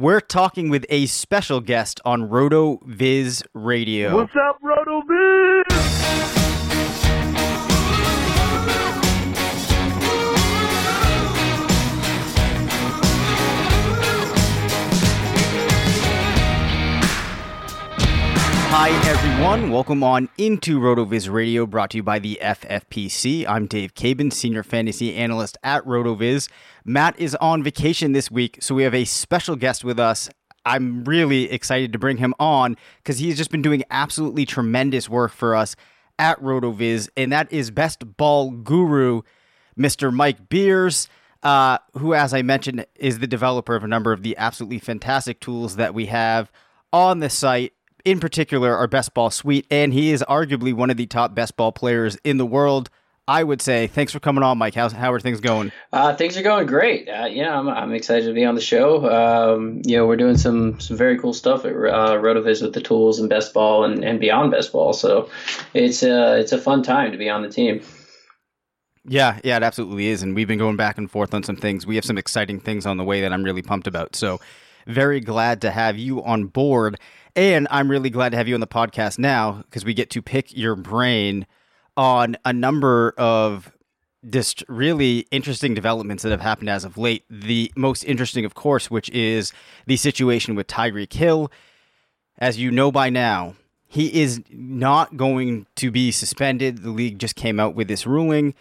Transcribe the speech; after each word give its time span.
We're 0.00 0.22
talking 0.22 0.70
with 0.70 0.86
a 0.88 1.04
special 1.04 1.60
guest 1.60 2.00
on 2.06 2.30
RotoViz 2.30 3.42
Radio. 3.52 4.16
What's 4.16 4.32
up, 4.34 4.56
RotoViz? 4.62 6.39
Hi, 18.72 18.90
everyone. 19.10 19.72
Welcome 19.72 20.04
on 20.04 20.28
into 20.38 20.78
RotoViz 20.78 21.28
Radio, 21.28 21.66
brought 21.66 21.90
to 21.90 21.96
you 21.96 22.04
by 22.04 22.20
the 22.20 22.38
FFPC. 22.40 23.44
I'm 23.48 23.66
Dave 23.66 23.94
Caban, 23.94 24.32
Senior 24.32 24.62
Fantasy 24.62 25.12
Analyst 25.16 25.58
at 25.64 25.84
RotoViz. 25.84 26.48
Matt 26.84 27.18
is 27.18 27.34
on 27.40 27.64
vacation 27.64 28.12
this 28.12 28.30
week, 28.30 28.58
so 28.60 28.76
we 28.76 28.84
have 28.84 28.94
a 28.94 29.04
special 29.04 29.56
guest 29.56 29.82
with 29.82 29.98
us. 29.98 30.30
I'm 30.64 31.02
really 31.02 31.50
excited 31.50 31.92
to 31.94 31.98
bring 31.98 32.18
him 32.18 32.32
on 32.38 32.76
because 32.98 33.18
he's 33.18 33.36
just 33.36 33.50
been 33.50 33.60
doing 33.60 33.82
absolutely 33.90 34.46
tremendous 34.46 35.08
work 35.08 35.32
for 35.32 35.56
us 35.56 35.74
at 36.20 36.40
RotoViz, 36.40 37.08
and 37.16 37.32
that 37.32 37.52
is 37.52 37.72
best 37.72 38.16
ball 38.16 38.52
guru, 38.52 39.22
Mr. 39.76 40.12
Mike 40.12 40.48
Beers. 40.48 41.08
Uh, 41.42 41.78
who, 41.94 42.14
as 42.14 42.32
I 42.32 42.42
mentioned, 42.42 42.86
is 42.94 43.18
the 43.18 43.26
developer 43.26 43.74
of 43.74 43.82
a 43.82 43.88
number 43.88 44.12
of 44.12 44.22
the 44.22 44.36
absolutely 44.36 44.78
fantastic 44.78 45.40
tools 45.40 45.74
that 45.74 45.92
we 45.92 46.06
have 46.06 46.52
on 46.92 47.18
the 47.18 47.30
site 47.30 47.72
in 48.04 48.20
particular 48.20 48.76
our 48.76 48.86
best 48.86 49.14
ball 49.14 49.30
suite, 49.30 49.66
and 49.70 49.92
he 49.92 50.10
is 50.10 50.24
arguably 50.28 50.72
one 50.72 50.90
of 50.90 50.96
the 50.96 51.06
top 51.06 51.34
best 51.34 51.56
ball 51.56 51.72
players 51.72 52.16
in 52.24 52.36
the 52.36 52.46
world. 52.46 52.90
I 53.28 53.44
would 53.44 53.62
say. 53.62 53.86
Thanks 53.86 54.12
for 54.12 54.18
coming 54.18 54.42
on, 54.42 54.58
Mike. 54.58 54.74
How's, 54.74 54.90
how 54.90 55.12
are 55.12 55.20
things 55.20 55.38
going? 55.38 55.70
Uh, 55.92 56.16
things 56.16 56.36
are 56.36 56.42
going 56.42 56.66
great. 56.66 57.08
Uh, 57.08 57.26
yeah, 57.26 57.56
I'm, 57.56 57.68
I'm 57.68 57.92
excited 57.92 58.26
to 58.26 58.32
be 58.32 58.44
on 58.44 58.56
the 58.56 58.60
show. 58.60 59.08
Um, 59.08 59.82
you 59.84 59.96
know, 59.96 60.04
we're 60.04 60.16
doing 60.16 60.36
some 60.36 60.80
some 60.80 60.96
very 60.96 61.16
cool 61.16 61.32
stuff 61.32 61.64
at 61.64 61.70
uh, 61.70 62.16
Rotoviz 62.16 62.60
with 62.60 62.74
the 62.74 62.80
tools 62.80 63.20
and 63.20 63.28
best 63.28 63.54
ball 63.54 63.84
and, 63.84 64.04
and 64.04 64.18
beyond 64.18 64.50
best 64.50 64.72
ball. 64.72 64.92
So 64.94 65.30
it's 65.74 66.02
a 66.02 66.40
it's 66.40 66.50
a 66.50 66.58
fun 66.58 66.82
time 66.82 67.12
to 67.12 67.18
be 67.18 67.30
on 67.30 67.42
the 67.42 67.48
team. 67.48 67.82
Yeah, 69.04 69.38
yeah, 69.44 69.58
it 69.58 69.62
absolutely 69.62 70.08
is. 70.08 70.24
And 70.24 70.34
we've 70.34 70.48
been 70.48 70.58
going 70.58 70.76
back 70.76 70.98
and 70.98 71.08
forth 71.08 71.32
on 71.32 71.44
some 71.44 71.56
things. 71.56 71.86
We 71.86 71.94
have 71.94 72.04
some 72.04 72.18
exciting 72.18 72.58
things 72.58 72.84
on 72.84 72.96
the 72.96 73.04
way 73.04 73.20
that 73.20 73.32
I'm 73.32 73.44
really 73.44 73.62
pumped 73.62 73.86
about. 73.86 74.16
So 74.16 74.40
very 74.86 75.20
glad 75.20 75.60
to 75.62 75.70
have 75.70 75.96
you 75.98 76.22
on 76.24 76.46
board. 76.46 76.98
And 77.36 77.68
I'm 77.70 77.90
really 77.90 78.10
glad 78.10 78.30
to 78.30 78.36
have 78.36 78.48
you 78.48 78.54
on 78.54 78.60
the 78.60 78.66
podcast 78.66 79.18
now 79.18 79.62
because 79.64 79.84
we 79.84 79.94
get 79.94 80.10
to 80.10 80.22
pick 80.22 80.56
your 80.56 80.74
brain 80.74 81.46
on 81.96 82.36
a 82.44 82.52
number 82.52 83.14
of 83.16 83.72
just 84.28 84.64
really 84.68 85.20
interesting 85.30 85.74
developments 85.74 86.22
that 86.22 86.30
have 86.30 86.40
happened 86.40 86.68
as 86.68 86.84
of 86.84 86.98
late. 86.98 87.24
The 87.30 87.72
most 87.76 88.04
interesting, 88.04 88.44
of 88.44 88.54
course, 88.54 88.90
which 88.90 89.08
is 89.10 89.52
the 89.86 89.96
situation 89.96 90.54
with 90.54 90.66
Tyreek 90.66 91.12
Hill. 91.12 91.50
As 92.38 92.58
you 92.58 92.70
know 92.70 92.90
by 92.90 93.10
now, 93.10 93.54
he 93.86 94.22
is 94.22 94.42
not 94.50 95.16
going 95.16 95.66
to 95.76 95.90
be 95.90 96.10
suspended. 96.10 96.82
The 96.82 96.90
league 96.90 97.18
just 97.18 97.36
came 97.36 97.58
out 97.58 97.74
with 97.74 97.88
this 97.88 98.06
ruling. 98.06 98.54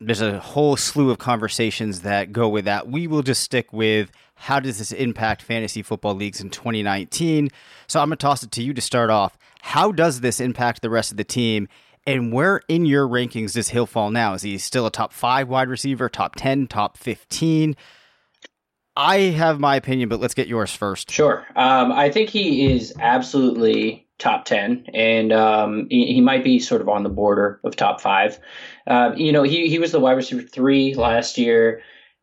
There's 0.00 0.20
a 0.20 0.38
whole 0.38 0.76
slew 0.76 1.10
of 1.10 1.18
conversations 1.18 2.02
that 2.02 2.32
go 2.32 2.48
with 2.48 2.64
that. 2.66 2.88
We 2.88 3.06
will 3.06 3.22
just 3.22 3.42
stick 3.42 3.72
with 3.72 4.10
how 4.38 4.60
does 4.60 4.78
this 4.78 4.92
impact 4.92 5.42
fantasy 5.42 5.82
football 5.82 6.14
leagues 6.14 6.40
in 6.40 6.50
2019? 6.50 7.50
So 7.86 8.00
I'm 8.00 8.08
going 8.08 8.16
to 8.18 8.22
toss 8.22 8.42
it 8.42 8.50
to 8.52 8.62
you 8.62 8.72
to 8.72 8.80
start 8.80 9.10
off. 9.10 9.36
How 9.60 9.92
does 9.92 10.20
this 10.20 10.40
impact 10.40 10.80
the 10.82 10.90
rest 10.90 11.10
of 11.10 11.16
the 11.16 11.24
team? 11.24 11.68
And 12.06 12.32
where 12.32 12.62
in 12.68 12.86
your 12.86 13.06
rankings 13.06 13.52
does 13.52 13.68
Hill 13.68 13.86
fall 13.86 14.10
now? 14.10 14.34
Is 14.34 14.42
he 14.42 14.56
still 14.56 14.86
a 14.86 14.90
top 14.90 15.12
five 15.12 15.48
wide 15.48 15.68
receiver, 15.68 16.08
top 16.08 16.36
10, 16.36 16.68
top 16.68 16.96
15? 16.96 17.76
I 18.96 19.16
have 19.18 19.60
my 19.60 19.76
opinion, 19.76 20.08
but 20.08 20.18
let's 20.18 20.34
get 20.34 20.48
yours 20.48 20.72
first. 20.72 21.10
Sure. 21.10 21.46
Um, 21.54 21.92
I 21.92 22.10
think 22.10 22.30
he 22.30 22.72
is 22.72 22.94
absolutely 22.98 24.06
top 24.18 24.44
10, 24.44 24.86
and 24.92 25.32
um, 25.32 25.86
he, 25.90 26.14
he, 26.14 26.20
might 26.20 26.42
be 26.42 26.58
sort 26.58 26.80
of 26.80 26.88
on 26.88 27.04
the 27.04 27.08
border 27.08 27.60
of 27.62 27.76
top 27.76 28.00
five. 28.00 28.40
Uh, 28.88 29.12
you 29.16 29.30
know, 29.30 29.44
he, 29.44 29.68
he 29.68 29.78
was 29.78 29.92
the 29.92 30.00
wide 30.00 30.16
receiver 30.16 30.42
three 30.42 30.94
last 30.94 31.38
year. 31.38 31.80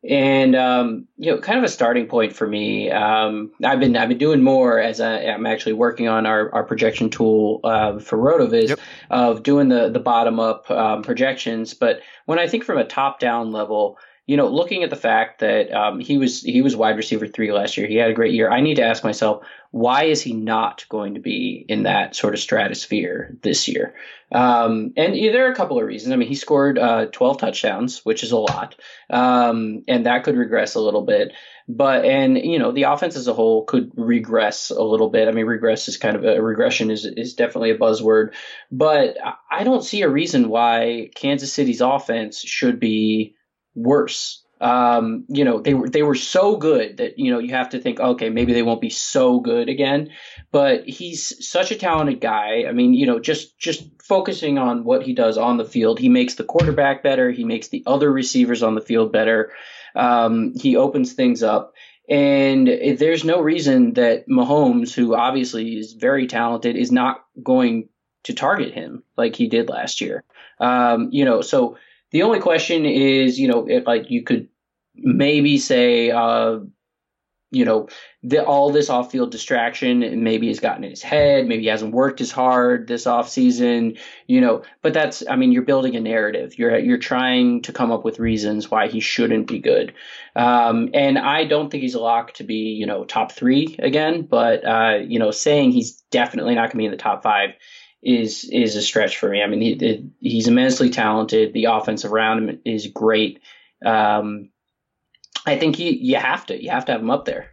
And 0.08 0.54
um, 0.54 1.08
you 1.16 1.32
know, 1.32 1.40
kind 1.40 1.58
of 1.58 1.64
a 1.64 1.68
starting 1.68 2.06
point 2.06 2.32
for 2.32 2.46
me. 2.46 2.90
Um, 2.90 3.50
I've 3.64 3.80
been 3.80 3.96
I've 3.96 4.08
been 4.08 4.18
doing 4.18 4.42
more 4.42 4.78
as 4.78 5.00
I, 5.00 5.18
am 5.20 5.46
actually 5.46 5.72
working 5.72 6.08
on 6.08 6.26
our, 6.26 6.52
our 6.54 6.64
projection 6.64 7.10
tool 7.10 7.60
uh, 7.64 7.98
for 7.98 8.16
Rotoviz 8.16 8.68
yep. 8.68 8.78
of 9.10 9.42
doing 9.42 9.68
the 9.68 9.88
the 9.88 9.98
bottom 9.98 10.38
up 10.38 10.70
um, 10.70 11.02
projections. 11.02 11.74
But 11.74 12.00
when 12.26 12.38
I 12.38 12.46
think 12.46 12.64
from 12.64 12.78
a 12.78 12.84
top 12.84 13.18
down 13.18 13.52
level, 13.52 13.98
you 14.26 14.36
know, 14.36 14.48
looking 14.48 14.82
at 14.82 14.90
the 14.90 14.96
fact 14.96 15.38
that 15.38 15.72
um, 15.72 16.00
he 16.00 16.18
was 16.18 16.42
he 16.42 16.60
was 16.60 16.74
wide 16.74 16.96
receiver 16.96 17.28
three 17.28 17.52
last 17.52 17.76
year, 17.76 17.86
he 17.86 17.94
had 17.94 18.10
a 18.10 18.14
great 18.14 18.34
year. 18.34 18.50
I 18.50 18.60
need 18.60 18.74
to 18.76 18.82
ask 18.82 19.04
myself, 19.04 19.46
why 19.70 20.04
is 20.04 20.20
he 20.20 20.32
not 20.32 20.84
going 20.88 21.14
to 21.14 21.20
be 21.20 21.64
in 21.68 21.84
that 21.84 22.16
sort 22.16 22.34
of 22.34 22.40
stratosphere 22.40 23.36
this 23.42 23.68
year? 23.68 23.94
Um, 24.32 24.92
and 24.96 25.14
there 25.14 25.46
are 25.46 25.52
a 25.52 25.56
couple 25.56 25.78
of 25.78 25.86
reasons. 25.86 26.12
I 26.12 26.16
mean, 26.16 26.26
he 26.26 26.34
scored 26.34 26.76
uh, 26.76 27.06
12 27.06 27.38
touchdowns, 27.38 28.04
which 28.04 28.24
is 28.24 28.32
a 28.32 28.36
lot, 28.36 28.74
um, 29.08 29.84
and 29.86 30.06
that 30.06 30.24
could 30.24 30.36
regress 30.36 30.74
a 30.74 30.80
little 30.80 31.02
bit. 31.02 31.32
But 31.68 32.04
and 32.04 32.36
you 32.36 32.58
know, 32.58 32.72
the 32.72 32.84
offense 32.84 33.14
as 33.14 33.28
a 33.28 33.32
whole 33.32 33.64
could 33.64 33.92
regress 33.94 34.70
a 34.70 34.82
little 34.82 35.08
bit. 35.08 35.28
I 35.28 35.30
mean, 35.30 35.46
regress 35.46 35.86
is 35.86 35.98
kind 35.98 36.16
of 36.16 36.24
a 36.24 36.42
regression 36.42 36.90
is 36.90 37.04
is 37.04 37.34
definitely 37.34 37.70
a 37.70 37.78
buzzword, 37.78 38.34
but 38.72 39.18
I 39.48 39.62
don't 39.62 39.84
see 39.84 40.02
a 40.02 40.08
reason 40.08 40.48
why 40.48 41.10
Kansas 41.14 41.52
City's 41.52 41.80
offense 41.80 42.40
should 42.40 42.80
be 42.80 43.35
worse. 43.76 44.42
Um, 44.58 45.26
you 45.28 45.44
know, 45.44 45.60
they 45.60 45.74
were 45.74 45.88
they 45.88 46.02
were 46.02 46.14
so 46.14 46.56
good 46.56 46.96
that 46.96 47.18
you 47.18 47.30
know 47.30 47.38
you 47.38 47.52
have 47.54 47.70
to 47.70 47.78
think, 47.78 48.00
okay, 48.00 48.30
maybe 48.30 48.54
they 48.54 48.62
won't 48.62 48.80
be 48.80 48.88
so 48.90 49.38
good 49.38 49.68
again. 49.68 50.10
But 50.50 50.88
he's 50.88 51.46
such 51.46 51.70
a 51.70 51.76
talented 51.76 52.20
guy. 52.20 52.64
I 52.66 52.72
mean, 52.72 52.94
you 52.94 53.06
know, 53.06 53.20
just 53.20 53.58
just 53.58 53.84
focusing 54.02 54.56
on 54.56 54.84
what 54.84 55.02
he 55.02 55.12
does 55.12 55.36
on 55.36 55.58
the 55.58 55.64
field, 55.64 55.98
he 55.98 56.08
makes 56.08 56.36
the 56.36 56.44
quarterback 56.44 57.02
better. 57.02 57.30
He 57.30 57.44
makes 57.44 57.68
the 57.68 57.82
other 57.86 58.10
receivers 58.10 58.62
on 58.62 58.74
the 58.74 58.80
field 58.80 59.12
better. 59.12 59.52
Um, 59.94 60.54
he 60.54 60.76
opens 60.76 61.12
things 61.12 61.42
up. 61.42 61.74
And 62.08 62.68
there's 62.68 63.24
no 63.24 63.40
reason 63.40 63.94
that 63.94 64.28
Mahomes, 64.28 64.94
who 64.94 65.16
obviously 65.16 65.76
is 65.76 65.92
very 65.94 66.28
talented, 66.28 66.76
is 66.76 66.92
not 66.92 67.24
going 67.42 67.88
to 68.24 68.32
target 68.32 68.74
him 68.74 69.02
like 69.16 69.34
he 69.34 69.48
did 69.48 69.68
last 69.68 70.00
year. 70.00 70.22
Um, 70.60 71.08
you 71.10 71.24
know, 71.24 71.40
so 71.40 71.78
the 72.16 72.22
only 72.22 72.40
question 72.40 72.86
is, 72.86 73.38
you 73.38 73.46
know, 73.46 73.66
if 73.68 73.86
like 73.86 74.10
you 74.10 74.22
could 74.22 74.48
maybe 74.94 75.58
say, 75.58 76.10
uh, 76.10 76.60
you 77.50 77.62
know, 77.62 77.88
the, 78.22 78.42
all 78.42 78.70
this 78.70 78.88
off-field 78.88 79.30
distraction 79.30 80.24
maybe 80.24 80.48
has 80.48 80.58
gotten 80.58 80.82
in 80.82 80.88
his 80.88 81.02
head. 81.02 81.46
Maybe 81.46 81.64
he 81.64 81.68
hasn't 81.68 81.92
worked 81.92 82.22
as 82.22 82.30
hard 82.30 82.88
this 82.88 83.06
off-season, 83.06 83.98
you 84.28 84.40
know. 84.40 84.62
But 84.80 84.94
that's, 84.94 85.22
I 85.28 85.36
mean, 85.36 85.52
you're 85.52 85.60
building 85.60 85.94
a 85.94 86.00
narrative. 86.00 86.58
You're 86.58 86.78
you're 86.78 86.96
trying 86.96 87.60
to 87.62 87.72
come 87.72 87.92
up 87.92 88.02
with 88.02 88.18
reasons 88.18 88.70
why 88.70 88.88
he 88.88 89.00
shouldn't 89.00 89.46
be 89.46 89.58
good. 89.58 89.92
Um, 90.36 90.88
and 90.94 91.18
I 91.18 91.44
don't 91.44 91.70
think 91.70 91.82
he's 91.82 91.94
a 91.94 92.00
lock 92.00 92.32
to 92.34 92.44
be, 92.44 92.70
you 92.80 92.86
know, 92.86 93.04
top 93.04 93.30
three 93.30 93.76
again. 93.78 94.22
But 94.22 94.64
uh, 94.64 95.00
you 95.06 95.18
know, 95.18 95.32
saying 95.32 95.72
he's 95.72 96.00
definitely 96.10 96.54
not 96.54 96.62
going 96.62 96.70
to 96.70 96.78
be 96.78 96.86
in 96.86 96.92
the 96.92 96.96
top 96.96 97.22
five 97.22 97.50
is 98.02 98.44
is 98.44 98.76
a 98.76 98.82
stretch 98.82 99.16
for 99.18 99.28
me. 99.28 99.42
I 99.42 99.46
mean, 99.46 99.60
he, 99.60 100.10
he's 100.20 100.48
immensely 100.48 100.90
talented. 100.90 101.52
The 101.52 101.66
offense 101.66 102.04
around 102.04 102.48
him 102.48 102.60
is 102.64 102.86
great. 102.86 103.40
Um, 103.84 104.50
I 105.44 105.58
think 105.58 105.78
you 105.78 105.90
you 105.90 106.16
have 106.16 106.46
to 106.46 106.62
you 106.62 106.70
have 106.70 106.84
to 106.86 106.92
have 106.92 107.00
him 107.00 107.10
up 107.10 107.24
there. 107.24 107.50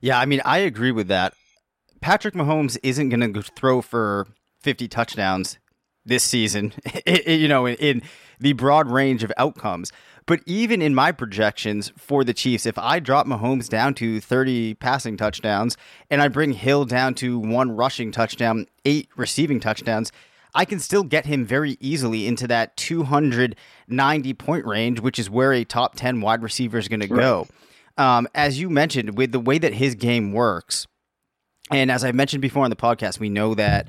Yeah, 0.00 0.18
I 0.18 0.26
mean, 0.26 0.42
I 0.44 0.58
agree 0.58 0.92
with 0.92 1.08
that. 1.08 1.34
Patrick 2.00 2.34
Mahomes 2.34 2.76
isn't 2.82 3.08
going 3.08 3.32
to 3.32 3.42
throw 3.42 3.80
for 3.80 4.26
50 4.60 4.86
touchdowns 4.88 5.58
this 6.04 6.22
season, 6.22 6.74
you 7.26 7.48
know, 7.48 7.64
in, 7.64 7.76
in 7.76 8.02
the 8.38 8.52
broad 8.52 8.90
range 8.90 9.24
of 9.24 9.32
outcomes. 9.38 9.90
But 10.26 10.40
even 10.46 10.80
in 10.80 10.94
my 10.94 11.12
projections 11.12 11.92
for 11.96 12.24
the 12.24 12.32
Chiefs, 12.32 12.64
if 12.64 12.78
I 12.78 12.98
drop 12.98 13.26
Mahomes 13.26 13.68
down 13.68 13.94
to 13.94 14.20
30 14.20 14.74
passing 14.74 15.16
touchdowns 15.16 15.76
and 16.10 16.22
I 16.22 16.28
bring 16.28 16.52
Hill 16.52 16.86
down 16.86 17.14
to 17.16 17.38
one 17.38 17.72
rushing 17.72 18.10
touchdown, 18.10 18.66
eight 18.86 19.08
receiving 19.16 19.60
touchdowns, 19.60 20.12
I 20.54 20.64
can 20.64 20.78
still 20.78 21.02
get 21.02 21.26
him 21.26 21.44
very 21.44 21.76
easily 21.80 22.26
into 22.26 22.46
that 22.46 22.76
290 22.76 24.34
point 24.34 24.64
range, 24.64 25.00
which 25.00 25.18
is 25.18 25.28
where 25.28 25.52
a 25.52 25.64
top 25.64 25.94
10 25.96 26.20
wide 26.20 26.42
receiver 26.42 26.78
is 26.78 26.88
going 26.88 27.00
to 27.00 27.08
go. 27.08 27.46
Um, 27.98 28.26
as 28.34 28.60
you 28.60 28.70
mentioned, 28.70 29.18
with 29.18 29.32
the 29.32 29.40
way 29.40 29.58
that 29.58 29.74
his 29.74 29.94
game 29.94 30.32
works, 30.32 30.86
and 31.70 31.90
as 31.90 32.04
I 32.04 32.12
mentioned 32.12 32.40
before 32.40 32.64
on 32.64 32.70
the 32.70 32.76
podcast, 32.76 33.18
we 33.18 33.28
know 33.28 33.54
that 33.54 33.88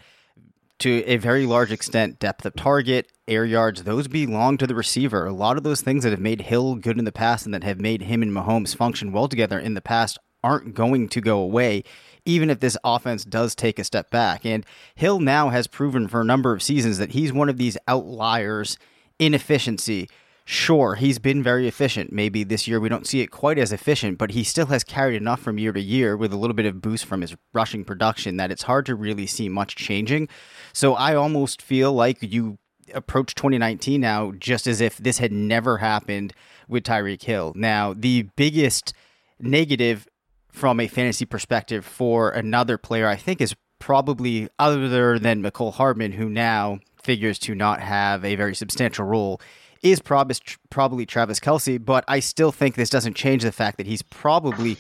to 0.79 1.03
a 1.05 1.17
very 1.17 1.45
large 1.45 1.71
extent, 1.71 2.19
depth 2.19 2.45
of 2.45 2.55
target, 2.55 3.11
air 3.27 3.45
yards, 3.45 3.83
those 3.83 4.07
belong 4.07 4.57
to 4.57 4.67
the 4.67 4.75
receiver. 4.75 5.25
A 5.25 5.33
lot 5.33 5.57
of 5.57 5.63
those 5.63 5.81
things 5.81 6.03
that 6.03 6.11
have 6.11 6.19
made 6.19 6.41
Hill 6.41 6.75
good 6.75 6.97
in 6.97 7.05
the 7.05 7.11
past 7.11 7.45
and 7.45 7.53
that 7.53 7.63
have 7.63 7.79
made 7.79 8.03
him 8.03 8.21
and 8.21 8.31
Mahomes 8.31 8.75
function 8.75 9.11
well 9.11 9.27
together 9.27 9.57
in 9.57 9.73
the 9.73 9.81
past 9.81 10.19
aren't 10.43 10.75
going 10.75 11.09
to 11.09 11.21
go 11.21 11.39
away, 11.39 11.83
even 12.25 12.49
if 12.49 12.59
this 12.59 12.77
offense 12.83 13.25
does 13.25 13.55
take 13.55 13.79
a 13.79 13.83
step 13.83 14.11
back. 14.11 14.45
And 14.45 14.65
Hill 14.95 15.19
now 15.19 15.49
has 15.49 15.65
proven 15.65 16.07
for 16.07 16.21
a 16.21 16.25
number 16.25 16.53
of 16.53 16.61
seasons 16.61 16.97
that 16.97 17.11
he's 17.11 17.33
one 17.33 17.49
of 17.49 17.57
these 17.57 17.77
outliers 17.87 18.77
in 19.17 19.33
efficiency 19.33 20.09
Sure, 20.47 20.93
he's 20.93 21.17
been 21.17 21.41
very 21.41 21.67
efficient. 21.67 22.13
Maybe 22.13 22.43
this 22.43 22.67
year 22.67 22.79
we 22.79 22.87
don't 22.87 23.07
see 23.07 23.21
it 23.21 23.31
quite 23.31 23.57
as 23.57 23.71
efficient, 23.71 24.19
but 24.19 24.31
he 24.31 24.43
still 24.43 24.67
has 24.67 24.83
carried 24.83 25.15
enough 25.15 25.39
from 25.39 25.57
year 25.57 25.73
to 25.73 25.81
year 25.81 26.15
with 26.15 26.31
a 26.31 26.37
little 26.37 26.53
bit 26.53 26.67
of 26.67 26.81
boost 26.81 27.05
from 27.05 27.21
his 27.21 27.35
rushing 27.51 27.83
production 27.83 28.37
that 28.37 28.51
it's 28.51 28.63
hard 28.63 28.85
to 28.85 28.93
really 28.93 29.25
see 29.25 29.49
much 29.49 29.75
changing. 29.75 30.29
So 30.71 30.93
I 30.93 31.15
almost 31.15 31.63
feel 31.63 31.93
like 31.93 32.19
you 32.21 32.59
approach 32.93 33.33
2019 33.33 33.99
now 33.99 34.33
just 34.37 34.67
as 34.67 34.81
if 34.81 34.97
this 34.97 35.17
had 35.17 35.31
never 35.31 35.79
happened 35.79 36.31
with 36.67 36.83
Tyreek 36.83 37.23
Hill. 37.23 37.53
Now, 37.55 37.95
the 37.95 38.29
biggest 38.35 38.93
negative 39.39 40.07
from 40.47 40.79
a 40.79 40.87
fantasy 40.87 41.25
perspective 41.25 41.83
for 41.83 42.29
another 42.29 42.77
player, 42.77 43.07
I 43.07 43.15
think, 43.15 43.41
is 43.41 43.55
probably 43.79 44.47
other 44.59 45.17
than 45.17 45.41
Mecole 45.41 45.73
Hardman, 45.73 46.13
who 46.13 46.29
now 46.29 46.79
figures 47.01 47.39
to 47.39 47.55
not 47.55 47.81
have 47.81 48.23
a 48.23 48.35
very 48.35 48.53
substantial 48.53 49.05
role 49.05 49.41
is 49.81 49.99
probably 49.99 50.35
probably 50.69 51.05
Travis 51.05 51.39
Kelce, 51.39 51.83
but 51.83 52.03
I 52.07 52.19
still 52.19 52.51
think 52.51 52.75
this 52.75 52.89
doesn't 52.89 53.15
change 53.15 53.43
the 53.43 53.51
fact 53.51 53.77
that 53.77 53.87
he's 53.87 54.01
probably 54.01 54.77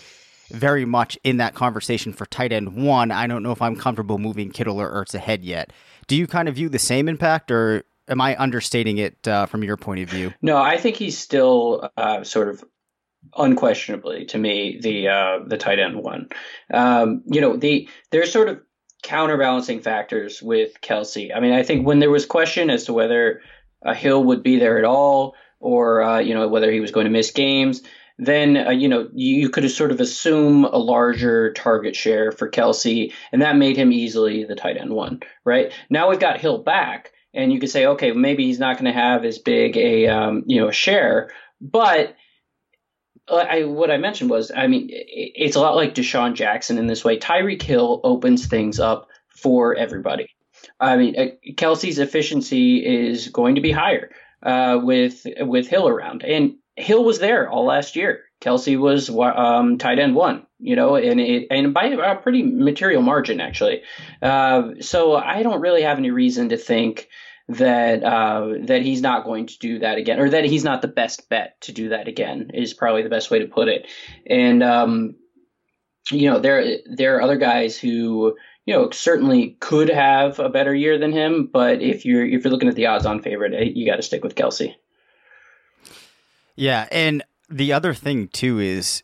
very 0.49 0.85
much 0.85 1.17
in 1.23 1.37
that 1.37 1.55
conversation 1.55 2.13
for 2.13 2.25
tight 2.27 2.51
end 2.51 2.75
one. 2.75 3.11
I 3.11 3.27
don't 3.27 3.43
know 3.43 3.51
if 3.51 3.61
I'm 3.61 3.75
comfortable 3.75 4.17
moving 4.17 4.51
Kittle 4.51 4.79
or 4.79 4.91
Ertz 4.91 5.15
ahead 5.15 5.43
yet. 5.43 5.71
Do 6.07 6.15
you 6.15 6.27
kind 6.27 6.47
of 6.47 6.55
view 6.55 6.69
the 6.69 6.79
same 6.79 7.07
impact, 7.07 7.51
or 7.51 7.83
am 8.07 8.21
I 8.21 8.35
understating 8.37 8.97
it 8.97 9.27
uh, 9.27 9.45
from 9.47 9.63
your 9.63 9.77
point 9.77 10.01
of 10.01 10.09
view? 10.09 10.33
No, 10.41 10.57
I 10.57 10.77
think 10.77 10.95
he's 10.97 11.17
still 11.17 11.89
uh, 11.97 12.23
sort 12.23 12.49
of 12.49 12.63
unquestionably 13.37 14.25
to 14.25 14.37
me 14.37 14.79
the 14.81 15.07
uh, 15.07 15.39
the 15.47 15.57
tight 15.57 15.79
end 15.79 15.95
one. 15.95 16.29
Um, 16.73 17.23
you 17.25 17.41
know, 17.41 17.57
the 17.57 17.89
there's 18.11 18.31
sort 18.31 18.49
of 18.49 18.61
counterbalancing 19.03 19.81
factors 19.81 20.41
with 20.41 20.79
Kelce. 20.81 21.35
I 21.35 21.39
mean, 21.39 21.53
I 21.53 21.63
think 21.63 21.85
when 21.85 21.99
there 21.99 22.09
was 22.09 22.25
question 22.25 22.69
as 22.69 22.85
to 22.85 22.93
whether 22.93 23.41
Hill 23.93 24.23
would 24.25 24.43
be 24.43 24.57
there 24.57 24.77
at 24.77 24.85
all, 24.85 25.35
or 25.59 26.01
uh, 26.01 26.19
you 26.19 26.33
know 26.33 26.47
whether 26.47 26.71
he 26.71 26.79
was 26.79 26.91
going 26.91 27.05
to 27.05 27.11
miss 27.11 27.31
games, 27.31 27.81
then 28.17 28.57
uh, 28.57 28.71
you 28.71 28.87
know 28.87 29.09
you, 29.13 29.35
you, 29.37 29.49
could 29.49 29.69
sort 29.71 29.91
of 29.91 29.99
assume 29.99 30.65
a 30.65 30.77
larger 30.77 31.53
target 31.53 31.95
share 31.95 32.31
for 32.31 32.49
Kelce, 32.49 33.13
and 33.31 33.41
that 33.41 33.57
made 33.57 33.77
him 33.77 33.91
easily 33.91 34.43
the 34.43 34.55
tight 34.55 34.77
end 34.77 34.91
one. 34.91 35.21
Right 35.43 35.71
now 35.89 36.09
we've 36.09 36.19
got 36.19 36.39
Hill 36.39 36.59
back, 36.59 37.11
and 37.33 37.51
you 37.51 37.59
could 37.59 37.69
say, 37.69 37.85
okay, 37.87 38.11
maybe 38.11 38.45
he's 38.45 38.59
not 38.59 38.75
going 38.75 38.91
to 38.91 38.99
have 38.99 39.25
as 39.25 39.39
big 39.39 39.77
a 39.77 40.07
um, 40.07 40.43
you 40.45 40.61
know 40.61 40.71
share, 40.71 41.31
but 41.59 42.15
uh, 43.27 43.35
I, 43.35 43.63
what 43.63 43.91
I 43.91 43.97
mentioned 43.97 44.29
was, 44.29 44.51
I 44.55 44.67
mean, 44.67 44.89
it's 44.91 45.55
a 45.55 45.61
lot 45.61 45.75
like 45.75 45.95
DeSean 45.95 46.35
Jackson 46.35 46.77
in 46.77 46.87
this 46.87 47.03
way. 47.03 47.17
Tyreek 47.17 47.61
Hill 47.61 48.01
opens 48.03 48.45
things 48.45 48.79
up 48.79 49.07
for 49.29 49.75
everybody. 49.75 50.27
I 50.79 50.97
mean, 50.97 51.15
Kelce's 51.53 51.99
efficiency 51.99 52.85
is 52.85 53.29
going 53.29 53.55
to 53.55 53.61
be 53.61 53.71
higher 53.71 54.11
uh, 54.43 54.79
with 54.81 55.25
with 55.39 55.67
Hill 55.67 55.87
around, 55.87 56.23
and 56.23 56.55
Hill 56.75 57.03
was 57.03 57.19
there 57.19 57.49
all 57.49 57.65
last 57.65 57.95
year. 57.95 58.21
Kelce 58.41 58.77
was 58.77 59.09
um, 59.09 59.77
tight 59.77 59.99
end 59.99 60.13
one, 60.13 60.45
you 60.59 60.75
know, 60.75 60.95
and 60.95 61.19
it, 61.19 61.47
and 61.49 61.73
by 61.73 61.85
a 61.85 62.15
pretty 62.15 62.43
material 62.43 63.01
margin 63.01 63.39
actually. 63.39 63.81
Uh, 64.21 64.71
so 64.81 65.15
I 65.15 65.41
don't 65.41 65.61
really 65.61 65.83
have 65.83 65.97
any 65.97 66.11
reason 66.11 66.49
to 66.49 66.57
think 66.57 67.07
that 67.47 68.03
uh, 68.03 68.53
that 68.63 68.81
he's 68.81 69.01
not 69.01 69.23
going 69.23 69.47
to 69.47 69.57
do 69.59 69.79
that 69.79 69.97
again, 69.97 70.19
or 70.19 70.29
that 70.29 70.45
he's 70.45 70.63
not 70.63 70.81
the 70.81 70.87
best 70.87 71.29
bet 71.29 71.59
to 71.61 71.71
do 71.71 71.89
that 71.89 72.07
again. 72.07 72.51
Is 72.53 72.73
probably 72.73 73.03
the 73.03 73.09
best 73.09 73.31
way 73.31 73.39
to 73.39 73.47
put 73.47 73.67
it. 73.67 73.87
And 74.27 74.61
um, 74.61 75.15
you 76.11 76.29
know, 76.29 76.39
there 76.39 76.79
there 76.91 77.17
are 77.17 77.21
other 77.21 77.37
guys 77.37 77.77
who 77.77 78.35
you 78.65 78.73
know, 78.73 78.89
certainly 78.89 79.57
could 79.59 79.89
have 79.89 80.39
a 80.39 80.49
better 80.49 80.73
year 80.73 80.97
than 80.97 81.11
him. 81.11 81.49
But 81.51 81.81
if 81.81 82.05
you're 82.05 82.25
if 82.25 82.43
you're 82.43 82.51
looking 82.51 82.69
at 82.69 82.75
the 82.75 82.87
odds-on 82.87 83.21
favorite, 83.21 83.53
eh, 83.53 83.71
you 83.73 83.85
got 83.85 83.97
to 83.97 84.01
stick 84.01 84.23
with 84.23 84.35
Kelce. 84.35 84.75
Yeah, 86.55 86.87
and 86.91 87.23
the 87.49 87.73
other 87.73 87.93
thing 87.93 88.27
too 88.27 88.59
is 88.59 89.03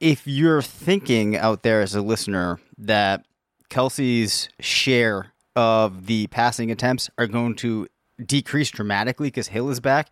if 0.00 0.26
you're 0.26 0.62
thinking 0.62 1.36
out 1.36 1.62
there 1.62 1.82
as 1.82 1.94
a 1.94 2.02
listener 2.02 2.60
that 2.78 3.26
Kelce's 3.70 4.48
share 4.60 5.32
of 5.56 6.06
the 6.06 6.26
passing 6.28 6.70
attempts 6.70 7.10
are 7.18 7.26
going 7.26 7.54
to 7.56 7.86
decrease 8.24 8.70
dramatically 8.70 9.28
because 9.28 9.48
Hill 9.48 9.70
is 9.70 9.80
back, 9.80 10.10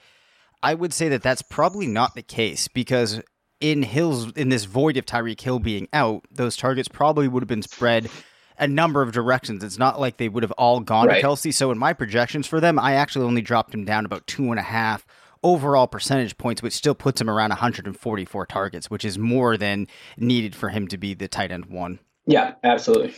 I 0.63 0.75
would 0.75 0.93
say 0.93 1.09
that 1.09 1.23
that's 1.23 1.43
probably 1.43 1.87
not 1.87 2.15
the 2.15 2.23
case 2.23 2.69
because 2.69 3.21
in 3.61 3.83
Hill's 3.85 4.33
in 4.33 4.49
this 4.49 4.65
void 4.65 4.97
of 4.97 5.07
Tyreek 5.07 5.41
Hill 5.41 5.61
being 5.61 5.89
out, 5.93 6.25
those 6.31 6.57
targets 6.57 6.89
probably 6.89 7.29
would 7.29 7.43
have 7.43 7.49
been 7.49 7.63
spread 7.63 8.11
a 8.63 8.69
number 8.69 9.03
of 9.03 9.11
directions. 9.11 9.65
It's 9.65 9.79
not 9.79 10.01
like 10.01 10.17
they 10.17 10.29
would 10.29 10.45
have 10.45 10.53
all 10.53 10.81
gone 10.81 11.09
right. 11.09 11.21
to 11.21 11.27
Kelce. 11.27 11.53
So 11.53 11.73
in 11.73 11.79
my 11.79 11.93
projections 11.93 12.47
for 12.47 12.61
them, 12.61 12.79
I 12.79 12.95
actually 12.95 13.27
only 13.27 13.43
dropped 13.43 13.75
him 13.75 13.85
down 13.85 14.05
about 14.05 14.27
two 14.29 14.51
and 14.51 14.59
a 14.59 14.63
half 14.63 15.05
overall 15.43 15.89
percentage 15.89 16.39
points, 16.39 16.63
which 16.63 16.73
still 16.73 16.95
puts 16.95 17.21
him 17.21 17.29
around 17.29 17.51
144 17.51 18.47
targets, 18.47 18.89
which 18.89 19.05
is 19.05 19.19
more 19.19 19.57
than 19.57 19.89
needed 20.17 20.55
for 20.55 20.69
him 20.69 20.87
to 20.89 20.97
be 20.97 21.13
the 21.13 21.27
tight 21.27 21.51
end 21.51 21.67
one. 21.67 21.99
Yeah, 22.25 22.55
absolutely. 22.63 23.15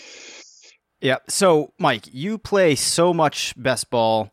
Yeah. 1.03 1.19
So, 1.29 1.75
Mike, 1.79 2.07
you 2.11 2.39
play 2.39 2.75
so 2.75 3.13
much 3.13 3.53
best 3.59 3.91
ball. 3.91 4.31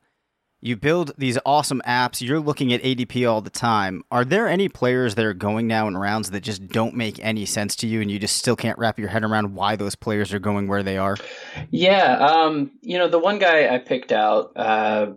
You 0.63 0.77
build 0.77 1.13
these 1.17 1.39
awesome 1.43 1.81
apps. 1.87 2.21
You're 2.21 2.39
looking 2.39 2.71
at 2.71 2.83
ADP 2.83 3.27
all 3.27 3.41
the 3.41 3.49
time. 3.49 4.03
Are 4.11 4.23
there 4.23 4.47
any 4.47 4.69
players 4.69 5.15
that 5.15 5.25
are 5.25 5.33
going 5.33 5.65
now 5.65 5.87
in 5.87 5.97
rounds 5.97 6.29
that 6.29 6.41
just 6.41 6.67
don't 6.67 6.95
make 6.95 7.17
any 7.23 7.47
sense 7.47 7.75
to 7.77 7.87
you, 7.87 7.99
and 7.99 8.11
you 8.11 8.19
just 8.19 8.35
still 8.35 8.55
can't 8.55 8.77
wrap 8.77 8.99
your 8.99 9.07
head 9.09 9.23
around 9.23 9.55
why 9.55 9.75
those 9.75 9.95
players 9.95 10.31
are 10.33 10.39
going 10.39 10.67
where 10.67 10.83
they 10.83 10.99
are? 10.99 11.17
Yeah. 11.71 12.17
Um, 12.19 12.69
you 12.81 12.99
know, 12.99 13.07
the 13.07 13.17
one 13.17 13.39
guy 13.39 13.73
I 13.73 13.79
picked 13.79 14.11
out, 14.11 14.51
uh, 14.55 15.13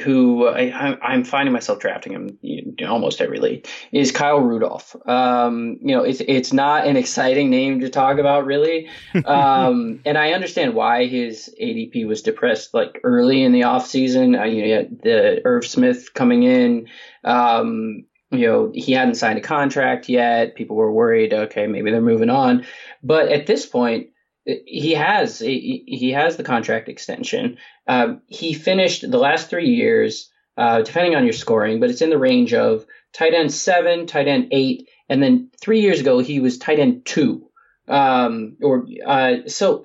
who 0.00 0.46
I, 0.46 0.96
am 1.14 1.24
finding 1.24 1.52
myself 1.52 1.78
drafting 1.78 2.12
him 2.12 2.76
almost 2.86 3.20
every 3.20 3.38
league 3.38 3.68
is 3.90 4.10
Kyle 4.10 4.40
Rudolph. 4.40 4.96
Um, 5.06 5.78
you 5.80 5.94
know, 5.94 6.02
it's 6.02 6.20
it's 6.20 6.52
not 6.52 6.86
an 6.86 6.96
exciting 6.96 7.50
name 7.50 7.80
to 7.80 7.90
talk 7.90 8.18
about 8.18 8.46
really, 8.46 8.88
um, 9.24 10.00
and 10.04 10.16
I 10.16 10.32
understand 10.32 10.74
why 10.74 11.06
his 11.06 11.54
ADP 11.60 12.06
was 12.06 12.22
depressed 12.22 12.74
like 12.74 13.00
early 13.04 13.42
in 13.42 13.52
the 13.52 13.62
offseason. 13.62 14.40
Uh, 14.40 14.44
you 14.44 14.62
know, 14.66 14.88
the 15.02 15.42
Irv 15.44 15.66
Smith 15.66 16.14
coming 16.14 16.42
in. 16.42 16.88
Um, 17.24 18.04
you 18.30 18.46
know, 18.46 18.72
he 18.74 18.92
hadn't 18.92 19.16
signed 19.16 19.38
a 19.38 19.42
contract 19.42 20.08
yet. 20.08 20.54
People 20.54 20.76
were 20.76 20.90
worried. 20.90 21.34
Okay, 21.34 21.66
maybe 21.66 21.90
they're 21.90 22.00
moving 22.00 22.30
on, 22.30 22.64
but 23.02 23.28
at 23.28 23.46
this 23.46 23.66
point, 23.66 24.08
he 24.44 24.94
has 24.94 25.38
he 25.38 26.12
has 26.14 26.36
the 26.36 26.42
contract 26.42 26.88
extension. 26.88 27.58
Um, 27.86 28.22
he 28.26 28.54
finished 28.54 29.08
the 29.08 29.18
last 29.18 29.50
three 29.50 29.70
years, 29.70 30.30
uh, 30.56 30.82
depending 30.82 31.14
on 31.14 31.24
your 31.24 31.32
scoring, 31.32 31.80
but 31.80 31.90
it's 31.90 32.02
in 32.02 32.10
the 32.10 32.18
range 32.18 32.54
of 32.54 32.86
tight 33.12 33.34
end 33.34 33.52
seven, 33.52 34.06
tight 34.06 34.28
end 34.28 34.48
eight, 34.52 34.88
and 35.08 35.22
then 35.22 35.50
three 35.60 35.80
years 35.80 36.00
ago 36.00 36.18
he 36.18 36.40
was 36.40 36.58
tight 36.58 36.78
end 36.78 37.04
two. 37.04 37.48
Um, 37.88 38.56
or 38.62 38.86
uh, 39.04 39.48
so 39.48 39.84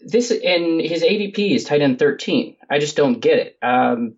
this 0.00 0.30
and 0.30 0.80
his 0.80 1.02
ADP 1.02 1.54
is 1.54 1.64
tight 1.64 1.82
end 1.82 1.98
thirteen. 1.98 2.56
I 2.70 2.78
just 2.78 2.96
don't 2.96 3.20
get 3.20 3.38
it. 3.38 3.58
Um, 3.62 4.14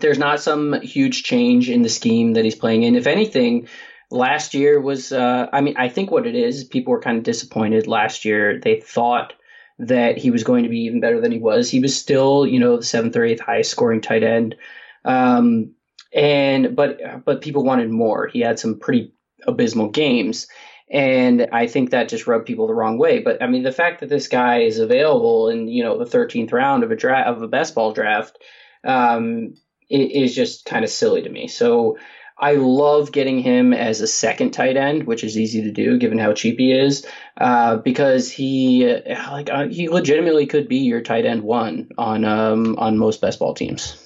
there's 0.00 0.18
not 0.18 0.40
some 0.40 0.80
huge 0.80 1.24
change 1.24 1.68
in 1.68 1.82
the 1.82 1.88
scheme 1.88 2.34
that 2.34 2.44
he's 2.44 2.54
playing 2.54 2.84
in. 2.84 2.94
If 2.94 3.06
anything, 3.06 3.68
last 4.10 4.54
year 4.54 4.80
was 4.80 5.12
uh, 5.12 5.46
i 5.52 5.60
mean 5.60 5.74
i 5.76 5.88
think 5.88 6.10
what 6.10 6.26
it 6.26 6.34
is 6.34 6.64
people 6.64 6.92
were 6.92 7.00
kind 7.00 7.18
of 7.18 7.24
disappointed 7.24 7.86
last 7.86 8.24
year 8.24 8.58
they 8.60 8.80
thought 8.80 9.32
that 9.80 10.18
he 10.18 10.30
was 10.30 10.44
going 10.44 10.64
to 10.64 10.68
be 10.68 10.80
even 10.80 11.00
better 11.00 11.20
than 11.20 11.32
he 11.32 11.38
was. 11.38 11.70
He 11.70 11.80
was 11.80 11.96
still 11.96 12.46
you 12.46 12.58
know 12.58 12.76
the 12.76 12.84
seventh 12.84 13.16
or 13.16 13.24
eighth 13.24 13.40
highest 13.40 13.70
scoring 13.70 14.00
tight 14.00 14.22
end. 14.22 14.56
Um, 15.04 15.74
and 16.12 16.76
but 16.76 17.24
but 17.24 17.40
people 17.40 17.64
wanted 17.64 17.90
more. 17.90 18.26
He 18.26 18.40
had 18.40 18.58
some 18.58 18.78
pretty 18.78 19.12
abysmal 19.46 19.88
games. 19.88 20.46
And 20.92 21.46
i 21.52 21.68
think 21.68 21.90
that 21.90 22.08
just 22.08 22.26
rubbed 22.26 22.46
people 22.46 22.66
the 22.66 22.74
wrong 22.74 22.98
way. 22.98 23.20
But 23.20 23.42
i 23.42 23.46
mean 23.46 23.62
the 23.62 23.72
fact 23.72 24.00
that 24.00 24.08
this 24.08 24.28
guy 24.28 24.62
is 24.62 24.78
available 24.78 25.48
in 25.48 25.68
you 25.68 25.84
know 25.84 25.96
the 25.96 26.04
13th 26.04 26.52
round 26.52 26.82
of 26.82 26.90
a 26.90 26.96
draft 26.96 27.28
of 27.28 27.42
a 27.42 27.48
best 27.48 27.74
ball 27.74 27.92
draft 27.92 28.38
um, 28.84 29.54
is 29.88 30.34
just 30.34 30.64
kind 30.64 30.84
of 30.84 30.90
silly 30.90 31.22
to 31.22 31.28
me. 31.28 31.48
So 31.48 31.98
I 32.40 32.54
love 32.54 33.12
getting 33.12 33.40
him 33.40 33.74
as 33.74 34.00
a 34.00 34.06
second 34.06 34.52
tight 34.52 34.76
end, 34.76 35.04
which 35.04 35.22
is 35.22 35.38
easy 35.38 35.62
to 35.62 35.70
do 35.70 35.98
given 35.98 36.18
how 36.18 36.32
cheap 36.32 36.58
he 36.58 36.72
is, 36.72 37.06
uh, 37.36 37.76
because 37.76 38.30
he 38.30 38.86
like 39.30 39.50
uh, 39.50 39.68
he 39.68 39.88
legitimately 39.88 40.46
could 40.46 40.66
be 40.66 40.78
your 40.78 41.02
tight 41.02 41.26
end 41.26 41.42
one 41.42 41.90
on 41.98 42.24
um, 42.24 42.76
on 42.78 42.96
most 42.96 43.20
best 43.20 43.38
ball 43.38 43.52
teams. 43.52 43.96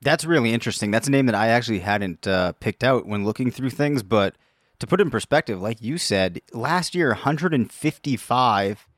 That's 0.00 0.24
really 0.24 0.52
interesting. 0.52 0.90
That's 0.90 1.06
a 1.06 1.12
name 1.12 1.26
that 1.26 1.36
I 1.36 1.48
actually 1.48 1.78
hadn't 1.78 2.26
uh, 2.26 2.52
picked 2.52 2.82
out 2.82 3.06
when 3.06 3.24
looking 3.24 3.52
through 3.52 3.70
things, 3.70 4.02
but 4.02 4.34
to 4.80 4.86
put 4.86 5.00
in 5.00 5.10
perspective, 5.12 5.62
like 5.62 5.80
you 5.80 5.96
said, 5.96 6.40
last 6.52 6.96
year 6.96 7.10
155 7.10 8.88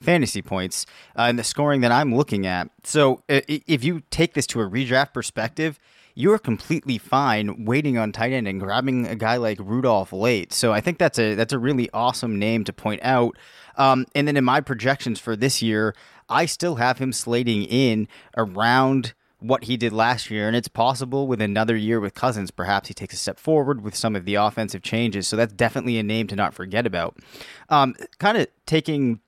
fantasy 0.00 0.40
points 0.40 0.86
uh, 1.18 1.24
in 1.24 1.36
the 1.36 1.44
scoring 1.44 1.82
that 1.82 1.92
I'm 1.92 2.14
looking 2.14 2.46
at. 2.46 2.70
So 2.84 3.22
if 3.28 3.84
you 3.84 4.00
take 4.10 4.32
this 4.32 4.46
to 4.48 4.62
a 4.62 4.64
redraft 4.68 5.12
perspective 5.12 5.78
you're 6.16 6.38
completely 6.38 6.96
fine 6.96 7.66
waiting 7.66 7.98
on 7.98 8.10
tight 8.10 8.32
end 8.32 8.48
and 8.48 8.58
grabbing 8.58 9.06
a 9.06 9.14
guy 9.14 9.36
like 9.36 9.58
Rudolph 9.60 10.12
late. 10.12 10.50
So 10.52 10.72
I 10.72 10.80
think 10.80 10.98
that's 10.98 11.18
a 11.18 11.34
that's 11.34 11.52
a 11.52 11.58
really 11.58 11.90
awesome 11.92 12.38
name 12.38 12.64
to 12.64 12.72
point 12.72 13.00
out. 13.04 13.36
Um, 13.76 14.06
and 14.14 14.26
then 14.26 14.36
in 14.36 14.44
my 14.44 14.62
projections 14.62 15.20
for 15.20 15.36
this 15.36 15.60
year, 15.60 15.94
I 16.28 16.46
still 16.46 16.76
have 16.76 16.98
him 16.98 17.12
slating 17.12 17.64
in 17.64 18.08
around 18.36 19.12
what 19.38 19.64
he 19.64 19.76
did 19.76 19.92
last 19.92 20.30
year, 20.30 20.46
and 20.48 20.56
it's 20.56 20.68
possible 20.68 21.26
with 21.26 21.42
another 21.42 21.76
year 21.76 22.00
with 22.00 22.14
Cousins, 22.14 22.50
perhaps 22.50 22.88
he 22.88 22.94
takes 22.94 23.12
a 23.12 23.18
step 23.18 23.38
forward 23.38 23.82
with 23.82 23.94
some 23.94 24.16
of 24.16 24.24
the 24.24 24.34
offensive 24.36 24.82
changes. 24.82 25.28
So 25.28 25.36
that's 25.36 25.52
definitely 25.52 25.98
a 25.98 26.02
name 26.02 26.26
to 26.28 26.36
not 26.36 26.54
forget 26.54 26.86
about. 26.86 27.18
Um, 27.68 27.94
kind 28.18 28.38
of 28.38 28.46
taking 28.64 29.20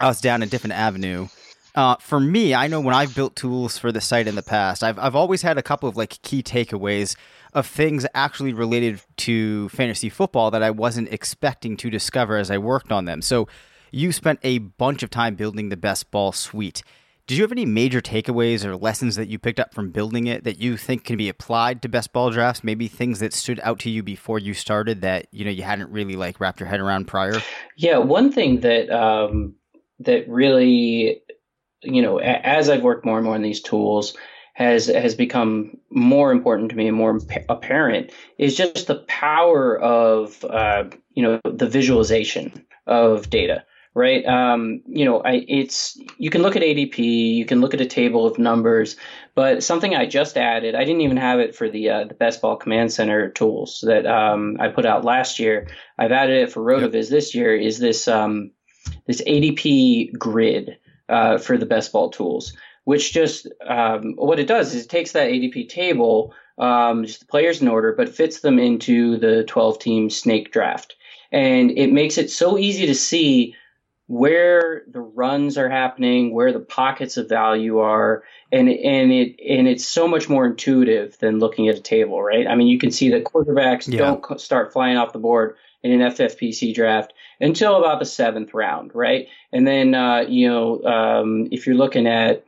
us 0.00 0.22
down 0.22 0.42
a 0.42 0.46
different 0.46 0.72
avenue. 0.72 1.28
Uh, 1.76 1.94
for 2.00 2.18
me, 2.18 2.54
I 2.54 2.68
know 2.68 2.80
when 2.80 2.94
I've 2.94 3.14
built 3.14 3.36
tools 3.36 3.76
for 3.76 3.92
the 3.92 4.00
site 4.00 4.26
in 4.26 4.34
the 4.34 4.42
past, 4.42 4.82
I've 4.82 4.98
I've 4.98 5.14
always 5.14 5.42
had 5.42 5.58
a 5.58 5.62
couple 5.62 5.88
of 5.88 5.96
like 5.96 6.20
key 6.22 6.42
takeaways 6.42 7.16
of 7.52 7.66
things 7.66 8.06
actually 8.14 8.54
related 8.54 9.02
to 9.18 9.68
fantasy 9.68 10.08
football 10.08 10.50
that 10.50 10.62
I 10.62 10.70
wasn't 10.70 11.12
expecting 11.12 11.76
to 11.76 11.90
discover 11.90 12.38
as 12.38 12.50
I 12.50 12.56
worked 12.56 12.90
on 12.90 13.04
them. 13.04 13.20
So, 13.20 13.46
you 13.90 14.10
spent 14.10 14.40
a 14.42 14.58
bunch 14.58 15.02
of 15.02 15.10
time 15.10 15.36
building 15.36 15.68
the 15.68 15.76
best 15.76 16.10
ball 16.10 16.32
suite. 16.32 16.82
Did 17.26 17.38
you 17.38 17.44
have 17.44 17.52
any 17.52 17.66
major 17.66 18.00
takeaways 18.00 18.64
or 18.64 18.76
lessons 18.76 19.16
that 19.16 19.28
you 19.28 19.38
picked 19.38 19.58
up 19.58 19.74
from 19.74 19.90
building 19.90 20.28
it 20.28 20.44
that 20.44 20.58
you 20.58 20.76
think 20.76 21.04
can 21.04 21.16
be 21.16 21.28
applied 21.28 21.82
to 21.82 21.88
best 21.88 22.12
ball 22.12 22.30
drafts? 22.30 22.62
Maybe 22.62 22.88
things 22.88 23.18
that 23.18 23.32
stood 23.34 23.60
out 23.64 23.80
to 23.80 23.90
you 23.90 24.02
before 24.02 24.38
you 24.38 24.54
started 24.54 25.02
that 25.02 25.26
you 25.30 25.44
know 25.44 25.50
you 25.50 25.64
hadn't 25.64 25.90
really 25.90 26.16
like 26.16 26.40
wrapped 26.40 26.60
your 26.60 26.70
head 26.70 26.80
around 26.80 27.06
prior. 27.06 27.40
Yeah, 27.76 27.98
one 27.98 28.32
thing 28.32 28.60
that 28.60 28.88
um, 28.90 29.54
that 30.00 30.28
really 30.28 31.22
you 31.82 32.02
know, 32.02 32.18
as 32.18 32.68
I've 32.68 32.82
worked 32.82 33.04
more 33.04 33.18
and 33.18 33.24
more 33.24 33.34
on 33.34 33.42
these 33.42 33.60
tools, 33.60 34.16
has 34.56 34.86
has 34.86 35.14
become 35.14 35.76
more 35.90 36.32
important 36.32 36.70
to 36.70 36.76
me 36.76 36.88
and 36.88 36.96
more 36.96 37.20
apparent 37.50 38.10
is 38.38 38.56
just 38.56 38.86
the 38.86 39.04
power 39.06 39.78
of 39.78 40.42
uh, 40.44 40.84
you 41.12 41.22
know 41.22 41.40
the 41.44 41.68
visualization 41.68 42.64
of 42.86 43.28
data 43.28 43.64
right? 43.96 44.26
Um, 44.26 44.82
you 44.86 45.06
know 45.06 45.22
I, 45.22 45.44
it's 45.48 45.98
you 46.18 46.30
can 46.30 46.42
look 46.42 46.54
at 46.54 46.62
adp 46.62 46.98
you 46.98 47.44
can 47.44 47.60
look 47.60 47.74
at 47.74 47.80
a 47.80 47.86
table 47.86 48.26
of 48.26 48.38
numbers 48.38 48.96
but 49.34 49.62
something 49.62 49.94
i 49.94 50.06
just 50.06 50.36
added 50.36 50.74
i 50.74 50.84
didn't 50.84 51.00
even 51.00 51.16
have 51.16 51.40
it 51.40 51.56
for 51.56 51.70
the 51.70 51.88
uh, 51.90 52.04
the 52.04 52.14
best 52.14 52.42
ball 52.42 52.56
command 52.56 52.92
center 52.92 53.30
tools 53.30 53.82
that 53.86 54.06
um, 54.06 54.56
i 54.60 54.68
put 54.68 54.86
out 54.86 55.04
last 55.04 55.38
year. 55.38 55.68
I've 55.98 56.12
added 56.12 56.42
it 56.42 56.52
for 56.52 56.62
rotoviz 56.62 57.04
yep. 57.04 57.10
this 57.10 57.34
year 57.34 57.56
is 57.56 57.78
this 57.78 58.06
um, 58.06 58.52
this 59.06 59.22
adp 59.22 60.12
grid 60.18 60.78
uh, 61.08 61.38
for 61.38 61.56
the 61.56 61.66
best 61.66 61.92
ball 61.92 62.10
tools, 62.10 62.52
which 62.84 63.12
just 63.12 63.48
um, 63.66 64.14
what 64.16 64.38
it 64.38 64.46
does 64.46 64.74
is 64.74 64.84
it 64.84 64.88
takes 64.88 65.12
that 65.12 65.30
ADP 65.30 65.68
table, 65.68 66.34
um, 66.58 67.04
just 67.04 67.20
the 67.20 67.26
players 67.26 67.60
in 67.60 67.68
order, 67.68 67.92
but 67.92 68.14
fits 68.14 68.40
them 68.40 68.58
into 68.58 69.16
the 69.18 69.44
12 69.44 69.78
team 69.78 70.10
snake 70.10 70.52
draft. 70.52 70.96
And 71.32 71.72
it 71.72 71.92
makes 71.92 72.18
it 72.18 72.30
so 72.30 72.56
easy 72.56 72.86
to 72.86 72.94
see 72.94 73.54
where 74.08 74.84
the 74.88 75.00
runs 75.00 75.58
are 75.58 75.68
happening, 75.68 76.32
where 76.32 76.52
the 76.52 76.60
pockets 76.60 77.16
of 77.16 77.28
value 77.28 77.78
are, 77.78 78.22
and 78.52 78.68
and 78.68 79.12
it 79.12 79.36
and 79.46 79.66
it's 79.66 79.84
so 79.84 80.06
much 80.06 80.28
more 80.28 80.46
intuitive 80.46 81.18
than 81.18 81.40
looking 81.40 81.68
at 81.68 81.76
a 81.76 81.80
table, 81.80 82.22
right? 82.22 82.46
I 82.46 82.54
mean, 82.54 82.68
you 82.68 82.78
can 82.78 82.92
see 82.92 83.10
that 83.10 83.24
quarterbacks 83.24 83.92
yeah. 83.92 83.98
don't 83.98 84.40
start 84.40 84.72
flying 84.72 84.96
off 84.96 85.12
the 85.12 85.18
board 85.18 85.56
in 85.82 86.00
an 86.00 86.12
FFPC 86.12 86.74
draft 86.74 87.12
until 87.40 87.76
about 87.76 87.98
the 87.98 88.04
seventh 88.04 88.54
round, 88.54 88.94
right? 88.94 89.28
And 89.52 89.66
then, 89.66 89.94
uh, 89.94 90.20
you 90.28 90.48
know, 90.48 90.82
um, 90.84 91.48
if 91.50 91.66
you're 91.66 91.76
looking 91.76 92.06
at, 92.06 92.44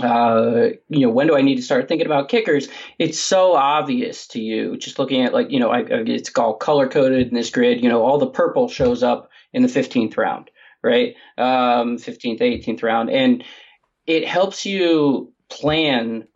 uh, 0.00 0.68
you 0.88 1.00
know, 1.00 1.10
when 1.10 1.26
do 1.26 1.36
I 1.36 1.42
need 1.42 1.56
to 1.56 1.62
start 1.62 1.88
thinking 1.88 2.06
about 2.06 2.28
kickers? 2.28 2.68
It's 2.98 3.18
so 3.18 3.54
obvious 3.54 4.28
to 4.28 4.40
you 4.40 4.76
just 4.76 4.98
looking 4.98 5.22
at 5.22 5.32
like, 5.32 5.50
you 5.50 5.58
know, 5.58 5.70
I, 5.70 5.80
it's 5.88 6.30
all 6.36 6.54
color 6.54 6.88
coded 6.88 7.28
in 7.28 7.34
this 7.34 7.50
grid. 7.50 7.82
You 7.82 7.88
know, 7.88 8.04
all 8.04 8.18
the 8.18 8.26
purple 8.26 8.68
shows 8.68 9.02
up 9.02 9.30
in 9.52 9.62
the 9.62 9.68
15th 9.68 10.16
round, 10.16 10.50
right? 10.82 11.14
Um, 11.36 11.96
15th, 11.96 12.40
18th 12.40 12.82
round, 12.82 13.10
and 13.10 13.42
it 14.06 14.26
helps 14.26 14.64
you 14.64 15.32
plan 15.48 16.28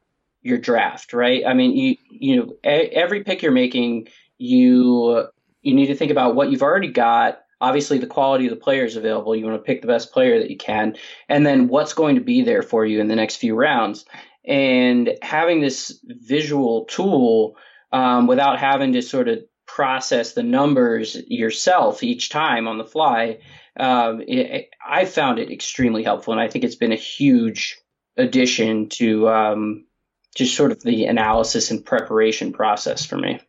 your 0.43 0.59
draft, 0.59 1.13
right? 1.13 1.45
I 1.47 1.55
mean, 1.55 1.77
you 1.77 1.97
you 2.11 2.37
know, 2.37 2.57
every 2.65 3.23
pick 3.23 3.43
you're 3.43 3.53
making, 3.53 4.09
you 4.39 5.29
you 5.63 5.75
need 5.75 5.87
to 5.87 5.95
think 5.95 6.11
about 6.11 6.35
what 6.35 6.51
you've 6.51 6.63
already 6.63 6.89
got 6.89 7.42
obviously 7.63 7.99
the 7.99 8.07
quality 8.07 8.47
of 8.47 8.51
the 8.51 8.57
players 8.57 8.97
available. 8.97 9.37
You 9.37 9.47
want 9.47 9.57
to 9.57 9.63
pick 9.63 9.81
the 9.81 9.87
best 9.87 10.13
player 10.13 10.41
that 10.41 10.51
you 10.51 10.59
can, 10.59 10.97
and 11.29 11.47
then 11.47 11.69
what's 11.69 11.95
going 11.95 12.17
to 12.17 12.21
be 12.21 12.43
there 12.43 12.63
for 12.63 12.85
you 12.85 13.01
in 13.01 13.09
the 13.09 13.17
next 13.17 13.37
few 13.37 13.55
rounds. 13.55 14.05
And 14.45 15.17
having 15.23 15.61
this 15.61 15.99
visual 16.05 16.87
tool 16.87 17.57
um, 17.93 18.27
without 18.27 18.59
having 18.59 18.95
to 18.95 19.03
sort 19.03 19.29
of 19.29 19.39
process 19.65 20.33
the 20.33 20.43
numbers 20.43 21.17
yourself 21.29 22.03
each 22.03 22.29
time 22.31 22.67
on 22.67 22.79
the 22.79 22.85
fly, 22.85 23.39
um, 23.79 24.21
it, 24.27 24.69
I 24.85 25.05
found 25.05 25.39
it 25.39 25.53
extremely 25.53 26.03
helpful, 26.03 26.33
and 26.33 26.43
I 26.43 26.49
think 26.49 26.65
it's 26.65 26.75
been 26.75 26.93
a 26.93 26.97
huge 26.97 27.79
addition 28.17 28.89
to 28.91 29.29
um, 29.29 29.87
just 30.35 30.57
sort 30.57 30.73
of 30.73 30.83
the 30.83 31.05
analysis 31.05 31.71
and 31.71 31.87
preparation 31.87 32.53
process 32.53 33.07
for 33.07 33.17
me. 33.17 33.41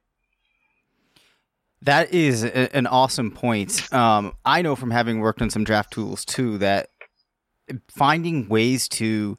That 1.84 2.14
is 2.14 2.44
a, 2.44 2.76
an 2.76 2.88
awesome 2.88 3.32
point. 3.32 3.92
Um, 3.94 4.34
I 4.46 4.62
know 4.62 4.76
from 4.76 4.92
having 4.92 5.20
worked 5.20 5.42
on 5.42 5.50
some 5.50 5.64
draft 5.64 5.92
tools 5.92 6.24
too 6.24 6.58
that 6.60 6.90
finding 7.90 8.48
ways 8.48 8.88
to 8.90 9.38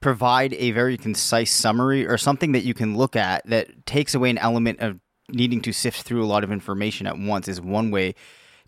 provide 0.00 0.54
a 0.54 0.70
very 0.70 0.96
concise 0.96 1.50
summary 1.50 2.06
or 2.06 2.16
something 2.16 2.52
that 2.52 2.64
you 2.64 2.74
can 2.74 2.96
look 2.96 3.16
at 3.16 3.44
that 3.46 3.86
takes 3.86 4.14
away 4.14 4.30
an 4.30 4.38
element 4.38 4.80
of 4.80 4.98
needing 5.28 5.60
to 5.62 5.72
sift 5.72 6.02
through 6.02 6.24
a 6.24 6.26
lot 6.26 6.44
of 6.44 6.50
information 6.50 7.06
at 7.06 7.18
once 7.18 7.48
is 7.48 7.60
one 7.60 7.90
way 7.90 8.14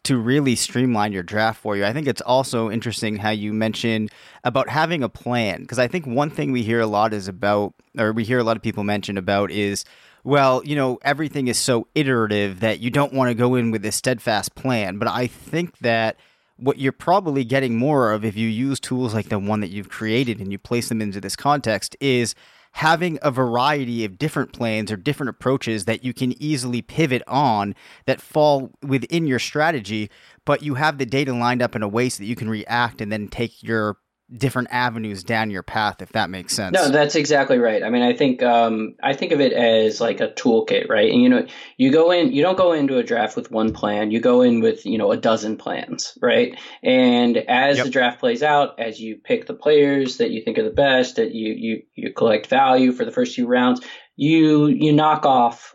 to 0.05 0.19
really 0.19 0.57
streamline 0.57 1.13
your 1.13 1.23
draft 1.23 1.61
for 1.61 1.77
you. 1.77 1.85
I 1.85 1.93
think 1.93 2.09
it's 2.09 2.21
also 2.21 2.71
interesting 2.71 3.17
how 3.17 3.31
you 3.31 3.53
mentioned 3.53 4.11
about 4.43 4.69
having 4.69 5.03
a 5.03 5.09
plan 5.09 5.63
because 5.63 5.79
I 5.79 5.87
think 5.87 6.07
one 6.07 6.31
thing 6.31 6.51
we 6.51 6.65
hear 6.65 6.81
a 6.81 6.87
lot 6.87 7.15
is 7.15 7.29
about 7.29 7.75
or 7.97 8.13
we 8.13 8.25
hear 8.25 8.41
a 8.41 8.45
lot 8.45 8.57
of 8.57 8.63
people 8.63 8.83
mention 8.83 9.17
about 9.17 9.53
is 9.53 9.85
well, 10.25 10.63
you 10.65 10.77
know, 10.77 10.99
everything 11.03 11.49
is 11.49 11.59
so 11.59 11.89
iterative 11.95 12.61
that 12.61 12.81
you 12.81 12.91
don't 12.91 13.13
want 13.13 13.29
to 13.29 13.35
go 13.35 13.55
in 13.55 13.71
with 13.71 13.85
a 13.85 13.93
steadfast 13.93 14.55
plan, 14.55 14.99
but 14.99 15.09
I 15.09 15.27
think 15.27 15.79
that 15.79 16.17
what 16.57 16.79
you're 16.79 16.93
probably 16.93 17.45
getting 17.45 17.77
more 17.77 18.13
of 18.13 18.25
if 18.25 18.37
you 18.37 18.49
use 18.49 18.79
tools 18.79 19.15
like 19.15 19.29
the 19.29 19.39
one 19.39 19.61
that 19.61 19.71
you've 19.71 19.89
created 19.89 20.39
and 20.39 20.53
you 20.53 20.59
place 20.59 20.89
them 20.89 21.03
into 21.03 21.21
this 21.21 21.35
context 21.35 21.97
is 22.01 22.35
having 22.73 23.19
a 23.21 23.31
variety 23.31 24.05
of 24.05 24.17
different 24.17 24.53
plans 24.53 24.91
or 24.91 24.97
different 24.97 25.29
approaches 25.29 25.85
that 25.85 26.05
you 26.05 26.15
can 26.15 26.41
easily 26.41 26.81
pivot 26.81 27.23
on 27.27 27.75
that 28.07 28.21
fall 28.21 28.71
within 28.83 29.27
your 29.27 29.39
strategy, 29.39 30.09
but 30.45 30.63
you 30.63 30.75
have 30.75 30.99
the 30.99 31.07
data 31.07 31.33
lined 31.35 31.61
up 31.61 31.77
in 31.77 31.83
a 31.83 31.89
way 31.89 32.09
so 32.09 32.23
that 32.23 32.29
you 32.29 32.37
can 32.37 32.49
react 32.49 33.01
and 33.01 33.13
then 33.13 33.29
take 33.29 33.63
your 33.63 33.97
different 34.37 34.69
avenues 34.71 35.23
down 35.23 35.51
your 35.51 35.63
path 35.63 36.01
if 36.01 36.13
that 36.13 36.31
makes 36.31 36.55
sense. 36.55 36.75
No 36.75 36.91
that's 36.91 37.15
exactly 37.15 37.59
right. 37.59 37.83
I 37.83 37.91
mean 37.91 38.03
i 38.03 38.13
think 38.13 38.43
um, 38.43 38.95
i 39.03 39.13
think 39.13 39.33
of 39.33 39.41
it 39.41 39.53
as 39.53 40.01
like 40.01 40.21
a 40.21 40.29
toolkit 40.29 40.89
right? 40.89 41.11
And 41.11 41.23
you 41.23 41.29
know 41.29 41.47
you 41.77 41.91
go 41.91 42.11
in 42.11 42.33
you 42.33 42.43
don't 42.43 42.57
go 42.57 42.73
into 42.73 42.99
a 42.99 43.03
draft 43.03 43.37
with 43.37 43.51
one 43.51 43.73
plan. 43.73 44.11
You 44.11 44.21
go 44.21 44.43
in 44.43 44.61
with 44.61 44.87
you 44.87 44.99
know 44.99 45.13
a 45.13 45.17
dozen 45.17 45.57
plans 45.57 46.17
right? 46.21 46.59
And 46.83 47.37
as 47.37 47.77
yep. 47.77 47.87
the 47.87 47.91
draft 47.91 48.21
plays 48.21 48.43
out 48.43 48.79
as 48.79 49.01
you 49.01 49.17
pick 49.17 49.47
the 49.47 49.55
players 49.55 50.19
that 50.19 50.31
you 50.31 50.43
think 50.43 50.59
are 50.59 50.65
the 50.65 50.71
best 50.71 51.17
that 51.17 51.35
you 51.35 51.53
you 51.53 51.83
you 51.95 52.13
collect 52.13 52.47
value 52.47 52.93
for 52.93 53.05
the 53.05 53.13
first 53.13 53.35
few 53.35 53.47
rounds 53.47 53.81
you 54.17 54.67
you 54.67 54.93
knock 54.93 55.25
off 55.25 55.75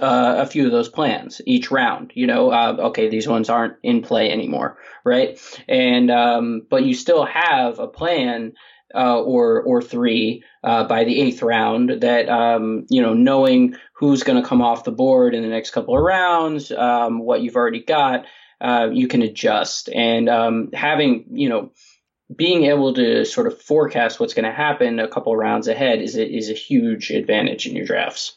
uh, 0.00 0.36
a 0.38 0.46
few 0.46 0.66
of 0.66 0.72
those 0.72 0.88
plans 0.88 1.40
each 1.46 1.70
round. 1.70 2.12
You 2.14 2.26
know, 2.26 2.50
uh, 2.50 2.76
okay, 2.88 3.08
these 3.08 3.28
ones 3.28 3.48
aren't 3.48 3.76
in 3.82 4.02
play 4.02 4.30
anymore, 4.30 4.78
right? 5.04 5.38
And 5.68 6.10
um, 6.10 6.66
but 6.68 6.84
you 6.84 6.94
still 6.94 7.24
have 7.24 7.78
a 7.78 7.88
plan 7.88 8.52
uh, 8.94 9.20
or 9.20 9.62
or 9.62 9.82
three 9.82 10.44
uh, 10.64 10.84
by 10.84 11.04
the 11.04 11.20
eighth 11.20 11.42
round 11.42 12.02
that 12.02 12.28
um, 12.28 12.86
you 12.88 13.02
know 13.02 13.14
knowing 13.14 13.76
who's 13.94 14.22
going 14.22 14.40
to 14.40 14.48
come 14.48 14.62
off 14.62 14.84
the 14.84 14.92
board 14.92 15.34
in 15.34 15.42
the 15.42 15.48
next 15.48 15.70
couple 15.70 15.96
of 15.96 16.02
rounds, 16.02 16.72
um, 16.72 17.20
what 17.20 17.42
you've 17.42 17.56
already 17.56 17.82
got, 17.82 18.24
uh, 18.60 18.88
you 18.92 19.08
can 19.08 19.22
adjust 19.22 19.88
and 19.88 20.28
um, 20.28 20.70
having 20.72 21.26
you 21.32 21.48
know 21.48 21.70
being 22.34 22.64
able 22.64 22.94
to 22.94 23.24
sort 23.24 23.46
of 23.46 23.60
forecast 23.60 24.20
what's 24.20 24.34
going 24.34 24.44
to 24.44 24.52
happen 24.52 25.00
a 25.00 25.08
couple 25.08 25.34
rounds 25.34 25.66
ahead 25.66 26.00
is 26.00 26.16
a, 26.16 26.26
is 26.26 26.48
a 26.48 26.54
huge 26.54 27.10
advantage 27.10 27.66
in 27.66 27.74
your 27.74 27.86
drafts. 27.86 28.36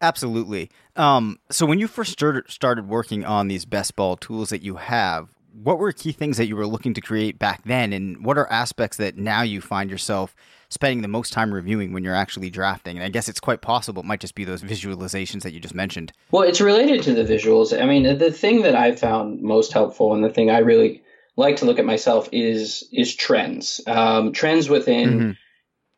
Absolutely. 0.00 0.70
Um, 0.96 1.38
so 1.50 1.66
when 1.66 1.78
you 1.78 1.88
first 1.88 2.12
started 2.12 2.50
started 2.50 2.88
working 2.88 3.24
on 3.24 3.48
these 3.48 3.64
best 3.64 3.96
ball 3.96 4.16
tools 4.16 4.50
that 4.50 4.62
you 4.62 4.76
have, 4.76 5.28
what 5.54 5.78
were 5.78 5.92
key 5.92 6.12
things 6.12 6.36
that 6.36 6.46
you 6.46 6.56
were 6.56 6.66
looking 6.66 6.94
to 6.94 7.00
create 7.00 7.38
back 7.38 7.62
then, 7.64 7.92
and 7.92 8.24
what 8.24 8.38
are 8.38 8.50
aspects 8.50 8.96
that 8.96 9.16
now 9.16 9.42
you 9.42 9.60
find 9.60 9.90
yourself 9.90 10.34
spending 10.68 11.02
the 11.02 11.08
most 11.08 11.32
time 11.32 11.54
reviewing 11.54 11.92
when 11.92 12.02
you're 12.02 12.14
actually 12.14 12.50
drafting? 12.50 12.96
And 12.96 13.04
I 13.04 13.08
guess 13.08 13.28
it's 13.28 13.40
quite 13.40 13.60
possible 13.60 14.02
it 14.02 14.06
might 14.06 14.20
just 14.20 14.34
be 14.34 14.44
those 14.44 14.62
visualizations 14.62 15.42
that 15.42 15.52
you 15.52 15.60
just 15.60 15.74
mentioned. 15.74 16.12
Well, 16.32 16.42
it's 16.42 16.60
related 16.60 17.02
to 17.04 17.14
the 17.14 17.24
visuals. 17.24 17.78
I 17.80 17.86
mean, 17.86 18.18
the 18.18 18.32
thing 18.32 18.62
that 18.62 18.74
I 18.74 18.94
found 18.96 19.42
most 19.42 19.72
helpful, 19.72 20.14
and 20.14 20.24
the 20.24 20.30
thing 20.30 20.50
I 20.50 20.58
really 20.58 21.02
like 21.36 21.56
to 21.56 21.66
look 21.66 21.78
at 21.78 21.84
myself 21.84 22.28
is 22.32 22.88
is 22.92 23.14
trends, 23.14 23.80
um, 23.86 24.32
trends 24.32 24.68
within 24.68 25.08
mm-hmm. 25.08 25.30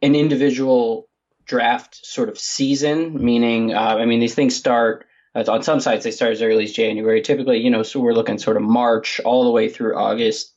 an 0.02 0.14
individual 0.14 1.05
draft 1.46 2.04
sort 2.04 2.28
of 2.28 2.38
season, 2.38 3.24
meaning, 3.24 3.72
uh, 3.74 3.96
I 3.98 4.04
mean, 4.04 4.20
these 4.20 4.34
things 4.34 4.56
start 4.56 5.06
uh, 5.34 5.44
on 5.48 5.62
some 5.62 5.80
sites, 5.80 6.04
they 6.04 6.10
start 6.10 6.32
as 6.32 6.42
early 6.42 6.64
as 6.64 6.72
January. 6.72 7.22
Typically, 7.22 7.58
you 7.58 7.70
know, 7.70 7.82
so 7.82 8.00
we're 8.00 8.12
looking 8.12 8.38
sort 8.38 8.56
of 8.56 8.62
March 8.62 9.20
all 9.24 9.44
the 9.44 9.50
way 9.50 9.68
through 9.68 9.96
August. 9.96 10.52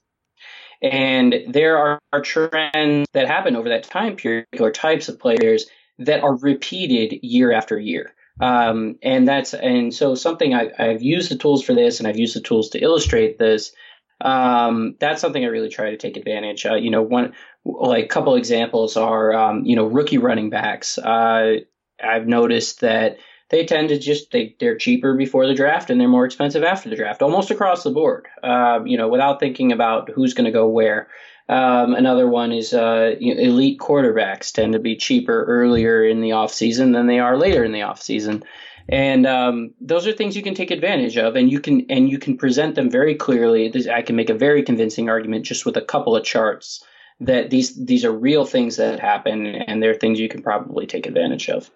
And 0.81 1.35
there 1.49 1.77
are, 1.77 1.99
trends 2.23 3.07
that 3.13 3.27
happen 3.27 3.55
over 3.55 3.69
that 3.69 3.83
time 3.83 4.15
period, 4.15 4.47
or 4.59 4.71
types 4.71 5.09
of 5.09 5.19
players 5.19 5.65
that 5.99 6.23
are 6.23 6.35
repeated 6.35 7.19
year 7.21 7.51
after 7.51 7.77
year. 7.77 8.13
Um, 8.39 8.97
and 9.03 9.27
that's 9.27 9.53
and 9.53 9.93
so 9.93 10.15
something 10.15 10.53
I, 10.53 10.71
I've 10.79 11.03
used 11.03 11.29
the 11.29 11.37
tools 11.37 11.63
for 11.63 11.73
this, 11.73 11.99
and 11.99 12.07
I've 12.07 12.17
used 12.17 12.35
the 12.35 12.41
tools 12.41 12.69
to 12.69 12.79
illustrate 12.79 13.37
this. 13.37 13.73
Um, 14.21 14.95
that's 14.99 15.21
something 15.21 15.43
I 15.43 15.47
really 15.47 15.69
try 15.69 15.91
to 15.91 15.97
take 15.97 16.17
advantage. 16.17 16.65
Uh, 16.65 16.75
you 16.75 16.89
know, 16.89 17.01
one 17.01 17.33
like 17.65 18.05
a 18.05 18.07
couple 18.07 18.35
examples 18.35 18.97
are 18.97 19.33
um, 19.33 19.65
you 19.65 19.75
know 19.75 19.85
rookie 19.85 20.17
running 20.17 20.49
backs. 20.49 20.97
Uh, 20.97 21.57
I've 22.03 22.27
noticed 22.27 22.81
that 22.81 23.17
they 23.49 23.65
tend 23.65 23.89
to 23.89 23.99
just 23.99 24.31
they 24.31 24.55
they're 24.59 24.77
cheaper 24.77 25.15
before 25.15 25.47
the 25.47 25.53
draft 25.53 25.89
and 25.89 25.99
they're 25.99 26.07
more 26.07 26.25
expensive 26.25 26.63
after 26.63 26.89
the 26.89 26.95
draft, 26.95 27.21
almost 27.21 27.51
across 27.51 27.83
the 27.83 27.91
board. 27.91 28.27
Uh, 28.43 28.79
you 28.85 28.97
know, 28.97 29.07
without 29.07 29.39
thinking 29.39 29.71
about 29.71 30.09
who's 30.09 30.33
going 30.33 30.45
to 30.45 30.51
go 30.51 30.67
where. 30.67 31.07
Um, 31.47 31.95
another 31.95 32.27
one 32.27 32.51
is 32.51 32.75
uh, 32.75 33.15
you 33.19 33.33
know, 33.33 33.41
elite 33.41 33.79
quarterbacks 33.79 34.51
tend 34.51 34.73
to 34.73 34.79
be 34.79 34.95
cheaper 34.95 35.45
earlier 35.45 36.05
in 36.05 36.21
the 36.21 36.33
off 36.33 36.53
season 36.53 36.91
than 36.91 37.07
they 37.07 37.17
are 37.17 37.37
later 37.37 37.63
in 37.63 37.71
the 37.71 37.81
off 37.81 37.99
season 37.99 38.43
and 38.89 39.27
um, 39.27 39.73
those 39.79 40.07
are 40.07 40.11
things 40.11 40.35
you 40.35 40.41
can 40.41 40.55
take 40.55 40.71
advantage 40.71 41.15
of 41.17 41.35
and 41.35 41.51
you 41.51 41.59
can 41.59 41.85
and 41.89 42.09
you 42.09 42.17
can 42.17 42.37
present 42.37 42.75
them 42.75 42.89
very 42.89 43.15
clearly 43.15 43.71
i 43.93 44.01
can 44.01 44.15
make 44.15 44.29
a 44.29 44.33
very 44.33 44.63
convincing 44.63 45.09
argument 45.09 45.45
just 45.45 45.65
with 45.65 45.77
a 45.77 45.81
couple 45.81 46.15
of 46.15 46.23
charts 46.23 46.83
that 47.19 47.49
these 47.49 47.75
these 47.75 48.05
are 48.05 48.11
real 48.11 48.45
things 48.45 48.77
that 48.77 48.99
happen 48.99 49.45
and 49.45 49.83
they're 49.83 49.93
things 49.93 50.19
you 50.19 50.29
can 50.29 50.41
probably 50.41 50.87
take 50.87 51.05
advantage 51.05 51.49
of. 51.49 51.69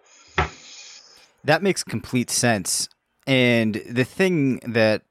That 1.44 1.62
makes 1.62 1.84
complete 1.84 2.30
sense. 2.30 2.88
And 3.28 3.76
the 3.90 4.06
thing 4.06 4.60
that 4.66 5.04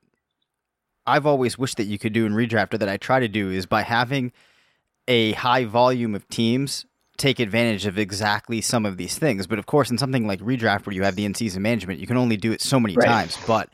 I've 1.07 1.27
always 1.27 1.59
wished 1.59 1.77
that 1.77 1.85
you 1.85 1.99
could 1.99 2.13
do 2.13 2.27
in 2.27 2.33
redraft 2.33 2.73
or 2.75 2.79
that 2.79 2.89
I 2.89 2.97
try 2.97 3.21
to 3.21 3.29
do 3.29 3.51
is 3.51 3.67
by 3.67 3.83
having 3.83 4.33
a 5.09 5.33
high 5.33 5.65
volume 5.65 6.15
of 6.15 6.29
teams 6.29 6.87
take 7.19 7.39
advantage 7.39 7.87
of 7.87 7.99
exactly 7.99 8.61
some 8.61 8.87
of 8.87 8.97
these 8.97 9.19
things. 9.19 9.47
But 9.47 9.59
of 9.59 9.67
course, 9.67 9.91
in 9.91 9.99
something 9.99 10.27
like 10.27 10.41
redraft 10.41 10.87
where 10.87 10.95
you 10.95 11.03
have 11.03 11.17
the 11.17 11.25
in 11.25 11.35
season 11.35 11.63
management, 11.63 12.01
you 12.01 12.07
can 12.07 12.17
only 12.17 12.37
do 12.37 12.53
it 12.53 12.61
so 12.61 12.81
many 12.81 12.95
right. 12.95 13.07
times. 13.07 13.37
But 13.47 13.69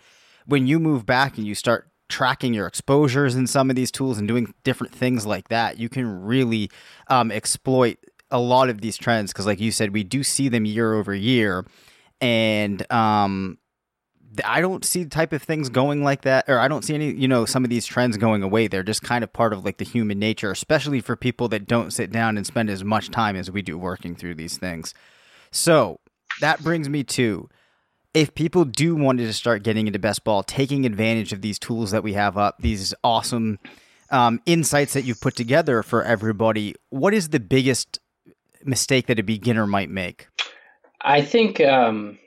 when 0.47 0.67
you 0.67 0.81
move 0.81 1.07
back 1.07 1.39
and 1.39 1.47
you 1.47 1.55
start 1.55 1.89
tracking 2.09 2.55
your 2.55 2.67
exposures 2.67 3.35
in 3.35 3.47
some 3.47 3.71
of 3.71 3.77
these 3.77 3.91
tools 3.91 4.19
and 4.19 4.27
doing 4.27 4.55
different 4.65 4.95
things 4.95 5.27
like 5.27 5.49
that, 5.49 5.79
you 5.79 5.89
can 5.89 6.23
really 6.23 6.71
um, 7.09 7.31
exploit 7.31 7.99
a 8.31 8.39
lot 8.39 8.69
of 8.69 8.81
these 8.81 8.97
trends 8.97 9.33
because, 9.33 9.47
like 9.47 9.61
you 9.61 9.71
said, 9.71 9.93
we 9.93 10.05
do 10.05 10.23
see 10.23 10.49
them 10.49 10.65
year 10.65 10.95
over 10.95 11.15
year, 11.15 11.65
and 12.21 12.91
um, 12.93 13.59
I 14.45 14.61
don't 14.61 14.85
see 14.85 15.05
type 15.07 15.33
of 15.33 15.43
things 15.43 15.69
going 15.69 16.03
like 16.03 16.23
that, 16.23 16.45
or 16.49 16.59
I 16.59 16.69
don't 16.69 16.85
see 16.85 16.95
any, 16.95 17.13
you 17.13 17.29
know, 17.29 17.45
some 17.45 17.65
of 17.65 17.71
these 17.71 17.87
trends 17.87 18.17
going 18.17 18.43
away. 18.43 18.69
They're 18.69 18.83
just 18.83 19.03
kind 19.03 19.25
of 19.25 19.33
part 19.33 19.53
of 19.53 19.65
like 19.65 19.79
the 19.79 19.85
human 19.85 20.19
nature, 20.19 20.51
especially 20.51 21.01
for 21.01 21.17
people 21.17 21.49
that 21.49 21.67
don't 21.67 21.93
sit 21.93 22.11
down 22.11 22.37
and 22.37 22.47
spend 22.47 22.71
as 22.71 22.85
much 22.85 23.11
time 23.11 23.37
as 23.37 23.51
we 23.51 23.63
do 23.63 23.79
working 23.79 24.15
through 24.15 24.35
these 24.35 24.59
things. 24.59 24.95
So 25.51 26.01
that 26.41 26.63
brings 26.63 26.89
me 26.89 27.05
to 27.05 27.49
if 28.15 28.35
people 28.35 28.65
do 28.65 28.97
want 28.97 29.19
to 29.19 29.33
start 29.33 29.63
getting 29.63 29.87
into 29.87 29.99
best 29.99 30.25
ball, 30.25 30.43
taking 30.43 30.87
advantage 30.87 31.33
of 31.33 31.43
these 31.43 31.59
tools 31.59 31.91
that 31.91 32.03
we 32.03 32.15
have 32.15 32.37
up, 32.37 32.57
these 32.61 32.95
awesome 33.05 33.59
um, 34.11 34.41
insights 34.47 34.95
that 34.95 35.03
you've 35.03 35.21
put 35.21 35.37
together 35.37 35.83
for 35.83 36.03
everybody, 36.03 36.75
what 36.91 37.13
is 37.13 37.29
the 37.29 37.41
biggest 37.41 37.99
mistake 38.65 39.07
that 39.07 39.19
a 39.19 39.23
beginner 39.23 39.67
might 39.67 39.91
make? 39.91 40.29
I 41.01 41.23
think 41.23 41.61
um, 41.61 42.19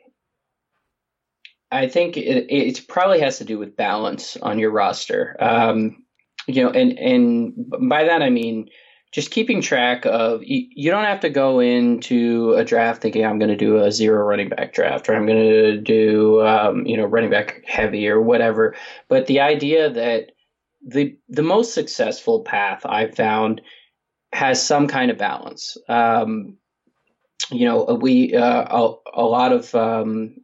I 1.71 1.87
think 1.87 2.17
it, 2.17 2.45
it 2.49 2.87
probably 2.87 3.19
has 3.21 3.37
to 3.39 3.45
do 3.45 3.57
with 3.57 3.75
balance 3.75 4.37
on 4.37 4.59
your 4.59 4.71
roster. 4.71 5.35
Um, 5.39 6.05
you 6.47 6.63
know, 6.63 6.69
and 6.69 6.97
and 6.97 7.53
by 7.89 8.05
that 8.05 8.21
I 8.21 8.29
mean 8.29 8.69
just 9.11 9.31
keeping 9.31 9.61
track 9.61 10.05
of 10.05 10.41
you 10.43 10.89
don't 10.89 11.03
have 11.03 11.19
to 11.19 11.29
go 11.29 11.59
into 11.59 12.53
a 12.53 12.63
draft 12.63 13.01
thinking 13.01 13.25
I'm 13.25 13.39
going 13.39 13.51
to 13.51 13.57
do 13.57 13.77
a 13.77 13.91
zero 13.91 14.23
running 14.25 14.49
back 14.49 14.73
draft 14.73 15.09
or 15.09 15.15
I'm 15.15 15.25
going 15.25 15.43
to 15.43 15.77
do 15.77 16.45
um, 16.45 16.85
you 16.85 16.97
know 16.97 17.05
running 17.05 17.29
back 17.29 17.63
heavy 17.65 18.07
or 18.07 18.21
whatever. 18.21 18.75
But 19.09 19.27
the 19.27 19.41
idea 19.41 19.89
that 19.89 20.31
the 20.85 21.17
the 21.27 21.43
most 21.43 21.73
successful 21.73 22.41
path 22.41 22.85
I've 22.85 23.15
found 23.15 23.61
has 24.33 24.65
some 24.65 24.87
kind 24.87 25.11
of 25.11 25.17
balance. 25.17 25.77
Um, 25.89 26.57
you 27.49 27.65
know, 27.65 27.83
we 28.01 28.33
uh, 28.33 28.63
a, 28.63 28.95
a, 29.13 29.23
lot 29.23 29.51
of 29.51 29.75
um, 29.75 30.37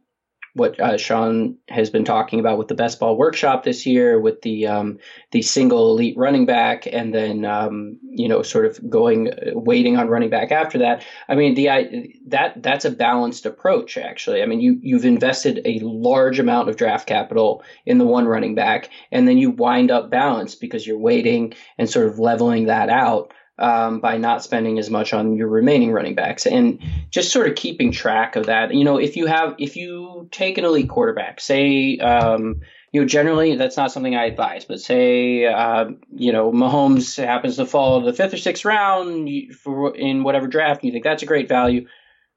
what 0.58 0.78
uh, 0.80 0.98
Sean 0.98 1.56
has 1.68 1.88
been 1.88 2.04
talking 2.04 2.40
about 2.40 2.58
with 2.58 2.68
the 2.68 2.74
best 2.74 2.98
ball 2.98 3.16
workshop 3.16 3.64
this 3.64 3.86
year, 3.86 4.20
with 4.20 4.42
the 4.42 4.66
um, 4.66 4.98
the 5.30 5.42
single 5.42 5.92
elite 5.92 6.16
running 6.16 6.44
back, 6.46 6.86
and 6.86 7.14
then 7.14 7.44
um, 7.44 7.98
you 8.02 8.28
know 8.28 8.42
sort 8.42 8.66
of 8.66 8.90
going 8.90 9.30
waiting 9.52 9.96
on 9.96 10.08
running 10.08 10.30
back 10.30 10.52
after 10.52 10.78
that. 10.78 11.04
I 11.28 11.34
mean, 11.34 11.54
the 11.54 11.70
I, 11.70 12.08
that 12.26 12.62
that's 12.62 12.84
a 12.84 12.90
balanced 12.90 13.46
approach 13.46 13.96
actually. 13.96 14.42
I 14.42 14.46
mean, 14.46 14.60
you 14.60 14.78
you've 14.82 15.04
invested 15.04 15.60
a 15.64 15.78
large 15.80 16.38
amount 16.38 16.68
of 16.68 16.76
draft 16.76 17.06
capital 17.06 17.62
in 17.86 17.98
the 17.98 18.06
one 18.06 18.26
running 18.26 18.54
back, 18.54 18.90
and 19.12 19.28
then 19.28 19.38
you 19.38 19.50
wind 19.50 19.90
up 19.90 20.10
balanced 20.10 20.60
because 20.60 20.86
you're 20.86 20.98
waiting 20.98 21.54
and 21.78 21.88
sort 21.88 22.06
of 22.06 22.18
leveling 22.18 22.66
that 22.66 22.90
out 22.90 23.32
um, 23.58 24.00
by 24.00 24.16
not 24.16 24.42
spending 24.42 24.78
as 24.78 24.90
much 24.90 25.12
on 25.12 25.36
your 25.36 25.48
remaining 25.48 25.92
running 25.92 26.14
backs 26.14 26.46
and 26.46 26.80
just 27.10 27.32
sort 27.32 27.48
of 27.48 27.56
keeping 27.56 27.92
track 27.92 28.36
of 28.36 28.46
that. 28.46 28.72
You 28.72 28.84
know, 28.84 28.98
if 28.98 29.16
you 29.16 29.26
have, 29.26 29.56
if 29.58 29.76
you 29.76 30.28
take 30.30 30.58
an 30.58 30.64
elite 30.64 30.88
quarterback, 30.88 31.40
say, 31.40 31.98
um, 31.98 32.60
you 32.92 33.00
know, 33.00 33.06
generally 33.06 33.56
that's 33.56 33.76
not 33.76 33.92
something 33.92 34.14
I 34.14 34.26
advise, 34.26 34.64
but 34.64 34.80
say, 34.80 35.44
uh, 35.44 35.86
you 36.14 36.32
know, 36.32 36.52
Mahomes 36.52 37.22
happens 37.22 37.56
to 37.56 37.66
fall 37.66 38.00
the 38.00 38.12
fifth 38.12 38.34
or 38.34 38.38
sixth 38.38 38.64
round 38.64 39.54
for 39.54 39.94
in 39.96 40.22
whatever 40.22 40.46
draft, 40.46 40.82
and 40.82 40.88
you 40.88 40.92
think 40.92 41.04
that's 41.04 41.22
a 41.22 41.26
great 41.26 41.48
value. 41.48 41.86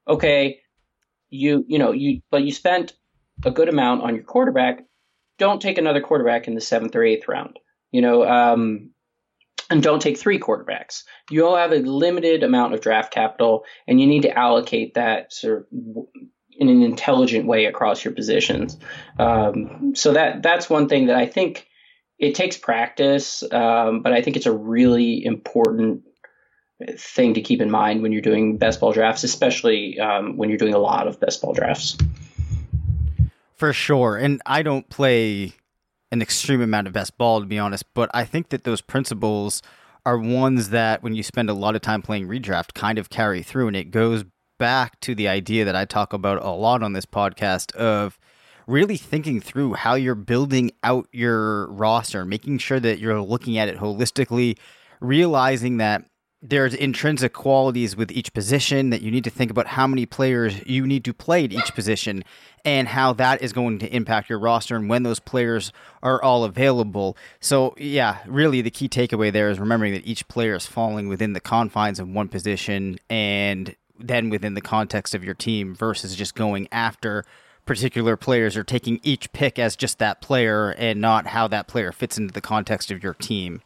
Okay, 0.06 0.60
you, 1.30 1.64
you 1.68 1.78
know, 1.78 1.92
you, 1.92 2.20
but 2.30 2.42
you 2.42 2.52
spent 2.52 2.92
a 3.44 3.50
good 3.50 3.68
amount 3.68 4.02
on 4.02 4.14
your 4.14 4.24
quarterback. 4.24 4.84
Don't 5.38 5.62
take 5.62 5.78
another 5.78 6.00
quarterback 6.00 6.48
in 6.48 6.54
the 6.54 6.60
seventh 6.60 6.94
or 6.94 7.02
eighth 7.02 7.28
round. 7.28 7.58
You 7.90 8.02
know, 8.02 8.24
um, 8.24 8.90
and 9.72 9.82
don't 9.82 10.02
take 10.02 10.18
three 10.18 10.38
quarterbacks. 10.38 11.04
You 11.30 11.46
all 11.46 11.56
have 11.56 11.72
a 11.72 11.76
limited 11.76 12.42
amount 12.42 12.74
of 12.74 12.82
draft 12.82 13.10
capital, 13.10 13.64
and 13.88 13.98
you 13.98 14.06
need 14.06 14.22
to 14.22 14.38
allocate 14.38 14.94
that 14.94 15.32
sort 15.32 15.60
of 15.60 16.06
in 16.58 16.68
an 16.68 16.82
intelligent 16.82 17.46
way 17.46 17.64
across 17.64 18.04
your 18.04 18.12
positions. 18.12 18.76
Um, 19.18 19.94
so 19.96 20.12
that 20.12 20.42
that's 20.42 20.68
one 20.68 20.88
thing 20.88 21.06
that 21.06 21.16
I 21.16 21.24
think 21.24 21.66
it 22.18 22.34
takes 22.34 22.58
practice, 22.58 23.42
um, 23.50 24.02
but 24.02 24.12
I 24.12 24.20
think 24.20 24.36
it's 24.36 24.46
a 24.46 24.52
really 24.52 25.24
important 25.24 26.02
thing 26.98 27.34
to 27.34 27.40
keep 27.40 27.62
in 27.62 27.70
mind 27.70 28.02
when 28.02 28.12
you're 28.12 28.20
doing 28.20 28.58
best 28.58 28.78
ball 28.78 28.92
drafts, 28.92 29.24
especially 29.24 29.98
um, 29.98 30.36
when 30.36 30.50
you're 30.50 30.58
doing 30.58 30.74
a 30.74 30.78
lot 30.78 31.08
of 31.08 31.18
best 31.18 31.40
ball 31.40 31.54
drafts. 31.54 31.96
For 33.56 33.72
sure, 33.72 34.18
and 34.18 34.42
I 34.44 34.62
don't 34.62 34.86
play 34.90 35.54
an 36.12 36.22
extreme 36.22 36.60
amount 36.60 36.86
of 36.86 36.92
best 36.92 37.18
ball, 37.18 37.40
to 37.40 37.46
be 37.46 37.58
honest. 37.58 37.84
But 37.94 38.10
I 38.14 38.24
think 38.24 38.50
that 38.50 38.62
those 38.62 38.80
principles 38.80 39.62
are 40.04 40.18
ones 40.18 40.68
that, 40.68 41.02
when 41.02 41.14
you 41.14 41.22
spend 41.22 41.48
a 41.48 41.54
lot 41.54 41.74
of 41.74 41.80
time 41.80 42.02
playing 42.02 42.28
redraft, 42.28 42.74
kind 42.74 42.98
of 42.98 43.10
carry 43.10 43.42
through. 43.42 43.68
And 43.68 43.76
it 43.76 43.90
goes 43.90 44.24
back 44.58 45.00
to 45.00 45.14
the 45.14 45.26
idea 45.26 45.64
that 45.64 45.74
I 45.74 45.86
talk 45.86 46.12
about 46.12 46.44
a 46.44 46.50
lot 46.50 46.82
on 46.82 46.92
this 46.92 47.06
podcast 47.06 47.74
of 47.74 48.18
really 48.66 48.96
thinking 48.96 49.40
through 49.40 49.74
how 49.74 49.94
you're 49.94 50.14
building 50.14 50.70
out 50.84 51.08
your 51.12 51.66
roster, 51.72 52.24
making 52.24 52.58
sure 52.58 52.78
that 52.78 52.98
you're 52.98 53.20
looking 53.20 53.58
at 53.58 53.68
it 53.68 53.78
holistically, 53.78 54.58
realizing 55.00 55.78
that 55.78 56.04
there's 56.42 56.74
intrinsic 56.74 57.32
qualities 57.32 57.94
with 57.94 58.10
each 58.10 58.32
position 58.32 58.90
that 58.90 59.00
you 59.00 59.12
need 59.12 59.22
to 59.22 59.30
think 59.30 59.48
about 59.48 59.68
how 59.68 59.86
many 59.86 60.04
players 60.04 60.60
you 60.66 60.84
need 60.84 61.04
to 61.04 61.14
play 61.14 61.44
at 61.44 61.52
each 61.52 61.72
position 61.72 62.24
and 62.64 62.88
how 62.88 63.12
that 63.12 63.40
is 63.40 63.52
going 63.52 63.78
to 63.78 63.86
impact 63.94 64.28
your 64.28 64.40
roster 64.40 64.74
and 64.74 64.88
when 64.88 65.04
those 65.04 65.20
players 65.20 65.72
are 66.02 66.20
all 66.20 66.42
available. 66.42 67.16
So, 67.38 67.74
yeah, 67.78 68.18
really 68.26 68.60
the 68.60 68.72
key 68.72 68.88
takeaway 68.88 69.32
there 69.32 69.50
is 69.50 69.60
remembering 69.60 69.92
that 69.94 70.04
each 70.04 70.26
player 70.26 70.54
is 70.54 70.66
falling 70.66 71.06
within 71.06 71.32
the 71.32 71.40
confines 71.40 72.00
of 72.00 72.08
one 72.08 72.28
position 72.28 72.98
and 73.08 73.76
then 73.96 74.28
within 74.28 74.54
the 74.54 74.60
context 74.60 75.14
of 75.14 75.22
your 75.22 75.34
team 75.34 75.76
versus 75.76 76.16
just 76.16 76.34
going 76.34 76.66
after 76.72 77.24
particular 77.66 78.16
players 78.16 78.56
or 78.56 78.64
taking 78.64 78.98
each 79.04 79.32
pick 79.32 79.60
as 79.60 79.76
just 79.76 80.00
that 80.00 80.20
player 80.20 80.70
and 80.70 81.00
not 81.00 81.28
how 81.28 81.46
that 81.46 81.68
player 81.68 81.92
fits 81.92 82.18
into 82.18 82.32
the 82.32 82.40
context 82.40 82.90
of 82.90 83.00
your 83.00 83.14
team. 83.14 83.62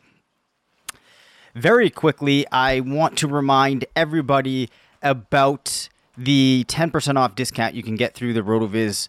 Very 1.57 1.88
quickly, 1.88 2.47
I 2.53 2.81
want 2.81 3.16
to 3.16 3.27
remind 3.27 3.87
everybody 3.97 4.69
about 5.03 5.88
the 6.14 6.66
10% 6.69 7.16
off 7.16 7.35
discount 7.35 7.75
you 7.75 7.83
can 7.83 7.97
get 7.97 8.12
through 8.12 8.35
the 8.35 8.42
RotoViz 8.42 9.09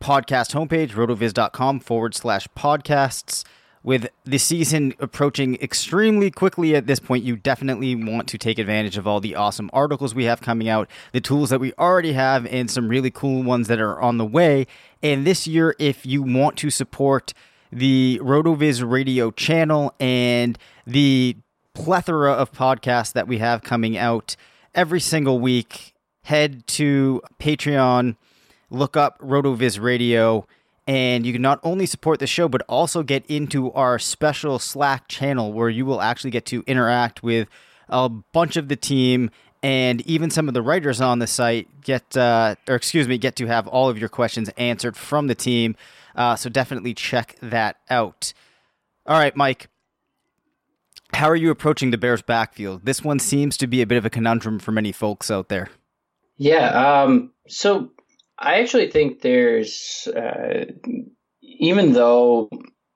podcast 0.00 0.54
homepage, 0.54 0.92
rotoviz.com 0.92 1.80
forward 1.80 2.14
slash 2.14 2.48
podcasts. 2.56 3.44
With 3.82 4.08
the 4.24 4.38
season 4.38 4.94
approaching 4.98 5.56
extremely 5.56 6.30
quickly 6.30 6.74
at 6.74 6.86
this 6.86 7.00
point, 7.00 7.22
you 7.22 7.36
definitely 7.36 7.94
want 7.94 8.30
to 8.30 8.38
take 8.38 8.58
advantage 8.58 8.96
of 8.96 9.06
all 9.06 9.20
the 9.20 9.34
awesome 9.34 9.68
articles 9.74 10.14
we 10.14 10.24
have 10.24 10.40
coming 10.40 10.70
out, 10.70 10.88
the 11.12 11.20
tools 11.20 11.50
that 11.50 11.60
we 11.60 11.74
already 11.74 12.14
have, 12.14 12.46
and 12.46 12.70
some 12.70 12.88
really 12.88 13.10
cool 13.10 13.42
ones 13.42 13.68
that 13.68 13.78
are 13.78 14.00
on 14.00 14.16
the 14.16 14.24
way. 14.24 14.66
And 15.02 15.26
this 15.26 15.46
year, 15.46 15.76
if 15.78 16.06
you 16.06 16.22
want 16.22 16.56
to 16.60 16.70
support 16.70 17.34
the 17.70 18.20
RotoViz 18.22 18.90
radio 18.90 19.30
channel 19.32 19.92
and 20.00 20.56
the 20.86 21.36
plethora 21.74 22.32
of 22.32 22.52
podcasts 22.52 23.12
that 23.12 23.28
we 23.28 23.38
have 23.38 23.62
coming 23.62 23.96
out 23.98 24.36
every 24.74 25.00
single 25.00 25.38
week. 25.38 25.92
Head 26.22 26.66
to 26.68 27.20
Patreon, 27.38 28.16
look 28.70 28.96
up 28.96 29.18
RotoViz 29.18 29.80
Radio, 29.80 30.46
and 30.86 31.26
you 31.26 31.32
can 31.32 31.42
not 31.42 31.60
only 31.62 31.84
support 31.84 32.18
the 32.18 32.26
show, 32.26 32.48
but 32.48 32.62
also 32.68 33.02
get 33.02 33.26
into 33.26 33.70
our 33.72 33.98
special 33.98 34.58
Slack 34.58 35.08
channel 35.08 35.52
where 35.52 35.68
you 35.68 35.84
will 35.84 36.00
actually 36.00 36.30
get 36.30 36.46
to 36.46 36.62
interact 36.66 37.22
with 37.22 37.48
a 37.88 38.08
bunch 38.08 38.56
of 38.56 38.68
the 38.68 38.76
team 38.76 39.30
and 39.62 40.02
even 40.02 40.30
some 40.30 40.46
of 40.46 40.52
the 40.52 40.60
writers 40.60 41.00
on 41.00 41.20
the 41.20 41.26
site 41.26 41.80
get, 41.80 42.16
uh, 42.16 42.54
or 42.68 42.74
excuse 42.74 43.08
me, 43.08 43.16
get 43.16 43.34
to 43.36 43.46
have 43.46 43.66
all 43.66 43.88
of 43.88 43.98
your 43.98 44.10
questions 44.10 44.50
answered 44.58 44.94
from 44.94 45.26
the 45.26 45.34
team. 45.34 45.74
Uh, 46.14 46.36
so 46.36 46.50
definitely 46.50 46.92
check 46.92 47.36
that 47.40 47.76
out. 47.88 48.34
All 49.06 49.18
right, 49.18 49.34
Mike. 49.34 49.68
How 51.14 51.30
are 51.30 51.36
you 51.36 51.50
approaching 51.50 51.90
the 51.90 51.98
Bears' 51.98 52.22
backfield? 52.22 52.84
This 52.84 53.02
one 53.02 53.18
seems 53.18 53.56
to 53.58 53.66
be 53.66 53.80
a 53.82 53.86
bit 53.86 53.98
of 53.98 54.04
a 54.04 54.10
conundrum 54.10 54.58
for 54.58 54.72
many 54.72 54.92
folks 54.92 55.30
out 55.30 55.48
there. 55.48 55.70
Yeah. 56.36 57.02
Um, 57.02 57.32
so 57.48 57.92
I 58.38 58.60
actually 58.60 58.90
think 58.90 59.20
there's, 59.20 60.08
uh, 60.14 60.66
even 61.42 61.92
though 61.92 62.50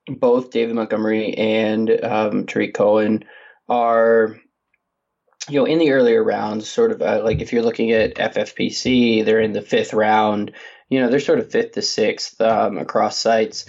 both 0.07 0.51
David 0.51 0.75
Montgomery 0.75 1.33
and 1.35 1.89
um, 2.03 2.45
Tarik 2.45 2.73
Cohen 2.73 3.23
are, 3.67 4.37
you 5.47 5.59
know, 5.59 5.65
in 5.65 5.79
the 5.79 5.91
earlier 5.91 6.23
rounds, 6.23 6.69
sort 6.69 6.91
of 6.91 7.01
uh, 7.01 7.21
like 7.23 7.39
if 7.39 7.53
you're 7.53 7.63
looking 7.63 7.91
at 7.91 8.15
FFPC, 8.15 9.23
they're 9.23 9.39
in 9.39 9.53
the 9.53 9.61
fifth 9.61 9.93
round. 9.93 10.51
You 10.89 10.99
know, 10.99 11.09
they're 11.09 11.19
sort 11.19 11.39
of 11.39 11.51
fifth 11.51 11.73
to 11.73 11.81
sixth 11.81 12.41
um, 12.41 12.77
across 12.77 13.17
sites. 13.17 13.65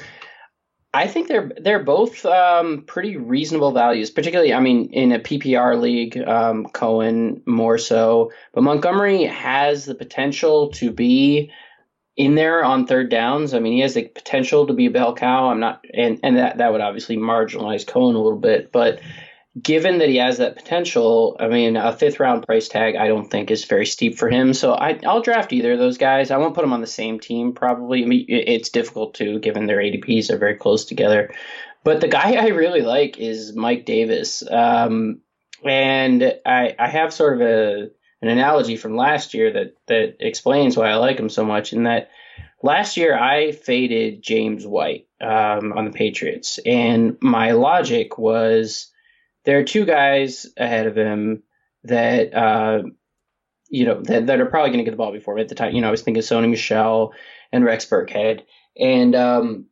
I 0.92 1.07
think 1.07 1.29
they're 1.29 1.53
they're 1.61 1.85
both 1.85 2.24
um, 2.26 2.83
pretty 2.87 3.16
reasonable 3.16 3.72
values. 3.72 4.11
Particularly, 4.11 4.53
I 4.53 4.61
mean, 4.61 4.92
in 4.92 5.12
a 5.12 5.20
PPR 5.20 5.81
league, 5.81 6.18
um, 6.18 6.66
Cohen 6.66 7.42
more 7.46 7.79
so, 7.79 8.33
but 8.53 8.64
Montgomery 8.64 9.24
has 9.24 9.85
the 9.85 9.94
potential 9.94 10.70
to 10.72 10.90
be 10.90 11.53
in 12.16 12.35
there 12.35 12.64
on 12.64 12.87
third 12.87 13.09
downs. 13.09 13.55
I 13.55 13.61
mean, 13.61 13.74
he 13.74 13.81
has 13.81 13.94
the 13.94 14.09
potential 14.09 14.66
to 14.66 14.72
be 14.72 14.87
a 14.87 14.90
bell 14.90 15.14
cow. 15.14 15.50
I'm 15.50 15.61
not, 15.61 15.85
and 15.94 16.18
and 16.24 16.37
that 16.38 16.59
that 16.59 16.72
would 16.72 16.81
obviously 16.81 17.16
marginalize 17.16 17.87
Cohen 17.87 18.16
a 18.16 18.20
little 18.20 18.38
bit, 18.38 18.72
but 18.72 19.00
given 19.60 19.98
that 19.98 20.08
he 20.08 20.16
has 20.16 20.38
that 20.38 20.56
potential, 20.56 21.36
I 21.40 21.48
mean, 21.48 21.76
a 21.76 21.92
fifth 21.92 22.20
round 22.20 22.46
price 22.46 22.68
tag, 22.68 22.94
I 22.96 23.08
don't 23.08 23.28
think 23.28 23.50
is 23.50 23.64
very 23.64 23.86
steep 23.86 24.16
for 24.16 24.28
him. 24.28 24.54
So 24.54 24.72
I, 24.72 24.98
will 25.02 25.22
draft 25.22 25.52
either 25.52 25.72
of 25.72 25.78
those 25.78 25.98
guys. 25.98 26.30
I 26.30 26.36
won't 26.36 26.54
put 26.54 26.62
them 26.62 26.72
on 26.72 26.80
the 26.80 26.86
same 26.86 27.18
team, 27.18 27.52
probably. 27.52 28.04
I 28.04 28.06
mean, 28.06 28.26
it's 28.28 28.68
difficult 28.68 29.14
to, 29.14 29.40
given 29.40 29.66
their 29.66 29.78
ADPs 29.78 30.30
are 30.30 30.38
very 30.38 30.54
close 30.54 30.84
together. 30.84 31.34
But 31.82 32.00
the 32.00 32.08
guy 32.08 32.34
I 32.34 32.48
really 32.48 32.82
like 32.82 33.18
is 33.18 33.54
Mike 33.54 33.86
Davis. 33.86 34.48
Um, 34.48 35.20
and 35.64 36.22
I, 36.46 36.76
I 36.78 36.88
have 36.88 37.12
sort 37.12 37.34
of 37.34 37.40
a, 37.40 37.90
an 38.22 38.28
analogy 38.28 38.76
from 38.76 38.96
last 38.96 39.34
year 39.34 39.52
that, 39.52 39.74
that 39.88 40.16
explains 40.20 40.76
why 40.76 40.90
I 40.90 40.96
like 40.96 41.18
him 41.18 41.28
so 41.28 41.44
much 41.44 41.72
in 41.72 41.84
that 41.84 42.10
last 42.62 42.96
year 42.96 43.18
I 43.18 43.52
faded 43.52 44.22
James 44.22 44.66
White 44.66 45.08
um, 45.20 45.72
on 45.72 45.86
the 45.86 45.92
Patriots. 45.92 46.60
And 46.64 47.18
my 47.20 47.52
logic 47.52 48.16
was 48.16 48.90
there 49.44 49.59
are 49.59 49.64
two 49.64 49.85
guys 49.85 50.46
ahead 50.57 50.87
of 50.87 50.96
him 50.96 51.42
that 51.85 52.35
uh, 52.35 52.83
you 53.68 53.87
know 53.87 54.03
that, 54.03 54.26
that 54.26 54.40
are 54.40 54.46
probably 54.46 54.70
going 54.70 54.79
to 54.79 54.85
get 54.85 54.92
the 54.92 54.96
ball 54.96 55.12
before 55.12 55.35
him 55.35 55.42
at 55.42 55.48
the 55.48 55.55
time. 55.55 55.74
You 55.74 55.81
know, 55.81 55.88
I 55.88 55.92
was 55.92 56.03
thinking 56.03 56.22
Sony 56.22 56.50
Michel 56.50 57.12
and 57.53 57.64
Rex 57.64 57.87
Burkhead, 57.87 58.42
and 58.76 59.14
um, 59.14 59.66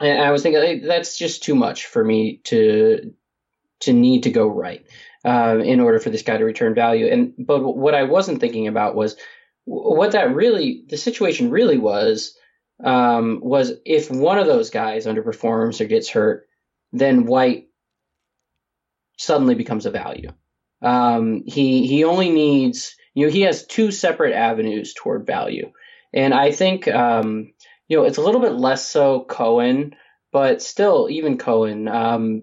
and 0.00 0.22
I 0.22 0.30
was 0.30 0.42
thinking 0.42 0.62
hey, 0.62 0.80
that's 0.80 1.18
just 1.18 1.42
too 1.42 1.54
much 1.54 1.86
for 1.86 2.04
me 2.04 2.40
to 2.44 3.12
to 3.80 3.92
need 3.92 4.22
to 4.24 4.30
go 4.30 4.46
right 4.46 4.86
uh, 5.24 5.58
in 5.62 5.80
order 5.80 5.98
for 5.98 6.10
this 6.10 6.22
guy 6.22 6.36
to 6.36 6.44
return 6.44 6.74
value. 6.74 7.06
And 7.06 7.34
but 7.38 7.60
what 7.60 7.94
I 7.94 8.04
wasn't 8.04 8.40
thinking 8.40 8.68
about 8.68 8.94
was 8.94 9.16
what 9.64 10.12
that 10.12 10.34
really 10.34 10.84
the 10.88 10.96
situation 10.96 11.50
really 11.50 11.78
was 11.78 12.36
um, 12.82 13.40
was 13.42 13.72
if 13.84 14.10
one 14.10 14.38
of 14.38 14.46
those 14.46 14.70
guys 14.70 15.06
underperforms 15.06 15.80
or 15.80 15.86
gets 15.86 16.08
hurt, 16.08 16.46
then 16.92 17.26
White 17.26 17.68
suddenly 19.16 19.54
becomes 19.54 19.86
a 19.86 19.90
value. 19.90 20.30
Um, 20.82 21.42
he 21.46 21.86
he 21.86 22.04
only 22.04 22.30
needs 22.30 22.94
you 23.14 23.26
know 23.26 23.32
he 23.32 23.42
has 23.42 23.66
two 23.66 23.90
separate 23.90 24.34
avenues 24.34 24.92
toward 24.94 25.26
value, 25.26 25.72
and 26.12 26.34
I 26.34 26.52
think 26.52 26.88
um, 26.88 27.52
you 27.88 27.96
know 27.96 28.04
it's 28.04 28.18
a 28.18 28.22
little 28.22 28.40
bit 28.40 28.52
less 28.52 28.86
so 28.86 29.24
Cohen, 29.24 29.94
but 30.32 30.62
still 30.62 31.08
even 31.10 31.38
Cohen. 31.38 31.88
Um, 31.88 32.42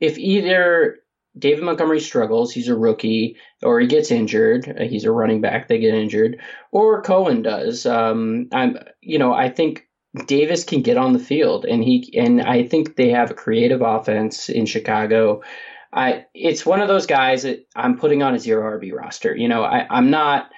if 0.00 0.18
either 0.18 0.98
David 1.38 1.64
Montgomery 1.64 2.00
struggles, 2.00 2.52
he's 2.52 2.68
a 2.68 2.76
rookie, 2.76 3.36
or 3.62 3.80
he 3.80 3.86
gets 3.86 4.10
injured, 4.10 4.68
uh, 4.68 4.84
he's 4.84 5.04
a 5.04 5.12
running 5.12 5.40
back, 5.40 5.68
they 5.68 5.78
get 5.78 5.94
injured, 5.94 6.40
or 6.72 7.02
Cohen 7.02 7.42
does. 7.42 7.86
Um, 7.86 8.48
I'm 8.52 8.76
you 9.00 9.18
know 9.18 9.32
I 9.32 9.48
think 9.48 9.88
Davis 10.26 10.64
can 10.64 10.82
get 10.82 10.96
on 10.96 11.12
the 11.12 11.18
field, 11.18 11.64
and 11.64 11.82
he 11.82 12.12
and 12.18 12.42
I 12.42 12.64
think 12.64 12.96
they 12.96 13.10
have 13.10 13.30
a 13.30 13.34
creative 13.34 13.82
offense 13.82 14.48
in 14.48 14.66
Chicago 14.66 15.42
I 15.92 16.26
it's 16.34 16.66
one 16.66 16.80
of 16.80 16.88
those 16.88 17.06
guys 17.06 17.42
that 17.44 17.66
I'm 17.74 17.98
putting 17.98 18.22
on 18.22 18.34
a 18.34 18.38
zero 18.38 18.78
RB 18.78 18.92
roster. 18.92 19.34
You 19.34 19.48
know, 19.48 19.62
I, 19.62 19.86
I'm 19.88 20.10
not 20.10 20.50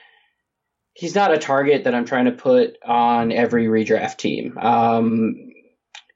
he's 0.95 1.15
not 1.15 1.33
a 1.33 1.39
target 1.39 1.85
that 1.85 1.95
I'm 1.95 2.05
trying 2.05 2.27
to 2.27 2.33
put 2.33 2.77
on 2.85 3.33
every 3.33 3.67
redraft 3.67 4.19
team. 4.19 4.59
Um, 4.59 5.51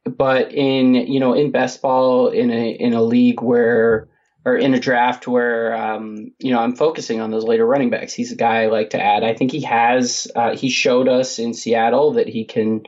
but 0.05 0.53
in 0.53 0.95
you 0.95 1.21
know 1.21 1.33
in 1.33 1.51
best 1.51 1.81
ball 1.81 2.29
in 2.29 2.51
a 2.51 2.71
in 2.71 2.93
a 2.93 3.03
league 3.03 3.41
where 3.41 4.09
or 4.45 4.57
in 4.57 4.75
a 4.75 4.81
draft 4.81 5.27
where 5.27 5.75
um, 5.75 6.33
you 6.39 6.53
know 6.53 6.61
I'm 6.61 6.77
focusing 6.77 7.21
on 7.21 7.31
those 7.31 7.45
later 7.45 7.67
running 7.67 7.91
backs. 7.91 8.13
He's 8.13 8.33
a 8.33 8.37
guy 8.37 8.65
I 8.65 8.67
like 8.67 8.91
to 8.91 9.03
add. 9.03 9.25
I 9.25 9.35
think 9.35 9.53
he 9.53 9.63
has 9.63 10.31
uh, 10.35 10.57
he 10.57 10.69
showed 10.69 11.09
us 11.09 11.39
in 11.39 11.55
Seattle 11.55 12.15
that 12.15 12.29
he 12.29 12.45
can 12.45 12.83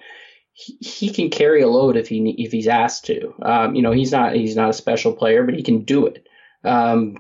he, 0.57 1.11
can 1.11 1.29
carry 1.29 1.61
a 1.61 1.69
load 1.69 1.97
if 1.97 2.09
he 2.09 2.35
if 2.38 2.51
he's 2.51 2.66
asked 2.66 3.05
to. 3.07 3.35
Um, 3.42 3.75
you 3.75 3.83
know, 3.83 3.92
he's 3.92 4.11
not 4.11 4.35
he's 4.35 4.57
not 4.57 4.71
a 4.71 4.75
special 4.75 5.12
player, 5.12 5.45
but 5.45 5.55
he 5.55 5.62
can 5.62 5.85
do 5.85 6.07
it. 6.07 6.27
Um, 6.64 7.19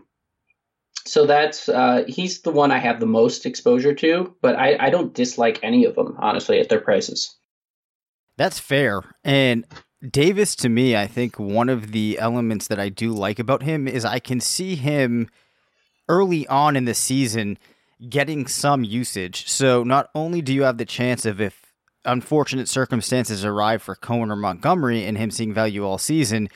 so 1.04 1.26
that's 1.26 1.68
uh, 1.68 2.04
he's 2.08 2.40
the 2.42 2.50
one 2.50 2.72
I 2.72 2.78
have 2.78 2.98
the 2.98 3.06
most 3.06 3.44
exposure 3.44 3.94
to, 3.94 4.34
but 4.40 4.56
I, 4.56 4.76
I 4.80 4.90
don't 4.90 5.14
dislike 5.14 5.60
any 5.62 5.84
of 5.84 5.94
them 5.94 6.16
honestly 6.18 6.58
at 6.60 6.68
their 6.68 6.80
prices. 6.80 7.36
That's 8.38 8.58
fair, 8.58 9.02
and 9.22 9.66
Davis 10.10 10.56
to 10.56 10.68
me, 10.68 10.96
I 10.96 11.06
think 11.06 11.38
one 11.38 11.68
of 11.68 11.92
the 11.92 12.18
elements 12.18 12.68
that 12.68 12.80
I 12.80 12.88
do 12.88 13.12
like 13.12 13.38
about 13.38 13.62
him 13.62 13.86
is 13.86 14.04
I 14.04 14.18
can 14.18 14.40
see 14.40 14.76
him 14.76 15.28
early 16.08 16.46
on 16.48 16.76
in 16.76 16.86
the 16.86 16.94
season 16.94 17.58
getting 18.08 18.46
some 18.46 18.84
usage. 18.84 19.48
So 19.48 19.82
not 19.82 20.10
only 20.14 20.42
do 20.42 20.52
you 20.54 20.62
have 20.62 20.78
the 20.78 20.84
chance 20.84 21.24
of 21.24 21.40
if 21.40 21.65
unfortunate 22.06 22.68
circumstances 22.68 23.44
arrive 23.44 23.82
for 23.82 23.94
Cohen 23.94 24.30
or 24.30 24.36
Montgomery 24.36 25.04
and 25.04 25.18
him 25.18 25.30
seeing 25.30 25.52
value 25.52 25.84
all 25.84 25.98
season, 25.98 26.48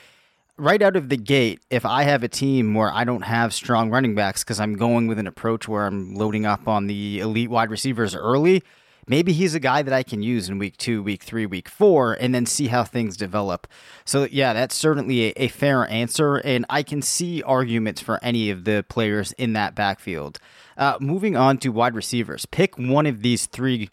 right 0.57 0.83
out 0.83 0.97
of 0.97 1.09
the 1.09 1.17
gate, 1.17 1.61
if 1.71 1.85
I 1.85 2.05
have 2.05 2.23
a 2.23 2.29
team 2.29 2.75
where 2.75 2.93
I 2.93 3.05
don't 3.05 3.23
have 3.23 3.53
strong 3.53 3.91
running 3.91 4.15
backs 4.15 4.45
because 4.45 4.61
I'm 4.61 4.77
going 4.77 5.07
with 5.07 5.19
an 5.19 5.27
approach 5.27 5.67
where 5.67 5.87
I'm 5.87 6.15
loading 6.15 6.47
up 6.47 6.69
on 6.69 6.87
the 6.87 7.21
elite 7.21 7.51
wide 7.51 7.71
receivers 7.71 8.15
early, 8.15 8.63
maybe 9.07 9.33
he's 9.33 9.55
a 9.55 9.61
guy 9.61 9.83
that 9.83 9.95
I 9.95 10.03
can 10.03 10.23
use 10.23 10.49
in 10.49 10.59
week 10.59 10.77
two, 10.77 11.03
week 11.03 11.23
three, 11.23 11.47
week 11.47 11.69
four, 11.69 12.13
and 12.21 12.35
then 12.35 12.45
see 12.47 12.69
how 12.69 12.85
things 12.85 13.17
develop. 13.17 13.67
So, 14.05 14.29
yeah, 14.31 14.53
that's 14.53 14.75
certainly 14.75 15.29
a, 15.29 15.33
a 15.37 15.49
fair 15.49 15.89
answer, 15.89 16.37
and 16.37 16.67
I 16.69 16.83
can 16.83 17.01
see 17.01 17.43
arguments 17.43 18.01
for 18.01 18.23
any 18.23 18.51
of 18.51 18.65
the 18.65 18.85
players 18.89 19.33
in 19.33 19.55
that 19.55 19.75
backfield. 19.75 20.39
Uh, 20.77 20.97
moving 21.01 21.37
on 21.37 21.59
to 21.59 21.71
wide 21.71 21.95
receivers, 21.95 22.47
pick 22.47 22.77
one 22.79 23.07
of 23.07 23.23
these 23.23 23.47
three 23.47 23.89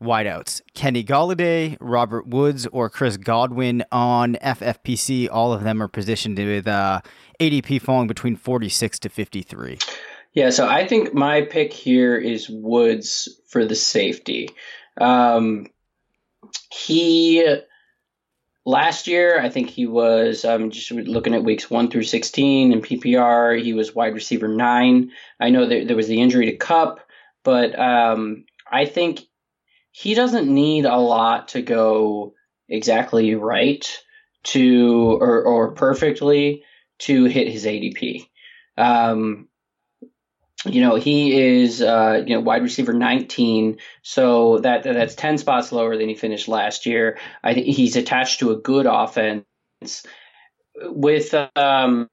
wideouts 0.00 0.62
Kenny 0.74 1.04
Golladay, 1.04 1.76
Robert 1.80 2.26
Woods, 2.26 2.66
or 2.68 2.90
Chris 2.90 3.16
Godwin 3.16 3.84
on 3.92 4.36
FFPC. 4.36 5.28
All 5.30 5.52
of 5.52 5.62
them 5.62 5.82
are 5.82 5.88
positioned 5.88 6.38
with 6.38 6.66
uh, 6.66 7.00
ADP 7.38 7.82
falling 7.82 8.06
between 8.06 8.36
46 8.36 8.98
to 9.00 9.08
53. 9.08 9.78
Yeah, 10.32 10.50
so 10.50 10.68
I 10.68 10.86
think 10.86 11.12
my 11.12 11.42
pick 11.42 11.72
here 11.72 12.16
is 12.16 12.48
Woods 12.48 13.28
for 13.48 13.64
the 13.64 13.74
safety. 13.74 14.50
Um, 15.00 15.66
he 16.72 17.44
last 18.64 19.06
year, 19.06 19.40
I 19.40 19.48
think 19.48 19.70
he 19.70 19.86
was 19.86 20.44
um, 20.44 20.70
just 20.70 20.90
looking 20.90 21.34
at 21.34 21.44
weeks 21.44 21.70
one 21.70 21.90
through 21.90 22.04
16 22.04 22.72
in 22.72 22.80
PPR. 22.80 23.60
He 23.60 23.72
was 23.72 23.94
wide 23.94 24.14
receiver 24.14 24.48
nine. 24.48 25.10
I 25.40 25.50
know 25.50 25.66
there, 25.66 25.84
there 25.84 25.96
was 25.96 26.08
the 26.08 26.20
injury 26.20 26.46
to 26.46 26.56
Kupp, 26.56 27.00
but 27.42 27.76
um, 27.78 28.44
I 28.70 28.86
think 28.86 29.22
he 29.92 30.14
doesn't 30.14 30.52
need 30.52 30.84
a 30.84 30.96
lot 30.96 31.48
to 31.48 31.62
go 31.62 32.34
exactly 32.68 33.34
right 33.34 33.86
to 34.42 35.18
or, 35.20 35.42
or 35.42 35.72
perfectly 35.72 36.64
to 36.98 37.24
hit 37.24 37.48
his 37.48 37.64
ADP. 37.64 38.28
Um, 38.76 39.48
you 40.66 40.82
know, 40.82 40.96
he 40.96 41.38
is 41.38 41.80
uh, 41.80 42.22
you 42.26 42.34
know 42.34 42.40
wide 42.40 42.62
receiver 42.62 42.92
19, 42.92 43.78
so 44.02 44.58
that 44.58 44.82
that's 44.82 45.14
10 45.14 45.38
spots 45.38 45.72
lower 45.72 45.96
than 45.96 46.08
he 46.08 46.14
finished 46.14 46.48
last 46.48 46.84
year. 46.84 47.18
I 47.42 47.54
think 47.54 47.66
he's 47.66 47.96
attached 47.96 48.40
to 48.40 48.50
a 48.50 48.56
good 48.56 48.86
offense 48.86 49.44
with 50.82 51.34
um, 51.56 52.08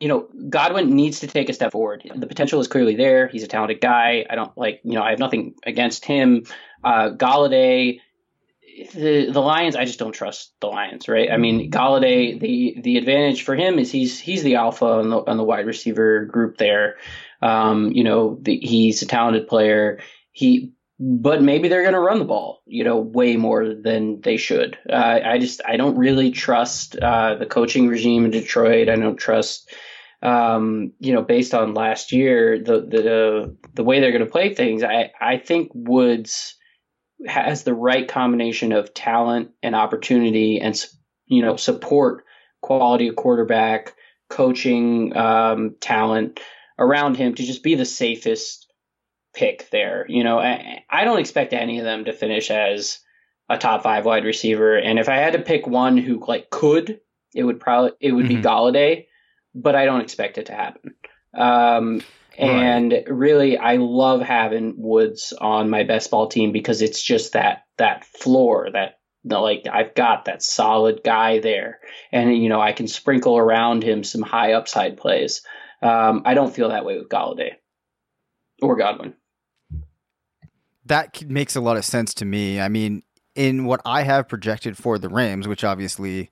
you 0.00 0.08
know, 0.08 0.26
Godwin 0.48 0.96
needs 0.96 1.20
to 1.20 1.26
take 1.26 1.50
a 1.50 1.52
step 1.52 1.72
forward. 1.72 2.10
The 2.14 2.26
potential 2.26 2.58
is 2.60 2.68
clearly 2.68 2.96
there. 2.96 3.28
He's 3.28 3.42
a 3.42 3.48
talented 3.48 3.82
guy. 3.82 4.24
I 4.28 4.34
don't 4.34 4.56
like, 4.56 4.80
you 4.82 4.94
know, 4.94 5.02
I 5.02 5.10
have 5.10 5.18
nothing 5.18 5.54
against 5.64 6.06
him. 6.06 6.44
Uh, 6.82 7.10
Golladay, 7.10 8.00
the 8.94 9.30
the 9.30 9.40
Lions, 9.40 9.76
I 9.76 9.84
just 9.84 9.98
don't 9.98 10.12
trust 10.12 10.54
the 10.60 10.68
Lions, 10.68 11.06
right? 11.06 11.30
I 11.30 11.36
mean, 11.36 11.70
Golladay, 11.70 12.40
the 12.40 12.80
the 12.80 12.96
advantage 12.96 13.42
for 13.42 13.54
him 13.54 13.78
is 13.78 13.92
he's 13.92 14.18
he's 14.18 14.42
the 14.42 14.54
alpha 14.54 14.86
on 14.86 15.10
the 15.10 15.18
on 15.18 15.36
the 15.36 15.44
wide 15.44 15.66
receiver 15.66 16.24
group 16.24 16.56
there. 16.56 16.96
Um, 17.42 17.92
you 17.92 18.04
know, 18.04 18.38
the, 18.40 18.56
he's 18.56 19.02
a 19.02 19.06
talented 19.06 19.48
player. 19.48 20.00
He, 20.32 20.72
but 20.98 21.42
maybe 21.42 21.68
they're 21.68 21.82
going 21.82 21.94
to 21.94 22.00
run 22.00 22.18
the 22.18 22.26
ball, 22.26 22.62
you 22.66 22.84
know, 22.84 22.98
way 22.98 23.36
more 23.36 23.74
than 23.74 24.20
they 24.20 24.36
should. 24.36 24.78
Uh, 24.88 25.20
I 25.24 25.38
just 25.38 25.60
I 25.66 25.76
don't 25.76 25.96
really 25.96 26.30
trust 26.30 26.96
uh, 26.96 27.34
the 27.34 27.46
coaching 27.46 27.88
regime 27.88 28.24
in 28.24 28.30
Detroit. 28.30 28.88
I 28.88 28.96
don't 28.96 29.16
trust 29.16 29.70
um, 30.22 30.92
you 30.98 31.14
know, 31.14 31.22
based 31.22 31.54
on 31.54 31.74
last 31.74 32.12
year, 32.12 32.58
the 32.58 32.80
the 32.80 33.56
the 33.74 33.84
way 33.84 34.00
they're 34.00 34.12
going 34.12 34.24
to 34.24 34.30
play 34.30 34.54
things, 34.54 34.82
I 34.82 35.12
I 35.20 35.38
think 35.38 35.70
Woods 35.74 36.56
has 37.26 37.64
the 37.64 37.74
right 37.74 38.06
combination 38.06 38.72
of 38.72 38.92
talent 38.92 39.50
and 39.62 39.74
opportunity, 39.74 40.60
and 40.60 40.78
you 41.26 41.42
know, 41.42 41.56
support 41.56 42.24
quality 42.60 43.08
of 43.08 43.16
quarterback, 43.16 43.94
coaching 44.28 45.16
um, 45.16 45.76
talent 45.80 46.40
around 46.78 47.16
him 47.16 47.34
to 47.34 47.42
just 47.42 47.62
be 47.62 47.74
the 47.74 47.86
safest 47.86 48.66
pick 49.34 49.70
there. 49.70 50.04
You 50.08 50.22
know, 50.22 50.38
I, 50.38 50.84
I 50.90 51.04
don't 51.04 51.20
expect 51.20 51.54
any 51.54 51.78
of 51.78 51.84
them 51.84 52.04
to 52.04 52.12
finish 52.12 52.50
as 52.50 52.98
a 53.48 53.56
top 53.56 53.82
five 53.82 54.04
wide 54.04 54.24
receiver, 54.24 54.76
and 54.76 54.98
if 54.98 55.08
I 55.08 55.16
had 55.16 55.32
to 55.32 55.40
pick 55.40 55.66
one 55.66 55.96
who 55.96 56.22
like 56.28 56.50
could, 56.50 57.00
it 57.34 57.42
would 57.42 57.58
probably 57.58 57.92
it 58.00 58.12
would 58.12 58.26
mm-hmm. 58.26 58.42
be 58.42 58.46
Golladay 58.46 59.06
but 59.54 59.74
I 59.74 59.84
don't 59.84 60.00
expect 60.00 60.38
it 60.38 60.46
to 60.46 60.54
happen. 60.54 60.94
Um, 61.34 62.02
and 62.38 62.92
right. 62.92 63.10
really, 63.10 63.58
I 63.58 63.76
love 63.76 64.20
having 64.22 64.74
Woods 64.76 65.32
on 65.38 65.68
my 65.68 65.82
best 65.84 66.10
ball 66.10 66.28
team 66.28 66.52
because 66.52 66.80
it's 66.80 67.02
just 67.02 67.32
that 67.32 67.64
that 67.76 68.04
floor, 68.04 68.68
that 68.72 69.00
like 69.24 69.66
I've 69.70 69.94
got 69.94 70.24
that 70.24 70.42
solid 70.42 71.02
guy 71.04 71.40
there, 71.40 71.80
and 72.12 72.36
you 72.36 72.48
know 72.48 72.60
I 72.60 72.72
can 72.72 72.88
sprinkle 72.88 73.36
around 73.36 73.82
him 73.82 74.04
some 74.04 74.22
high 74.22 74.54
upside 74.54 74.96
plays. 74.96 75.42
Um, 75.82 76.22
I 76.24 76.34
don't 76.34 76.54
feel 76.54 76.70
that 76.70 76.84
way 76.84 76.98
with 76.98 77.08
Golladay 77.08 77.52
or 78.62 78.76
Godwin. 78.76 79.14
That 80.86 81.28
makes 81.28 81.56
a 81.56 81.60
lot 81.60 81.76
of 81.76 81.84
sense 81.84 82.14
to 82.14 82.24
me. 82.24 82.60
I 82.60 82.68
mean, 82.68 83.02
in 83.34 83.64
what 83.64 83.80
I 83.84 84.02
have 84.02 84.28
projected 84.28 84.76
for 84.76 84.98
the 84.98 85.08
Rams, 85.08 85.46
which 85.46 85.64
obviously, 85.64 86.30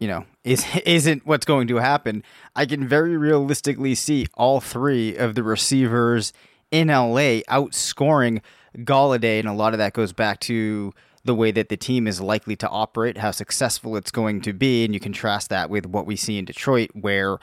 you 0.00 0.08
know, 0.08 0.24
is 0.42 0.66
isn't 0.84 1.24
what's 1.26 1.46
going 1.46 1.68
to 1.68 1.76
happen, 1.76 2.24
I 2.56 2.66
can 2.66 2.88
very 2.88 3.16
realistically 3.16 3.94
see 3.94 4.26
all 4.34 4.60
three 4.60 5.16
of 5.16 5.36
the 5.36 5.44
receivers 5.44 6.32
in 6.72 6.88
LA 6.88 7.42
outscoring 7.48 8.40
Golladay, 8.78 9.38
and 9.38 9.48
a 9.48 9.52
lot 9.52 9.74
of 9.74 9.78
that 9.78 9.92
goes 9.92 10.12
back 10.12 10.40
to 10.40 10.92
the 11.24 11.34
way 11.34 11.50
that 11.50 11.68
the 11.68 11.76
team 11.76 12.06
is 12.06 12.20
likely 12.20 12.56
to 12.56 12.68
operate, 12.68 13.18
how 13.18 13.30
successful 13.30 13.96
it's 13.96 14.10
going 14.10 14.40
to 14.40 14.52
be, 14.52 14.84
and 14.84 14.94
you 14.94 15.00
contrast 15.00 15.50
that 15.50 15.68
with 15.68 15.86
what 15.86 16.06
we 16.06 16.16
see 16.16 16.38
in 16.38 16.44
Detroit, 16.44 16.90
where 16.94 17.38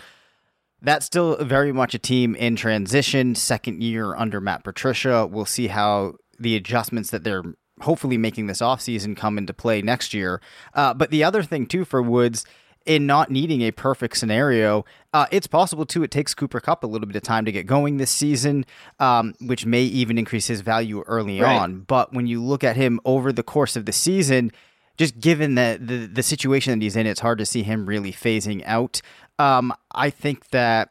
that's 0.81 1.05
still 1.05 1.35
very 1.43 1.71
much 1.71 1.93
a 1.93 1.99
team 1.99 2.35
in 2.35 2.55
transition, 2.55 3.35
second 3.35 3.83
year 3.83 4.15
under 4.15 4.39
Matt 4.41 4.63
Patricia. 4.63 5.27
We'll 5.27 5.45
see 5.45 5.67
how 5.67 6.15
the 6.39 6.55
adjustments 6.55 7.11
that 7.11 7.23
they're 7.23 7.43
hopefully 7.81 8.17
making 8.17 8.47
this 8.47 8.59
offseason 8.59 9.15
come 9.15 9.37
into 9.37 9.53
play 9.53 9.81
next 9.81 10.13
year. 10.13 10.41
Uh, 10.73 10.93
but 10.93 11.11
the 11.11 11.23
other 11.23 11.43
thing, 11.43 11.65
too, 11.65 11.85
for 11.85 12.01
Woods, 12.01 12.45
in 12.87 13.05
not 13.05 13.29
needing 13.29 13.61
a 13.61 13.71
perfect 13.71 14.17
scenario, 14.17 14.85
uh, 15.13 15.25
it's 15.29 15.45
possible 15.45 15.85
too. 15.85 16.03
It 16.03 16.09
takes 16.09 16.33
Cooper 16.33 16.61
Kupp 16.61 16.83
a 16.83 16.87
little 16.87 17.05
bit 17.05 17.17
of 17.17 17.21
time 17.21 17.43
to 17.43 17.51
get 17.51 17.65
going 17.65 17.97
this 17.97 18.09
season, 18.09 18.65
um, 18.99 19.35
which 19.41 19.65
may 19.65 19.83
even 19.83 20.17
increase 20.17 20.47
his 20.47 20.61
value 20.61 21.03
early 21.05 21.41
right. 21.41 21.57
on. 21.57 21.81
But 21.81 22.13
when 22.13 22.27
you 22.27 22.41
look 22.41 22.63
at 22.63 22.77
him 22.77 23.01
over 23.03 23.33
the 23.33 23.43
course 23.43 23.75
of 23.75 23.85
the 23.85 23.91
season, 23.91 24.53
just 24.97 25.19
given 25.19 25.55
the, 25.55 25.77
the 25.79 26.07
the 26.07 26.23
situation 26.23 26.79
that 26.79 26.83
he's 26.83 26.95
in, 26.95 27.05
it's 27.05 27.19
hard 27.19 27.37
to 27.39 27.45
see 27.45 27.61
him 27.61 27.85
really 27.85 28.11
phasing 28.11 28.63
out. 28.65 29.01
Um, 29.37 29.73
I 29.91 30.09
think 30.09 30.49
that 30.49 30.89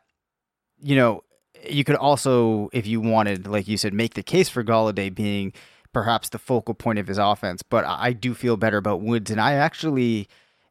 you 0.80 0.94
know 0.94 1.24
you 1.68 1.82
could 1.82 1.96
also, 1.96 2.68
if 2.72 2.86
you 2.86 3.00
wanted, 3.00 3.46
like 3.46 3.66
you 3.66 3.76
said, 3.76 3.92
make 3.94 4.14
the 4.14 4.22
case 4.22 4.48
for 4.48 4.62
Golladay 4.62 5.12
being 5.12 5.52
perhaps 5.96 6.28
the 6.28 6.38
focal 6.38 6.74
point 6.74 6.98
of 6.98 7.06
his 7.06 7.16
offense. 7.16 7.62
But 7.62 7.86
I 7.86 8.12
do 8.12 8.34
feel 8.34 8.58
better 8.58 8.76
about 8.76 9.00
Woods, 9.00 9.30
and 9.30 9.40
I 9.40 9.54
actually 9.54 10.28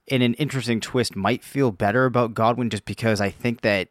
in 0.07 0.21
an 0.21 0.35
interesting 0.35 0.79
twist, 0.79 1.15
might 1.15 1.43
feel 1.43 1.71
better 1.71 2.05
about 2.05 2.33
Godwin 2.33 2.69
just 2.69 2.85
because 2.85 3.19
I 3.19 3.29
think 3.29 3.61
that 3.61 3.89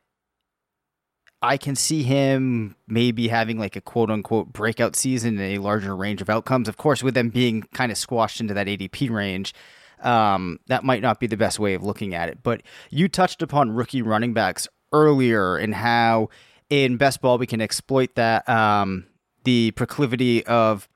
I 1.43 1.57
can 1.57 1.75
see 1.75 2.03
him 2.03 2.77
maybe 2.87 3.29
having 3.29 3.59
like 3.59 3.77
a 3.77 3.81
quote 3.81 4.11
unquote 4.11 4.53
breakout 4.53 4.97
season 4.97 5.39
in 5.39 5.57
a 5.57 5.59
larger 5.59 5.95
range 5.95 6.23
of 6.23 6.31
outcomes. 6.31 6.69
Of 6.69 6.77
course, 6.77 7.03
with 7.03 7.15
them 7.15 7.31
being 7.31 7.63
kind 7.75 7.91
of 7.91 7.99
squashed 7.99 8.41
into 8.41 8.55
that 8.55 8.67
ADP 8.67 9.11
range, 9.11 9.55
um, 10.03 10.61
that 10.69 10.85
might 10.85 11.03
not 11.03 11.19
be 11.19 11.27
the 11.27 11.37
best 11.37 11.59
way 11.59 11.75
of 11.75 11.83
looking 11.83 12.15
at 12.15 12.29
it. 12.29 12.43
But 12.43 12.63
you 12.91 13.09
touched 13.09 13.43
upon 13.43 13.73
rookie 13.73 14.03
running 14.03 14.35
backs 14.35 14.69
earlier 14.93 15.57
and 15.57 15.75
how 15.75 16.29
in 16.71 16.97
best 16.97 17.21
ball 17.21 17.39
we 17.39 17.47
can 17.47 17.61
exploit 17.61 18.15
that 18.15 18.49
um, 18.49 19.07
the 19.43 19.73
proclivity 19.73 20.47
of 20.47 20.89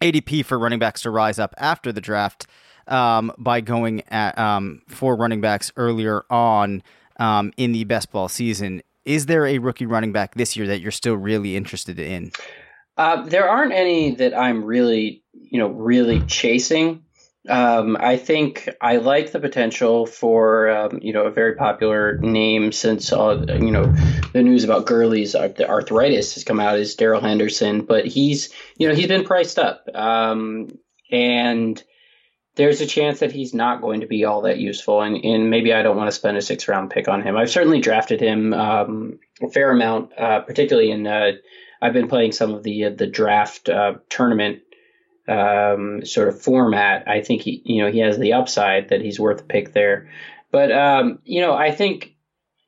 ADP 0.00 0.44
for 0.44 0.58
running 0.58 0.78
backs 0.78 1.02
to 1.02 1.10
rise 1.10 1.38
up 1.38 1.54
after 1.58 1.92
the 1.92 2.00
draft 2.00 2.46
um, 2.86 3.32
by 3.38 3.60
going 3.60 4.02
at 4.08 4.38
um, 4.38 4.82
four 4.88 5.16
running 5.16 5.40
backs 5.40 5.72
earlier 5.76 6.24
on 6.30 6.82
um, 7.18 7.52
in 7.56 7.72
the 7.72 7.84
best 7.84 8.10
ball 8.10 8.28
season. 8.28 8.82
Is 9.04 9.26
there 9.26 9.46
a 9.46 9.58
rookie 9.58 9.86
running 9.86 10.12
back 10.12 10.34
this 10.34 10.56
year 10.56 10.66
that 10.66 10.80
you're 10.80 10.90
still 10.90 11.14
really 11.14 11.56
interested 11.56 11.98
in? 11.98 12.32
Uh, 12.96 13.22
there 13.22 13.48
aren't 13.48 13.72
any 13.72 14.14
that 14.16 14.36
I'm 14.36 14.64
really, 14.64 15.22
you 15.32 15.58
know, 15.58 15.68
really 15.68 16.20
chasing. 16.22 17.04
Um, 17.48 17.96
I 17.98 18.16
think 18.16 18.68
I 18.80 18.96
like 18.96 19.32
the 19.32 19.40
potential 19.40 20.06
for 20.06 20.68
um, 20.68 20.98
you 21.00 21.12
know 21.12 21.24
a 21.24 21.30
very 21.30 21.54
popular 21.54 22.18
name 22.18 22.72
since 22.72 23.12
uh, 23.12 23.44
you 23.48 23.70
know 23.70 23.94
the 24.32 24.42
news 24.42 24.64
about 24.64 24.86
Gurley's 24.86 25.34
arthritis 25.34 26.34
has 26.34 26.44
come 26.44 26.60
out 26.60 26.78
is 26.78 26.94
Darrell 26.94 27.20
Henderson, 27.22 27.82
but 27.82 28.06
he's 28.06 28.52
you 28.76 28.88
know 28.88 28.94
he's 28.94 29.06
been 29.06 29.24
priced 29.24 29.58
up, 29.58 29.86
um, 29.94 30.68
and 31.10 31.82
there's 32.56 32.80
a 32.80 32.86
chance 32.86 33.20
that 33.20 33.32
he's 33.32 33.54
not 33.54 33.80
going 33.80 34.00
to 34.00 34.06
be 34.06 34.24
all 34.24 34.42
that 34.42 34.58
useful, 34.58 35.00
and, 35.00 35.24
and 35.24 35.48
maybe 35.48 35.72
I 35.72 35.82
don't 35.82 35.96
want 35.96 36.08
to 36.08 36.16
spend 36.16 36.36
a 36.36 36.42
six 36.42 36.68
round 36.68 36.90
pick 36.90 37.08
on 37.08 37.22
him. 37.22 37.36
I've 37.36 37.50
certainly 37.50 37.80
drafted 37.80 38.20
him 38.20 38.52
um, 38.52 39.20
a 39.40 39.48
fair 39.48 39.70
amount, 39.70 40.10
uh, 40.18 40.40
particularly 40.40 40.90
in 40.90 41.06
uh, 41.06 41.32
I've 41.80 41.92
been 41.92 42.08
playing 42.08 42.32
some 42.32 42.52
of 42.52 42.62
the 42.62 42.86
uh, 42.86 42.90
the 42.90 43.06
draft 43.06 43.68
uh, 43.68 43.94
tournament 44.10 44.62
um, 45.28 46.04
sort 46.04 46.28
of 46.28 46.40
format. 46.40 47.06
I 47.06 47.20
think 47.20 47.42
he 47.42 47.62
you 47.64 47.82
know 47.82 47.90
he 47.90 47.98
has 48.00 48.18
the 48.18 48.32
upside 48.32 48.88
that 48.88 49.00
he's 49.00 49.20
worth 49.20 49.40
a 49.40 49.44
pick 49.44 49.72
there, 49.72 50.10
but 50.50 50.72
um, 50.72 51.18
you 51.24 51.40
know 51.40 51.54
I 51.54 51.70
think 51.70 52.14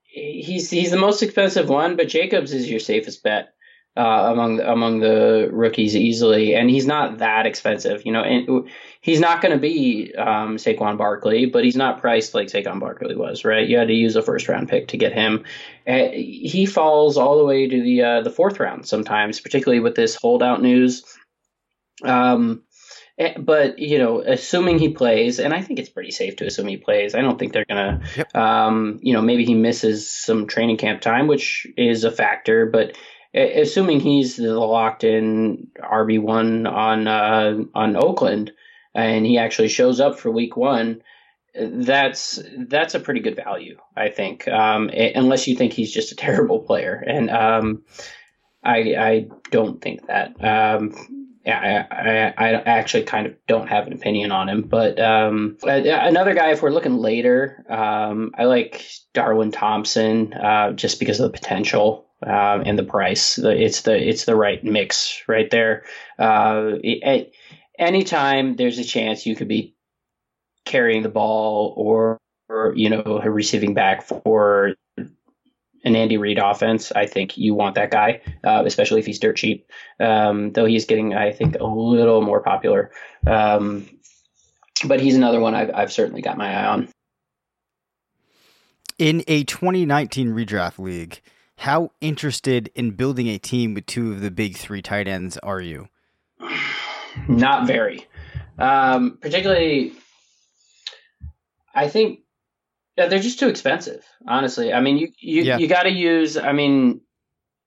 he's 0.02 0.70
he's 0.70 0.90
the 0.90 0.98
most 0.98 1.22
expensive 1.22 1.68
one, 1.68 1.96
but 1.96 2.08
Jacobs 2.08 2.52
is 2.52 2.70
your 2.70 2.80
safest 2.80 3.22
bet 3.22 3.54
uh, 3.96 4.30
among 4.32 4.60
among 4.60 5.00
the 5.00 5.48
rookies 5.52 5.96
easily, 5.96 6.54
and 6.54 6.70
he's 6.70 6.86
not 6.86 7.18
that 7.18 7.46
expensive. 7.46 8.06
You 8.06 8.12
know, 8.12 8.22
and 8.22 8.68
he's 9.00 9.20
not 9.20 9.42
going 9.42 9.52
to 9.52 9.58
be 9.60 10.14
um, 10.16 10.56
Saquon 10.56 10.96
Barkley, 10.96 11.46
but 11.46 11.64
he's 11.64 11.76
not 11.76 12.00
priced 12.00 12.34
like 12.34 12.48
Saquon 12.48 12.78
Barkley 12.78 13.16
was. 13.16 13.44
Right? 13.44 13.68
You 13.68 13.78
had 13.78 13.88
to 13.88 13.94
use 13.94 14.16
a 14.16 14.22
first 14.22 14.48
round 14.48 14.68
pick 14.68 14.88
to 14.88 14.96
get 14.96 15.12
him. 15.12 15.44
Uh, 15.86 16.08
he 16.12 16.66
falls 16.66 17.16
all 17.16 17.36
the 17.38 17.44
way 17.44 17.68
to 17.68 17.82
the 17.82 18.02
uh, 18.02 18.20
the 18.22 18.30
fourth 18.30 18.60
round 18.60 18.86
sometimes, 18.86 19.40
particularly 19.40 19.80
with 19.80 19.96
this 19.96 20.14
holdout 20.14 20.62
news. 20.62 21.04
Um, 22.02 22.62
eh, 23.18 23.34
but 23.38 23.78
you 23.78 23.98
know, 23.98 24.20
assuming 24.20 24.78
he 24.78 24.90
plays, 24.90 25.38
and 25.38 25.52
I 25.52 25.62
think 25.62 25.78
it's 25.78 25.88
pretty 25.88 26.10
safe 26.10 26.36
to 26.36 26.46
assume 26.46 26.66
he 26.66 26.76
plays. 26.76 27.14
I 27.14 27.20
don't 27.20 27.38
think 27.38 27.52
they're 27.52 27.66
gonna, 27.68 28.00
yep. 28.16 28.34
um, 28.36 28.98
you 29.02 29.12
know, 29.12 29.22
maybe 29.22 29.44
he 29.44 29.54
misses 29.54 30.10
some 30.10 30.46
training 30.46 30.76
camp 30.76 31.00
time, 31.00 31.26
which 31.26 31.66
is 31.76 32.04
a 32.04 32.10
factor, 32.10 32.66
but 32.66 32.96
assuming 33.34 34.00
he's 34.00 34.36
the 34.36 34.58
locked 34.58 35.04
in 35.04 35.68
RB 35.78 36.20
one 36.20 36.66
on 36.66 37.06
uh, 37.06 37.58
on 37.74 37.96
Oakland, 37.96 38.52
and 38.94 39.24
he 39.24 39.38
actually 39.38 39.68
shows 39.68 40.00
up 40.00 40.18
for 40.18 40.30
Week 40.30 40.56
One, 40.56 41.02
that's 41.54 42.42
that's 42.68 42.94
a 42.94 43.00
pretty 43.00 43.20
good 43.20 43.36
value, 43.36 43.78
I 43.96 44.08
think. 44.08 44.48
Um, 44.48 44.90
unless 44.92 45.46
you 45.46 45.56
think 45.56 45.72
he's 45.72 45.92
just 45.92 46.12
a 46.12 46.16
terrible 46.16 46.60
player, 46.60 47.02
and 47.06 47.30
um, 47.30 47.82
I 48.64 48.94
I 48.98 49.28
don't 49.50 49.80
think 49.80 50.06
that. 50.06 50.42
Um, 50.44 51.18
I, 51.46 51.86
I, 51.90 52.32
I 52.36 52.52
actually 52.66 53.04
kind 53.04 53.26
of 53.26 53.34
don't 53.46 53.68
have 53.68 53.86
an 53.86 53.92
opinion 53.92 54.30
on 54.30 54.48
him, 54.48 54.62
but 54.62 55.00
um, 55.00 55.56
another 55.62 56.34
guy. 56.34 56.50
If 56.50 56.62
we're 56.62 56.70
looking 56.70 56.98
later, 56.98 57.64
um, 57.68 58.32
I 58.36 58.44
like 58.44 58.84
Darwin 59.14 59.50
Thompson 59.50 60.34
uh, 60.34 60.72
just 60.72 60.98
because 60.98 61.18
of 61.18 61.32
the 61.32 61.38
potential 61.38 62.06
uh, 62.24 62.62
and 62.64 62.78
the 62.78 62.84
price. 62.84 63.38
It's 63.38 63.82
the 63.82 63.96
it's 63.96 64.24
the 64.24 64.36
right 64.36 64.62
mix 64.62 65.22
right 65.26 65.50
there. 65.50 65.84
Uh, 66.18 66.72
it, 66.82 67.34
anytime 67.78 68.56
there's 68.56 68.78
a 68.78 68.84
chance 68.84 69.24
you 69.24 69.34
could 69.34 69.48
be 69.48 69.74
carrying 70.66 71.02
the 71.02 71.08
ball 71.08 71.72
or, 71.76 72.18
or 72.48 72.74
you 72.76 72.90
know 72.90 73.20
receiving 73.24 73.72
back 73.74 74.02
for 74.02 74.74
an 75.84 75.96
Andy 75.96 76.16
Reid 76.16 76.38
offense, 76.38 76.92
I 76.92 77.06
think 77.06 77.36
you 77.36 77.54
want 77.54 77.74
that 77.76 77.90
guy, 77.90 78.20
uh, 78.44 78.62
especially 78.66 79.00
if 79.00 79.06
he's 79.06 79.18
dirt 79.18 79.36
cheap. 79.36 79.70
Um, 79.98 80.52
though 80.52 80.66
he's 80.66 80.84
getting, 80.84 81.14
I 81.14 81.32
think, 81.32 81.56
a 81.58 81.64
little 81.64 82.22
more 82.22 82.40
popular. 82.40 82.90
Um, 83.26 83.88
but 84.84 85.00
he's 85.00 85.16
another 85.16 85.40
one 85.40 85.54
I've, 85.54 85.70
I've 85.74 85.92
certainly 85.92 86.22
got 86.22 86.38
my 86.38 86.52
eye 86.52 86.66
on. 86.66 86.88
In 88.98 89.24
a 89.26 89.44
2019 89.44 90.28
redraft 90.28 90.78
league, 90.78 91.20
how 91.56 91.92
interested 92.00 92.70
in 92.74 92.92
building 92.92 93.28
a 93.28 93.38
team 93.38 93.74
with 93.74 93.86
two 93.86 94.12
of 94.12 94.20
the 94.20 94.30
big 94.30 94.56
three 94.56 94.82
tight 94.82 95.08
ends 95.08 95.38
are 95.38 95.60
you? 95.60 95.88
Not 97.28 97.66
very. 97.66 98.06
Um, 98.58 99.18
particularly, 99.20 99.94
I 101.74 101.88
think 101.88 102.20
yeah, 103.00 103.06
they're 103.06 103.18
just 103.18 103.38
too 103.38 103.48
expensive. 103.48 104.04
Honestly, 104.28 104.74
I 104.74 104.80
mean, 104.80 104.98
you 104.98 105.08
you, 105.18 105.42
yeah. 105.42 105.56
you 105.56 105.68
got 105.68 105.84
to 105.84 105.90
use. 105.90 106.36
I 106.36 106.52
mean, 106.52 107.00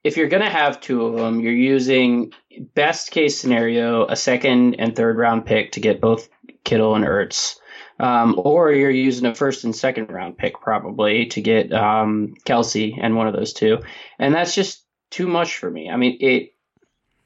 if 0.04 0.16
you're 0.16 0.28
gonna 0.28 0.50
have 0.50 0.80
two 0.80 1.08
of 1.08 1.16
them, 1.16 1.40
you're 1.40 1.52
using 1.52 2.34
best 2.76 3.10
case 3.10 3.40
scenario 3.40 4.06
a 4.06 4.16
second 4.16 4.76
and 4.76 4.96
third 4.96 5.18
round 5.18 5.48
pick 5.48 5.72
to 5.72 5.80
get 5.80 6.00
both 6.00 6.30
Kittle 6.64 6.94
and 6.94 7.04
Ertz. 7.04 7.56
Um, 8.00 8.36
or 8.38 8.72
you're 8.72 8.92
using 8.92 9.26
a 9.26 9.34
first 9.34 9.64
and 9.64 9.76
second 9.76 10.12
round 10.12 10.38
pick 10.38 10.62
probably 10.62 11.28
to 11.28 11.42
get 11.42 11.74
um, 11.74 12.36
Kelce 12.46 12.96
and 13.02 13.16
one 13.16 13.28
of 13.28 13.34
those 13.34 13.54
two, 13.54 13.80
and 14.20 14.36
that's 14.36 14.54
just 14.54 14.84
too 15.10 15.26
much 15.26 15.58
for 15.58 15.70
me. 15.70 15.90
I 15.90 15.98
mean, 15.98 16.18
it. 16.20 16.54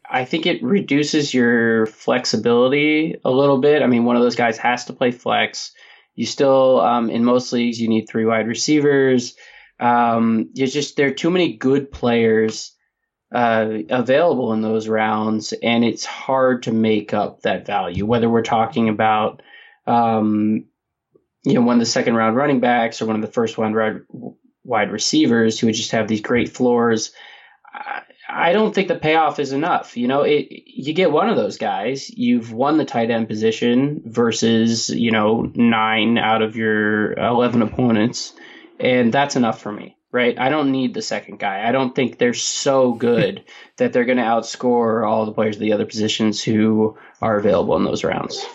I 0.10 0.24
think 0.24 0.46
it 0.46 0.64
reduces 0.64 1.34
your 1.34 1.88
flexibility 1.88 3.16
a 3.26 3.32
little 3.32 3.58
bit. 3.58 3.82
I 3.82 3.88
mean, 3.88 4.06
one 4.06 4.16
of 4.16 4.22
those 4.22 4.38
guys 4.38 4.58
has 4.60 4.86
to 4.86 4.94
play 4.94 5.12
flex. 5.12 5.74
You 6.18 6.26
still, 6.26 6.82
um, 6.82 7.10
in 7.10 7.24
most 7.24 7.54
leagues, 7.54 7.80
you 7.80 7.88
need 7.88 8.08
three 8.10 8.26
wide 8.26 8.48
receivers. 8.48 9.36
Um, 9.80 10.50
it's 10.56 10.74
just 10.74 10.98
there 10.98 11.08
are 11.08 11.12
too 11.12 11.30
many 11.30 11.56
good 11.56 11.92
players 11.92 12.76
uh, 13.34 13.70
available 13.90 14.52
in 14.52 14.62
those 14.62 14.90
rounds, 14.90 15.54
and 15.54 15.86
it's 15.86 16.04
hard 16.04 16.64
to 16.64 16.74
make 16.74 17.14
up 17.14 17.44
that 17.44 17.66
value. 17.66 18.06
Whether 18.06 18.30
we're 18.30 18.42
talking 18.42 18.90
about 18.90 19.42
um, 19.86 20.66
you 21.44 21.54
know, 21.54 21.62
one 21.62 21.76
of 21.76 21.80
the 21.80 21.86
second 21.86 22.16
round 22.16 22.36
running 22.36 22.60
backs 22.60 23.02
or 23.02 23.06
one 23.06 23.16
of 23.16 23.22
the 23.22 23.32
first 23.32 23.58
round 23.58 24.02
wide 24.64 24.92
receivers 24.92 25.58
who 25.58 25.68
would 25.68 25.76
just 25.76 25.92
have 25.92 26.08
these 26.08 26.22
great 26.22 26.50
floors. 26.50 27.14
I 28.30 28.52
don't 28.52 28.76
think 28.76 28.90
the 28.90 28.96
payoff 28.96 29.40
is 29.40 29.54
enough. 29.54 29.96
You 29.96 30.08
know, 30.08 30.24
it, 30.24 30.48
you 30.50 30.94
get 30.94 31.12
one 31.12 31.30
of 31.30 31.38
those 31.38 31.58
guys, 31.58 32.10
you've 32.10 32.52
won 32.52 32.78
the 32.78 32.86
tight 32.86 33.10
end 33.10 33.28
position 33.28 34.02
versus, 34.06 34.90
you 34.90 35.12
know, 35.12 35.50
nine 35.56 36.18
out 36.18 36.42
of 36.42 36.56
your 36.56 37.14
11 37.14 37.62
opponents. 37.62 38.34
And 38.80 39.14
that's 39.14 39.38
enough 39.38 39.62
for 39.62 39.72
me, 39.72 39.96
right? 40.12 40.38
I 40.38 40.50
don't 40.50 40.72
need 40.72 40.94
the 40.94 41.02
second 41.02 41.40
guy. 41.40 41.68
I 41.68 41.72
don't 41.72 41.96
think 41.96 42.18
they're 42.18 42.34
so 42.34 42.94
good 42.94 43.46
that 43.78 43.94
they're 43.94 44.06
going 44.06 44.18
to 44.18 44.24
outscore 44.24 45.08
all 45.08 45.26
the 45.26 45.32
players 45.32 45.56
of 45.56 45.62
the 45.62 45.74
other 45.74 45.86
positions 45.86 46.44
who 46.44 46.98
are 47.22 47.38
available 47.38 47.78
in 47.78 47.86
those 47.86 48.04
rounds. 48.04 48.46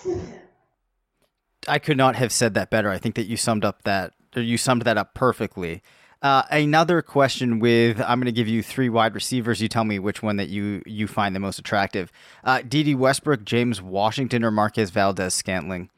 I 1.66 1.78
could 1.78 1.96
not 1.96 2.16
have 2.16 2.32
said 2.32 2.54
that 2.54 2.70
better. 2.70 2.90
I 2.90 2.98
think 2.98 3.14
that 3.14 3.26
you 3.26 3.36
summed 3.36 3.64
up 3.64 3.82
that, 3.84 4.12
you 4.34 4.58
summed 4.58 4.82
that 4.82 4.98
up 4.98 5.14
perfectly. 5.14 5.82
Uh, 6.22 6.44
another 6.50 7.02
question 7.02 7.58
with 7.58 8.00
I'm 8.00 8.20
going 8.20 8.26
to 8.26 8.32
give 8.32 8.46
you 8.46 8.62
three 8.62 8.88
wide 8.88 9.14
receivers. 9.14 9.60
You 9.60 9.68
tell 9.68 9.84
me 9.84 9.98
which 9.98 10.22
one 10.22 10.36
that 10.36 10.48
you 10.48 10.82
you 10.86 11.08
find 11.08 11.34
the 11.34 11.40
most 11.40 11.58
attractive. 11.58 12.12
Uh, 12.44 12.62
Dede 12.62 12.96
Westbrook, 12.96 13.44
James 13.44 13.82
Washington, 13.82 14.44
or 14.44 14.52
Marquez 14.52 14.90
Valdes-Scantling. 14.90 15.90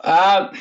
Uh, 0.00 0.52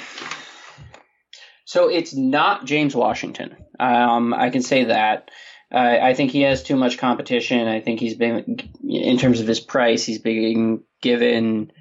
so 1.65 1.89
it's 1.89 2.15
not 2.15 2.65
James 2.65 2.95
Washington. 2.95 3.57
Um, 3.77 4.33
I 4.33 4.49
can 4.49 4.61
say 4.61 4.85
that. 4.85 5.31
Uh, 5.69 5.97
I 6.01 6.13
think 6.13 6.31
he 6.31 6.41
has 6.41 6.63
too 6.63 6.77
much 6.77 6.97
competition. 6.97 7.67
I 7.67 7.81
think 7.81 7.99
he's 7.99 8.15
been, 8.15 8.57
in 8.87 9.17
terms 9.17 9.41
of 9.41 9.47
his 9.47 9.59
price, 9.59 10.05
he's 10.05 10.19
being 10.19 10.83
given, 11.01 11.73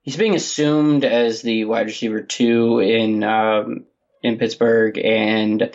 he's 0.00 0.16
being 0.16 0.34
assumed 0.34 1.04
as 1.04 1.42
the 1.42 1.66
wide 1.66 1.86
receiver 1.86 2.22
two 2.22 2.80
in 2.80 3.22
um, 3.22 3.84
in 4.22 4.38
Pittsburgh, 4.38 4.96
and 4.96 5.70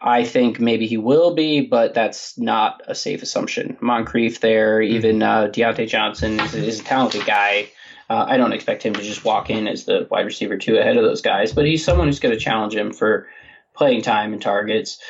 I 0.00 0.24
think 0.24 0.60
maybe 0.60 0.86
he 0.86 0.98
will 0.98 1.34
be, 1.34 1.62
but 1.62 1.94
that's 1.94 2.38
not 2.38 2.82
a 2.86 2.94
safe 2.94 3.22
assumption. 3.22 3.76
Moncrief 3.80 4.40
there, 4.40 4.80
mm-hmm. 4.80 4.94
even 4.94 5.22
uh, 5.22 5.48
Diontae 5.48 5.88
Johnson 5.88 6.38
is, 6.40 6.54
is, 6.54 6.80
a 6.80 6.84
talented 6.84 7.24
guy. 7.24 7.70
Uh, 8.08 8.24
I 8.28 8.36
don't 8.36 8.52
expect 8.52 8.82
him 8.82 8.94
to 8.94 9.02
just 9.02 9.24
walk 9.24 9.50
in 9.50 9.66
as 9.66 9.84
the 9.84 10.06
wide 10.10 10.26
receiver 10.26 10.58
two 10.58 10.76
ahead 10.76 10.96
of 10.96 11.02
those 11.02 11.22
guys, 11.22 11.52
but 11.52 11.66
he's 11.66 11.84
someone 11.84 12.06
who's 12.06 12.20
going 12.20 12.34
to 12.34 12.40
challenge 12.40 12.74
him 12.74 12.92
for 12.92 13.26
playing 13.74 14.02
time 14.02 14.32
and 14.32 14.40
targets. 14.40 15.00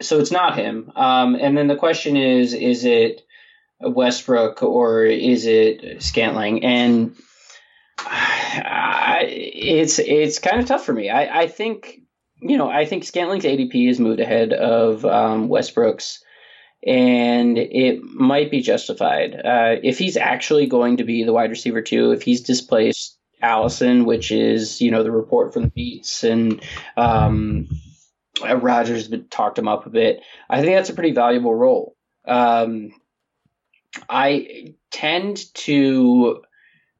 So 0.00 0.18
it's 0.18 0.32
not 0.32 0.56
him. 0.56 0.90
Um, 0.96 1.36
and 1.36 1.56
then 1.56 1.68
the 1.68 1.76
question 1.76 2.16
is, 2.16 2.54
is 2.54 2.84
it 2.84 3.22
Westbrook 3.80 4.62
or 4.62 5.04
is 5.04 5.46
it 5.46 6.02
Scantling? 6.02 6.64
And 6.64 7.14
I, 7.98 9.26
it's 9.28 9.98
it's 9.98 10.38
kind 10.38 10.60
of 10.60 10.66
tough 10.66 10.84
for 10.84 10.92
me. 10.92 11.10
I, 11.10 11.42
I 11.42 11.46
think 11.46 12.00
you 12.44 12.58
know, 12.58 12.68
I 12.68 12.84
think 12.84 13.04
Scantling's 13.04 13.44
ADP 13.44 13.88
has 13.88 13.98
moved 13.98 14.20
ahead 14.20 14.52
of 14.52 15.04
um, 15.06 15.48
Westbrook's, 15.48 16.22
and 16.86 17.56
it 17.56 18.02
might 18.02 18.50
be 18.50 18.60
justified. 18.60 19.34
Uh, 19.34 19.76
if 19.82 19.98
he's 19.98 20.18
actually 20.18 20.66
going 20.66 20.98
to 20.98 21.04
be 21.04 21.24
the 21.24 21.32
wide 21.32 21.48
receiver 21.48 21.80
two, 21.80 22.12
if 22.12 22.20
he's 22.20 22.42
displaced 22.42 23.18
Allison, 23.40 24.04
which 24.04 24.30
is, 24.30 24.82
you 24.82 24.90
know, 24.90 25.02
the 25.02 25.10
report 25.10 25.54
from 25.54 25.62
the 25.62 25.70
beats, 25.70 26.22
and 26.22 26.62
um, 26.98 27.66
Rodgers 28.42 29.10
talked 29.30 29.58
him 29.58 29.68
up 29.68 29.86
a 29.86 29.90
bit, 29.90 30.20
I 30.50 30.60
think 30.60 30.76
that's 30.76 30.90
a 30.90 30.94
pretty 30.94 31.12
valuable 31.12 31.54
role. 31.54 31.96
Um, 32.26 32.92
I 34.06 34.74
tend 34.90 35.42
to 35.54 36.42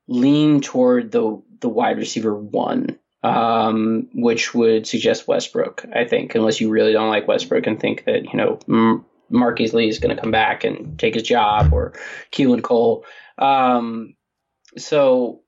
lean 0.09 0.63
toward 0.63 1.13
the 1.13 1.43
the 1.61 1.69
wide 1.69 1.99
receiver 1.99 2.35
one 2.35 2.99
um, 3.25 4.07
which 4.13 4.53
would 4.55 4.87
suggest 4.87 5.27
Westbrook, 5.27 5.87
I 5.95 6.05
think, 6.05 6.35
unless 6.35 6.61
you 6.61 6.69
really 6.69 6.93
don't 6.93 7.09
like 7.09 7.27
Westbrook 7.27 7.67
and 7.67 7.81
think 7.81 8.05
that, 8.05 8.25
you 8.25 8.37
know, 8.37 8.59
M- 8.69 9.07
Marquise 9.31 9.73
Lee 9.73 9.89
is 9.89 9.99
going 9.99 10.15
to 10.15 10.21
come 10.21 10.31
back 10.31 10.63
and 10.63 10.99
take 10.99 11.15
his 11.15 11.23
job 11.23 11.73
or 11.73 11.95
Keelan 12.33 12.63
Cole. 12.63 13.07
Um, 13.39 14.15
so, 14.77 15.41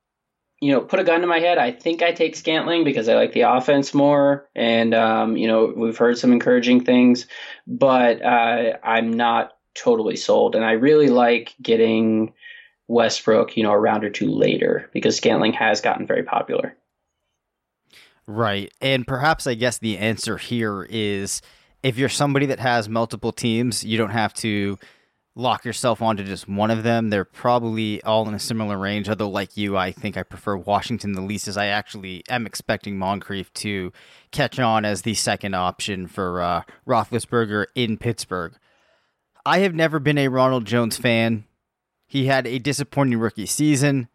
you 0.59 0.73
know, 0.73 0.81
put 0.81 1.01
a 1.01 1.05
gun 1.05 1.21
to 1.21 1.27
my 1.27 1.39
head. 1.39 1.59
I 1.59 1.71
think 1.71 2.03
I 2.03 2.13
take 2.13 2.35
Scantling 2.35 2.83
because 2.83 3.11
I 3.11 3.15
like 3.15 3.35
the 3.35 3.43
offense 3.43 3.93
more. 3.93 4.49
And, 4.57 4.95
um, 4.95 5.37
you 5.37 5.47
know, 5.47 5.71
we've 5.77 5.99
heard 5.99 6.17
some 6.17 6.33
encouraging 6.33 6.83
things, 6.83 7.27
but 7.67 8.23
uh, 8.23 8.79
I'm 8.83 9.13
not 9.13 9.53
totally 9.75 10.17
sold. 10.17 10.55
And 10.55 10.65
I 10.65 10.73
really 10.73 11.11
like 11.11 11.55
getting 11.61 12.33
Westbrook, 12.89 13.59
you 13.59 13.65
know, 13.65 13.73
a 13.73 13.79
round 13.79 14.03
or 14.03 14.11
two 14.11 14.31
later 14.31 14.89
because 14.95 15.19
Scantling 15.19 15.53
has 15.53 15.83
gotten 15.83 16.07
very 16.07 16.23
popular. 16.23 16.75
Right. 18.27 18.73
And 18.81 19.07
perhaps 19.07 19.47
I 19.47 19.55
guess 19.55 19.79
the 19.79 19.99
answer 19.99 20.37
here 20.37 20.87
is 20.91 21.43
if 21.83 21.97
you're 21.97 22.09
somebody 22.09 22.47
that 22.47 22.59
has 22.59 22.89
multiple 22.89 23.33
teams, 23.33 23.85
you 23.85 23.97
don't 23.97 24.11
have 24.11 24.35
to 24.35 24.79
lock 25.37 25.65
yourself 25.65 26.03
onto 26.03 26.25
just 26.25 26.49
one 26.49 26.71
of 26.71 26.83
them. 26.83 27.11
They're 27.11 27.25
probably 27.25 28.03
all 28.03 28.27
in 28.27 28.35
a 28.35 28.39
similar 28.41 28.77
range. 28.79 29.09
Although, 29.09 29.29
like 29.29 29.57
you, 29.57 29.77
I 29.77 29.93
think 29.93 30.17
I 30.17 30.23
prefer 30.25 30.57
Washington 30.57 31.13
the 31.13 31.21
least, 31.21 31.47
as 31.47 31.57
I 31.57 31.67
actually 31.67 32.25
am 32.29 32.47
expecting 32.47 32.99
Moncrief 32.99 33.53
to 33.55 33.93
catch 34.33 34.59
on 34.59 34.85
as 34.85 35.03
the 35.03 35.15
second 35.15 35.55
option 35.55 36.09
for 36.09 36.41
uh, 36.41 36.63
Roethlisberger 36.87 37.67
in 37.75 37.99
Pittsburgh. 37.99 38.55
I 39.45 39.61
have 39.61 39.75
never 39.75 40.01
been 40.01 40.19
a 40.19 40.29
Ronald 40.29 40.65
Jones 40.65 40.97
fan. 40.97 41.45
He 42.09 42.27
had 42.27 42.47
a 42.47 42.59
disappointing 42.59 43.19
rookie 43.19 43.47
season. 43.47 44.09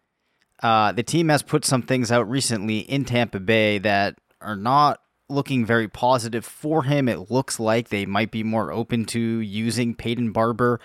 Uh, 0.62 0.92
the 0.92 1.04
team 1.04 1.30
has 1.30 1.42
put 1.42 1.66
some 1.66 1.82
things 1.82 2.12
out 2.12 2.30
recently 2.30 2.80
in 2.80 3.06
Tampa 3.06 3.40
Bay 3.40 3.80
that 3.80 4.20
are 4.42 4.56
not 4.56 5.00
looking 5.30 5.66
very 5.66 5.88
positive 5.88 6.46
for 6.46 6.84
him. 6.84 7.08
It 7.08 7.32
looks 7.32 7.60
like 7.60 7.90
they 7.90 8.06
might 8.06 8.32
be 8.32 8.44
more 8.44 8.72
open 8.72 9.06
to 9.06 9.20
using 9.20 9.96
Peyton 9.96 10.32
Barber 10.32 10.80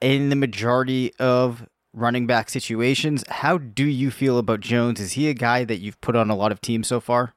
in 0.00 0.30
the 0.30 0.36
majority 0.36 1.12
of 1.18 1.66
running 1.92 2.26
back 2.26 2.50
situations. 2.50 3.24
How 3.28 3.58
do 3.58 3.84
you 3.84 4.10
feel 4.10 4.38
about 4.38 4.60
Jones? 4.60 5.00
Is 5.00 5.12
he 5.12 5.28
a 5.28 5.34
guy 5.34 5.64
that 5.64 5.78
you've 5.78 6.00
put 6.00 6.16
on 6.16 6.30
a 6.30 6.36
lot 6.36 6.52
of 6.52 6.60
teams 6.60 6.88
so 6.88 7.00
far? 7.00 7.34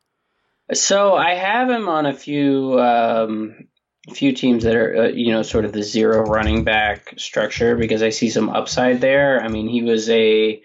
So 0.73 1.15
I 1.15 1.35
have 1.35 1.69
him 1.69 1.87
on 1.87 2.05
a 2.05 2.13
few 2.13 2.79
um, 2.79 3.67
few 4.13 4.33
teams 4.33 4.63
that 4.63 4.75
are 4.75 5.03
uh, 5.03 5.07
you 5.07 5.31
know 5.31 5.43
sort 5.43 5.63
of 5.63 5.71
the 5.71 5.83
zero 5.83 6.23
running 6.23 6.63
back 6.63 7.13
structure 7.17 7.75
because 7.75 8.01
I 8.03 8.09
see 8.09 8.29
some 8.29 8.49
upside 8.49 8.99
there. 8.99 9.41
I 9.41 9.47
mean, 9.47 9.69
he 9.69 9.81
was 9.81 10.09
a 10.09 10.61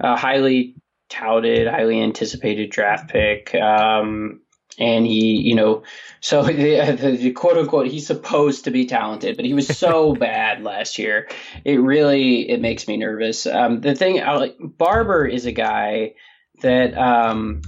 a 0.00 0.16
highly 0.16 0.76
touted, 1.08 1.68
highly 1.68 2.00
anticipated 2.00 2.70
draft 2.70 3.10
pick. 3.10 3.54
Um, 3.54 4.40
and 4.78 5.06
he, 5.06 5.40
you 5.40 5.54
know, 5.54 5.82
so 6.20 6.42
the, 6.44 6.52
the, 6.52 7.16
the, 7.16 7.30
quote 7.32 7.56
unquote, 7.56 7.86
he's 7.86 8.06
supposed 8.06 8.64
to 8.64 8.70
be 8.70 8.86
talented, 8.86 9.36
but 9.36 9.44
he 9.44 9.54
was 9.54 9.66
so 9.66 10.14
bad 10.18 10.62
last 10.62 10.98
year. 10.98 11.28
It 11.64 11.76
really 11.76 12.48
it 12.50 12.60
makes 12.60 12.88
me 12.88 12.96
nervous. 12.96 13.46
Um, 13.46 13.80
the 13.80 13.94
thing, 13.94 14.20
I 14.22 14.52
Barber 14.60 15.26
is 15.26 15.46
a 15.46 15.52
guy 15.52 16.14
that 16.62 16.96
um, 16.96 17.62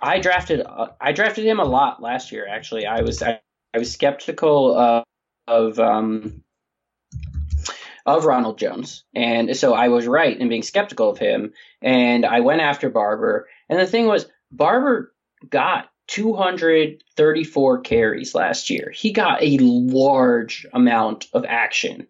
I 0.00 0.18
drafted. 0.20 0.62
Uh, 0.64 0.88
I 1.00 1.12
drafted 1.12 1.44
him 1.44 1.60
a 1.60 1.64
lot 1.64 2.02
last 2.02 2.32
year. 2.32 2.46
Actually, 2.48 2.86
I 2.86 3.02
was 3.02 3.22
I, 3.22 3.40
I 3.74 3.78
was 3.78 3.92
skeptical 3.92 4.76
of, 4.76 5.04
of 5.46 5.78
um, 5.78 6.42
of 8.06 8.24
Ronald 8.24 8.58
Jones. 8.58 9.04
And 9.14 9.56
so 9.56 9.74
I 9.74 9.88
was 9.88 10.06
right 10.06 10.38
in 10.38 10.48
being 10.48 10.62
skeptical 10.62 11.10
of 11.10 11.18
him. 11.18 11.52
And 11.80 12.24
I 12.24 12.40
went 12.40 12.60
after 12.60 12.90
Barber. 12.90 13.48
And 13.68 13.78
the 13.78 13.86
thing 13.86 14.06
was, 14.06 14.26
Barber 14.50 15.12
got 15.48 15.88
234 16.08 17.80
carries 17.80 18.34
last 18.34 18.70
year. 18.70 18.92
He 18.94 19.12
got 19.12 19.42
a 19.42 19.58
large 19.58 20.66
amount 20.72 21.26
of 21.32 21.44
action. 21.44 22.08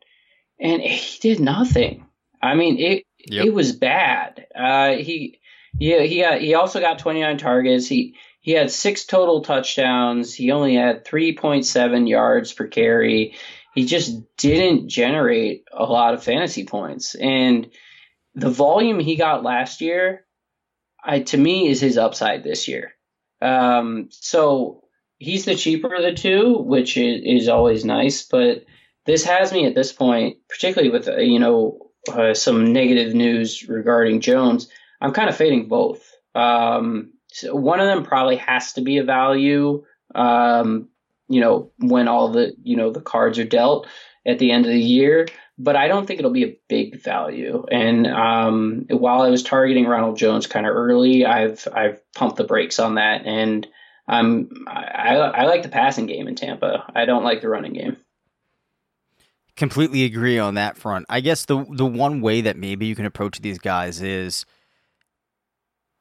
And 0.59 0.81
he 0.83 1.19
did 1.21 1.41
nothing. 1.41 2.07
I 2.41 2.55
mean, 2.55 2.79
it 2.79 3.05
yep. 3.27 3.47
it 3.47 3.55
was 3.55 3.73
bad. 3.73 4.47
Uh, 4.55 4.93
he 4.93 5.39
yeah 5.79 6.03
he 6.03 6.21
got, 6.21 6.41
he 6.41 6.55
also 6.55 6.81
got 6.81 6.99
29 6.99 7.39
targets. 7.39 7.87
He 7.87 8.17
he 8.41 8.53
had 8.53 8.71
six 8.73 9.05
total 9.05 9.43
touchdowns. 9.43 10.35
He 10.35 10.51
only 10.51 10.75
had 10.75 11.05
3.7 11.05 12.09
yards 12.09 12.53
per 12.53 12.67
carry 12.67 13.37
he 13.75 13.87
just 13.87 14.37
didn't 14.37 14.89
generate 14.89 15.65
a 15.73 15.85
lot 15.85 16.15
of 16.15 16.23
fantasy 16.23 16.65
points. 16.65 17.15
And 17.15 17.71
the 18.35 18.51
volume 18.51 19.01
he 19.01 19.17
got 19.17 19.43
last 19.43 19.81
year, 19.81 20.27
I, 21.03 21.21
to 21.21 21.39
me, 21.39 21.69
is 21.69 21.81
his 21.81 21.99
upside 21.99 22.45
this 22.45 22.69
year. 22.69 22.93
Um, 23.41 24.09
so 24.11 24.85
he's 25.19 25.45
the 25.45 25.55
cheaper 25.55 25.93
of 25.95 26.03
the 26.03 26.15
two, 26.15 26.59
which 26.59 26.97
is, 26.97 27.23
is, 27.25 27.49
always 27.49 27.85
nice. 27.85 28.23
But 28.23 28.65
this 29.05 29.25
has 29.25 29.53
me 29.53 29.67
at 29.67 29.75
this 29.75 29.93
point, 29.93 30.39
particularly 30.49 30.91
with 30.91 31.09
uh, 31.09 31.17
you 31.17 31.41
know 31.41 31.91
uh, 32.13 32.35
some 32.35 32.73
negative 32.73 33.15
news 33.15 33.69
regarding 33.69 34.21
Jones. 34.21 34.69
I'm 35.01 35.13
kind 35.13 35.29
of 35.29 35.37
fading 35.37 35.69
both. 35.69 36.09
Um, 36.35 37.15
so 37.29 37.55
one 37.55 37.81
of 37.81 37.87
them 37.87 38.05
probably 38.05 38.37
has 38.37 38.75
to 38.75 38.83
be 38.83 38.99
a 38.99 39.05
value. 39.05 39.85
Um, 40.15 40.89
you 41.33 41.41
know, 41.41 41.73
when 41.79 42.09
all 42.09 42.29
the, 42.29 42.55
you 42.63 42.77
know, 42.77 42.91
the 42.91 43.01
cards 43.01 43.39
are 43.39 43.45
dealt. 43.45 43.87
at 44.25 44.39
the 44.39 44.53
end 44.53 44.65
of 44.65 44.73
the 44.73 44.81
year, 44.81 45.27
but 45.59 45.77
I 45.77 45.89
don't 45.89 46.07
think 46.07 46.19
it'll 46.21 46.31
be 46.31 46.45
a 46.45 46.59
big 46.69 47.03
value. 47.03 47.65
And 47.71 48.07
um, 48.07 48.87
while 48.89 49.23
I 49.23 49.31
was 49.31 49.43
targeting 49.43 49.87
Ronald 49.87 50.17
Jones 50.17 50.47
kind 50.47 50.67
of 50.67 50.75
early, 50.75 51.25
I've 51.25 51.67
I've 51.75 52.01
pumped 52.15 52.37
the 52.37 52.45
brakes 52.45 52.79
on 52.79 52.95
that, 52.97 53.27
and 53.27 53.67
I'm 54.07 54.49
I, 54.69 55.17
I 55.17 55.45
like 55.47 55.63
the 55.63 55.69
passing 55.69 56.07
game 56.07 56.29
in 56.29 56.35
Tampa. 56.35 56.91
I 56.95 57.05
don't 57.05 57.25
like 57.25 57.41
the 57.41 57.49
running 57.49 57.73
game. 57.73 57.97
Completely 59.57 60.05
agree 60.05 60.39
on 60.39 60.55
that 60.55 60.77
front. 60.79 61.07
I 61.09 61.21
guess 61.21 61.45
the 61.45 61.65
the 61.69 61.87
one 61.87 62.21
way 62.21 62.41
that 62.43 62.57
maybe 62.57 62.87
you 62.87 62.95
can 62.95 63.07
approach 63.07 63.41
these 63.41 63.59
guys 63.59 64.01
is 64.01 64.47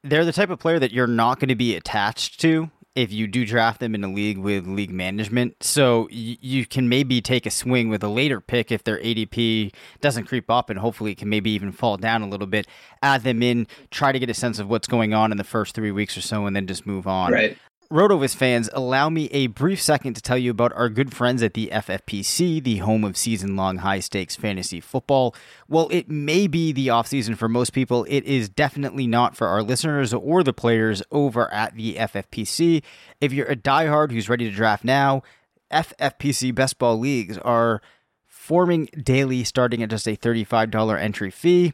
they're 0.03 0.25
the 0.25 0.31
type 0.31 0.49
of 0.49 0.59
player 0.59 0.79
that 0.79 0.91
you're 0.91 1.07
not 1.07 1.39
going 1.39 1.49
to 1.49 1.55
be 1.55 1.75
attached 1.75 2.39
to 2.41 2.69
if 2.95 3.11
you 3.11 3.25
do 3.27 3.45
draft 3.45 3.79
them 3.79 3.95
in 3.95 4.03
a 4.03 4.07
league 4.11 4.37
with 4.37 4.67
league 4.67 4.91
management. 4.91 5.63
So 5.63 6.09
y- 6.11 6.37
you 6.41 6.65
can 6.65 6.89
maybe 6.89 7.21
take 7.21 7.45
a 7.45 7.49
swing 7.51 7.89
with 7.89 8.03
a 8.03 8.09
later 8.09 8.41
pick 8.41 8.71
if 8.71 8.83
their 8.83 8.99
ADP 8.99 9.73
doesn't 10.01 10.25
creep 10.25 10.49
up 10.49 10.69
and 10.69 10.77
hopefully 10.79 11.11
it 11.13 11.17
can 11.17 11.29
maybe 11.29 11.51
even 11.51 11.71
fall 11.71 11.97
down 11.97 12.21
a 12.21 12.27
little 12.27 12.47
bit. 12.47 12.67
Add 13.01 13.23
them 13.23 13.41
in, 13.41 13.67
try 13.91 14.11
to 14.11 14.19
get 14.19 14.29
a 14.29 14.33
sense 14.33 14.59
of 14.59 14.69
what's 14.69 14.87
going 14.87 15.13
on 15.13 15.31
in 15.31 15.37
the 15.37 15.43
first 15.43 15.73
three 15.73 15.91
weeks 15.91 16.17
or 16.17 16.21
so, 16.21 16.45
and 16.45 16.55
then 16.55 16.67
just 16.67 16.85
move 16.85 17.07
on. 17.07 17.31
Right. 17.31 17.57
RotoViz 17.91 18.33
fans, 18.33 18.69
allow 18.71 19.09
me 19.09 19.25
a 19.31 19.47
brief 19.47 19.81
second 19.81 20.13
to 20.13 20.21
tell 20.21 20.37
you 20.37 20.49
about 20.49 20.71
our 20.77 20.87
good 20.87 21.13
friends 21.13 21.43
at 21.43 21.53
the 21.53 21.69
FFPC, 21.73 22.63
the 22.63 22.77
home 22.77 23.03
of 23.03 23.17
season 23.17 23.57
long 23.57 23.79
high 23.79 23.99
stakes 23.99 24.37
fantasy 24.37 24.79
football. 24.79 25.35
Well, 25.67 25.89
it 25.91 26.09
may 26.09 26.47
be 26.47 26.71
the 26.71 26.87
offseason 26.87 27.35
for 27.35 27.49
most 27.49 27.73
people, 27.73 28.05
it 28.07 28.23
is 28.23 28.47
definitely 28.47 29.07
not 29.07 29.35
for 29.35 29.47
our 29.47 29.61
listeners 29.61 30.13
or 30.13 30.41
the 30.41 30.53
players 30.53 31.03
over 31.11 31.53
at 31.53 31.75
the 31.75 31.95
FFPC. 31.95 32.81
If 33.19 33.33
you're 33.33 33.51
a 33.51 33.57
diehard 33.57 34.13
who's 34.13 34.29
ready 34.29 34.49
to 34.49 34.55
draft 34.55 34.85
now, 34.85 35.21
FFPC 35.69 36.55
best 36.55 36.79
ball 36.79 36.97
leagues 36.97 37.37
are 37.39 37.81
forming 38.25 38.85
daily 39.03 39.43
starting 39.43 39.83
at 39.83 39.89
just 39.89 40.07
a 40.07 40.15
$35 40.15 40.97
entry 40.97 41.29
fee. 41.29 41.73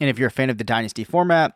And 0.00 0.08
if 0.08 0.18
you're 0.18 0.28
a 0.28 0.30
fan 0.30 0.48
of 0.48 0.56
the 0.56 0.64
Dynasty 0.64 1.04
format, 1.04 1.52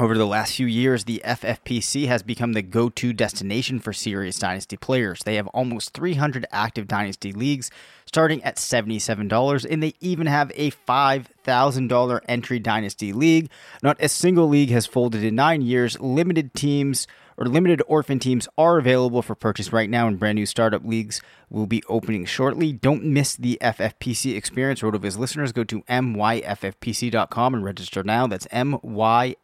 over 0.00 0.16
the 0.16 0.26
last 0.26 0.56
few 0.56 0.66
years, 0.66 1.04
the 1.04 1.20
FFPC 1.26 2.06
has 2.06 2.22
become 2.22 2.54
the 2.54 2.62
go 2.62 2.88
to 2.88 3.12
destination 3.12 3.78
for 3.78 3.92
serious 3.92 4.38
Dynasty 4.38 4.78
players. 4.78 5.20
They 5.24 5.34
have 5.34 5.46
almost 5.48 5.92
300 5.92 6.46
active 6.50 6.88
Dynasty 6.88 7.32
leagues 7.32 7.70
starting 8.06 8.42
at 8.42 8.56
$77, 8.56 9.66
and 9.70 9.82
they 9.82 9.92
even 10.00 10.26
have 10.26 10.50
a 10.54 10.70
$5,000 10.70 12.20
entry 12.26 12.58
Dynasty 12.58 13.12
league. 13.12 13.50
Not 13.82 13.98
a 14.00 14.08
single 14.08 14.48
league 14.48 14.70
has 14.70 14.86
folded 14.86 15.22
in 15.22 15.34
nine 15.34 15.60
years. 15.60 16.00
Limited 16.00 16.54
teams 16.54 17.06
or 17.40 17.46
limited 17.46 17.82
orphan 17.86 18.18
teams 18.18 18.46
are 18.58 18.78
available 18.78 19.22
for 19.22 19.34
purchase 19.34 19.72
right 19.72 19.88
now, 19.88 20.06
and 20.06 20.18
brand 20.18 20.36
new 20.36 20.44
startup 20.44 20.84
leagues 20.84 21.22
will 21.48 21.66
be 21.66 21.82
opening 21.88 22.26
shortly. 22.26 22.70
Don't 22.70 23.02
miss 23.02 23.34
the 23.34 23.56
FFPC 23.62 24.36
experience. 24.36 24.82
RotoViz 24.82 25.16
listeners, 25.16 25.50
go 25.52 25.64
to 25.64 25.80
myffpc.com 25.82 27.54
and 27.54 27.64
register 27.64 28.04
now. 28.04 28.26
That's 28.26 28.46
myffpc.com, 28.48 29.38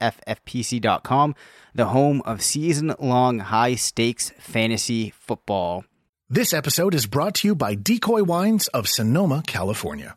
the 1.74 1.86
home 1.86 2.22
of 2.26 2.42
season 2.42 2.94
long 3.00 3.38
high 3.38 3.76
stakes 3.76 4.30
fantasy 4.38 5.10
football. 5.18 5.84
This 6.28 6.52
episode 6.52 6.92
is 6.92 7.06
brought 7.06 7.36
to 7.36 7.48
you 7.48 7.54
by 7.54 7.76
Decoy 7.76 8.24
Wines 8.24 8.66
of 8.68 8.88
Sonoma, 8.88 9.44
California. 9.46 10.16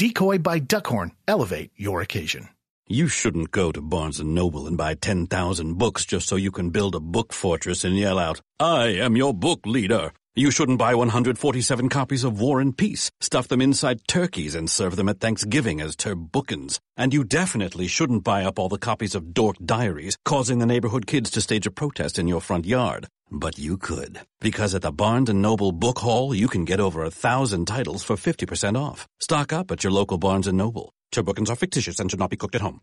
Decoy 0.01 0.39
by 0.39 0.59
Duckhorn 0.59 1.11
elevate 1.27 1.69
your 1.75 2.01
occasion. 2.01 2.49
You 2.87 3.07
shouldn't 3.07 3.51
go 3.51 3.71
to 3.71 3.83
Barnes 3.83 4.19
& 4.19 4.23
Noble 4.23 4.65
and 4.65 4.75
buy 4.75 4.95
10,000 4.95 5.77
books 5.77 6.05
just 6.05 6.27
so 6.27 6.37
you 6.37 6.49
can 6.49 6.71
build 6.71 6.95
a 6.95 6.99
book 6.99 7.31
fortress 7.31 7.83
and 7.83 7.95
yell 7.95 8.17
out, 8.17 8.41
I 8.59 8.87
am 8.87 9.15
your 9.15 9.31
book 9.31 9.59
leader. 9.63 10.11
You 10.33 10.49
shouldn't 10.49 10.79
buy 10.79 10.95
147 10.95 11.87
copies 11.89 12.23
of 12.23 12.41
War 12.41 12.59
and 12.59 12.75
Peace, 12.75 13.11
stuff 13.19 13.47
them 13.47 13.61
inside 13.61 14.07
turkeys 14.07 14.55
and 14.55 14.71
serve 14.71 14.95
them 14.95 15.07
at 15.07 15.19
Thanksgiving 15.19 15.81
as 15.81 15.95
turbookins. 15.95 16.79
And 16.97 17.13
you 17.13 17.23
definitely 17.23 17.85
shouldn't 17.85 18.23
buy 18.23 18.43
up 18.43 18.57
all 18.57 18.69
the 18.69 18.79
copies 18.79 19.13
of 19.13 19.35
Dork 19.35 19.57
Diaries, 19.63 20.17
causing 20.25 20.57
the 20.57 20.65
neighborhood 20.65 21.05
kids 21.05 21.29
to 21.29 21.41
stage 21.41 21.67
a 21.67 21.71
protest 21.71 22.17
in 22.17 22.27
your 22.27 22.41
front 22.41 22.65
yard. 22.65 23.07
But 23.31 23.57
you 23.57 23.77
could. 23.77 24.19
Because 24.41 24.75
at 24.75 24.81
the 24.81 24.91
Barnes 24.91 25.29
& 25.29 25.33
Noble 25.33 25.71
Book 25.71 25.99
Haul, 25.99 26.35
you 26.35 26.49
can 26.49 26.65
get 26.65 26.81
over 26.81 27.03
a 27.03 27.09
thousand 27.09 27.65
titles 27.65 28.03
for 28.03 28.17
50% 28.17 28.77
off. 28.77 29.07
Stock 29.21 29.53
up 29.53 29.71
at 29.71 29.85
your 29.85 29.93
local 29.93 30.17
Barnes 30.17 30.47
& 30.47 30.53
Noble. 30.53 30.93
Turbookins 31.13 31.49
are 31.49 31.55
fictitious 31.55 31.99
and 31.99 32.11
should 32.11 32.19
not 32.19 32.29
be 32.29 32.35
cooked 32.35 32.55
at 32.55 32.61
home. 32.61 32.81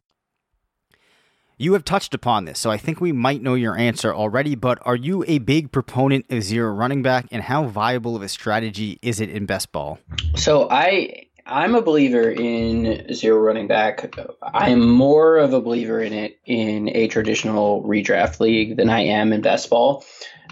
You 1.61 1.73
have 1.73 1.85
touched 1.85 2.15
upon 2.15 2.45
this, 2.45 2.59
so 2.59 2.71
I 2.71 2.77
think 2.77 3.01
we 3.01 3.11
might 3.11 3.43
know 3.43 3.55
your 3.55 3.77
answer 3.77 4.15
already, 4.15 4.55
but 4.55 4.79
are 4.83 4.95
you 4.95 5.25
a 5.27 5.39
big 5.39 5.73
proponent 5.73 6.27
of 6.31 6.45
zero 6.45 6.73
running 6.73 7.03
back, 7.03 7.27
and 7.33 7.43
how 7.43 7.65
viable 7.65 8.15
of 8.15 8.23
a 8.23 8.29
strategy 8.29 9.01
is 9.03 9.21
it 9.21 9.29
in 9.29 9.45
best 9.45 9.73
ball? 9.73 9.99
So 10.37 10.69
I 10.71 11.28
I'm 11.49 11.75
a 11.75 11.83
believer 11.83 12.31
in 12.31 13.13
zero 13.15 13.39
running 13.41 13.67
back. 13.67 14.15
I'm 14.43 14.89
more 14.89 15.39
of 15.39 15.55
a 15.55 15.61
believer 15.61 16.01
in 16.01 16.13
it 16.13 16.39
in 16.45 16.95
a 16.95 17.09
traditional 17.09 17.83
redraft 17.83 18.39
league 18.39 18.77
than 18.77 18.91
I 18.91 19.01
am 19.01 19.33
in 19.33 19.41
best 19.41 19.71
ball. 19.71 20.05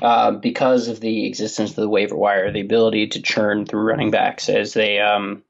Uh, 0.03 0.31
because 0.31 0.89
of 0.89 1.01
the 1.01 1.27
existence 1.27 1.71
of 1.71 1.77
the 1.77 1.89
waiver 1.89 2.17
wire, 2.17 2.53
the 2.53 2.61
ability 2.61 3.09
to 3.09 3.23
churn 3.23 3.65
through 3.65 3.81
running 3.81 4.11
backs 4.11 4.49
as 4.49 4.75
they 4.75 4.99
um, 4.99 5.43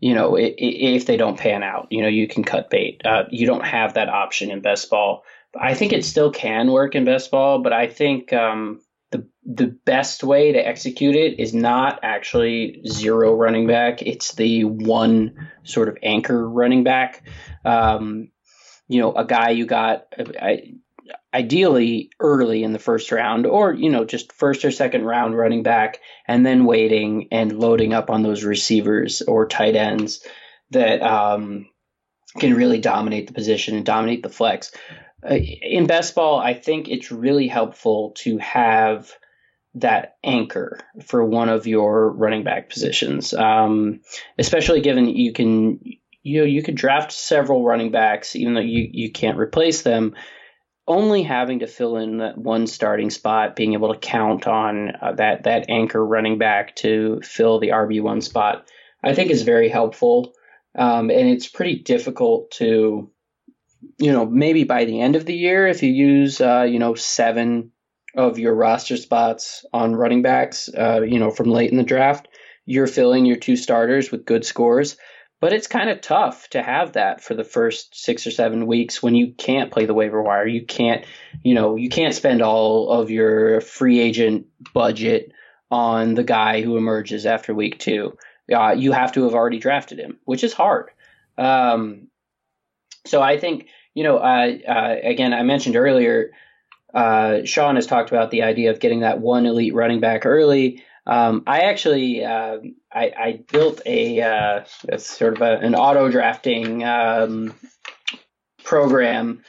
you 0.00 0.14
know, 0.14 0.36
if 0.38 1.06
they 1.06 1.16
don't 1.16 1.38
pan 1.38 1.62
out, 1.62 1.88
you 1.90 2.02
know, 2.02 2.08
you 2.08 2.28
can 2.28 2.44
cut 2.44 2.70
bait. 2.70 3.00
Uh, 3.04 3.24
you 3.30 3.46
don't 3.46 3.64
have 3.64 3.94
that 3.94 4.08
option 4.08 4.50
in 4.50 4.60
best 4.60 4.90
ball. 4.90 5.24
I 5.58 5.74
think 5.74 5.92
it 5.92 6.04
still 6.04 6.30
can 6.30 6.70
work 6.70 6.94
in 6.94 7.04
best 7.04 7.30
ball, 7.30 7.62
but 7.62 7.72
I 7.72 7.86
think 7.86 8.32
um, 8.32 8.80
the 9.46 9.68
best 9.84 10.24
way 10.24 10.52
to 10.52 10.58
execute 10.58 11.14
it 11.14 11.38
is 11.38 11.54
not 11.54 12.00
actually 12.02 12.82
zero 12.86 13.32
running 13.32 13.68
back. 13.68 14.02
It's 14.02 14.34
the 14.34 14.64
one 14.64 15.50
sort 15.62 15.88
of 15.88 15.98
anchor 16.02 16.48
running 16.48 16.82
back. 16.82 17.22
Um, 17.64 18.32
you 18.88 19.00
know, 19.00 19.14
a 19.14 19.24
guy 19.24 19.50
you 19.50 19.66
got. 19.66 20.12
Ideally 21.32 22.10
early 22.18 22.64
in 22.64 22.72
the 22.72 22.80
first 22.80 23.12
round 23.12 23.46
or 23.46 23.72
you 23.72 23.90
know 23.90 24.04
just 24.04 24.32
first 24.32 24.64
or 24.64 24.72
second 24.72 25.04
round 25.04 25.36
running 25.36 25.62
back 25.62 26.00
and 26.26 26.44
then 26.44 26.64
waiting 26.64 27.28
and 27.30 27.60
loading 27.60 27.94
up 27.94 28.10
on 28.10 28.22
those 28.22 28.42
receivers 28.42 29.22
or 29.22 29.46
tight 29.46 29.76
ends 29.76 30.26
that 30.70 31.02
um, 31.02 31.68
can 32.38 32.54
really 32.54 32.80
dominate 32.80 33.28
the 33.28 33.34
position 33.34 33.76
and 33.76 33.86
dominate 33.86 34.22
the 34.24 34.28
flex 34.28 34.72
uh, 35.22 35.34
in 35.34 35.86
best 35.86 36.14
ball 36.14 36.40
i 36.40 36.54
think 36.54 36.88
it's 36.88 37.12
really 37.12 37.46
helpful 37.46 38.12
to 38.16 38.38
have 38.38 39.12
that 39.76 40.16
anchor 40.24 40.78
for 41.04 41.24
one 41.24 41.48
of 41.48 41.66
your 41.66 42.10
running 42.10 42.44
back 42.44 42.68
positions 42.68 43.32
um, 43.34 44.00
especially 44.38 44.80
given 44.80 45.08
you 45.08 45.32
can 45.32 45.80
you 46.22 46.40
know 46.40 46.46
you 46.46 46.62
could 46.62 46.76
draft 46.76 47.12
several 47.12 47.64
running 47.64 47.90
backs 47.90 48.34
even 48.36 48.54
though 48.54 48.60
you, 48.60 48.88
you 48.90 49.10
can't 49.10 49.38
replace 49.38 49.82
them 49.82 50.14
only 50.88 51.22
having 51.22 51.60
to 51.60 51.66
fill 51.66 51.96
in 51.96 52.18
that 52.18 52.38
one 52.38 52.66
starting 52.66 53.10
spot, 53.10 53.56
being 53.56 53.72
able 53.72 53.92
to 53.92 53.98
count 53.98 54.46
on 54.46 54.92
uh, 55.00 55.12
that 55.12 55.44
that 55.44 55.68
anchor 55.68 56.04
running 56.04 56.38
back 56.38 56.76
to 56.76 57.20
fill 57.22 57.58
the 57.58 57.68
RB 57.68 58.00
one 58.00 58.20
spot, 58.20 58.68
I 59.02 59.14
think 59.14 59.30
is 59.30 59.42
very 59.42 59.68
helpful. 59.68 60.34
Um, 60.76 61.10
and 61.10 61.28
it's 61.28 61.48
pretty 61.48 61.78
difficult 61.78 62.50
to, 62.52 63.10
you 63.98 64.12
know, 64.12 64.26
maybe 64.26 64.64
by 64.64 64.84
the 64.84 65.00
end 65.00 65.16
of 65.16 65.24
the 65.24 65.34
year, 65.34 65.66
if 65.66 65.82
you 65.82 65.90
use, 65.90 66.40
uh, 66.40 66.66
you 66.68 66.78
know, 66.78 66.94
seven 66.94 67.72
of 68.16 68.38
your 68.38 68.54
roster 68.54 68.96
spots 68.96 69.64
on 69.72 69.94
running 69.94 70.22
backs, 70.22 70.68
uh, 70.68 71.02
you 71.02 71.18
know, 71.18 71.30
from 71.30 71.50
late 71.50 71.70
in 71.70 71.76
the 71.76 71.82
draft, 71.82 72.28
you're 72.64 72.86
filling 72.86 73.26
your 73.26 73.36
two 73.36 73.56
starters 73.56 74.10
with 74.10 74.24
good 74.24 74.44
scores. 74.44 74.96
But 75.38 75.52
it's 75.52 75.66
kind 75.66 75.90
of 75.90 76.00
tough 76.00 76.48
to 76.50 76.62
have 76.62 76.94
that 76.94 77.22
for 77.22 77.34
the 77.34 77.44
first 77.44 77.94
six 77.94 78.26
or 78.26 78.30
seven 78.30 78.66
weeks 78.66 79.02
when 79.02 79.14
you 79.14 79.34
can't 79.34 79.70
play 79.70 79.84
the 79.84 79.92
waiver 79.92 80.22
wire. 80.22 80.46
You 80.46 80.64
can't, 80.64 81.04
you 81.42 81.54
know, 81.54 81.76
you 81.76 81.90
can't 81.90 82.14
spend 82.14 82.40
all 82.40 82.90
of 82.90 83.10
your 83.10 83.60
free 83.60 84.00
agent 84.00 84.46
budget 84.72 85.32
on 85.70 86.14
the 86.14 86.24
guy 86.24 86.62
who 86.62 86.78
emerges 86.78 87.26
after 87.26 87.54
week 87.54 87.78
two. 87.78 88.16
Uh, 88.50 88.74
you 88.78 88.92
have 88.92 89.12
to 89.12 89.24
have 89.24 89.34
already 89.34 89.58
drafted 89.58 89.98
him, 89.98 90.18
which 90.24 90.42
is 90.42 90.54
hard. 90.54 90.90
Um, 91.36 92.08
so 93.04 93.20
I 93.20 93.36
think, 93.38 93.66
you 93.92 94.04
know, 94.04 94.16
uh, 94.16 94.96
again, 95.02 95.34
I 95.34 95.42
mentioned 95.42 95.76
earlier, 95.76 96.30
uh, 96.94 97.44
Sean 97.44 97.76
has 97.76 97.86
talked 97.86 98.10
about 98.10 98.30
the 98.30 98.42
idea 98.42 98.70
of 98.70 98.80
getting 98.80 99.00
that 99.00 99.20
one 99.20 99.46
elite 99.46 99.74
running 99.74 100.00
back 100.00 100.24
early. 100.24 100.82
Um, 101.06 101.44
I 101.46 101.60
actually 101.60 102.24
uh, 102.24 102.58
I, 102.92 103.12
I, 103.16 103.40
built 103.50 103.80
a, 103.86 104.20
uh, 104.20 104.64
a 104.88 104.98
sort 104.98 105.36
of 105.36 105.42
a, 105.42 105.58
an 105.58 105.76
auto 105.76 106.08
drafting 106.10 106.82
um, 106.82 107.54
program 108.64 109.44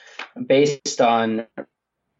based 0.46 1.02
on 1.02 1.48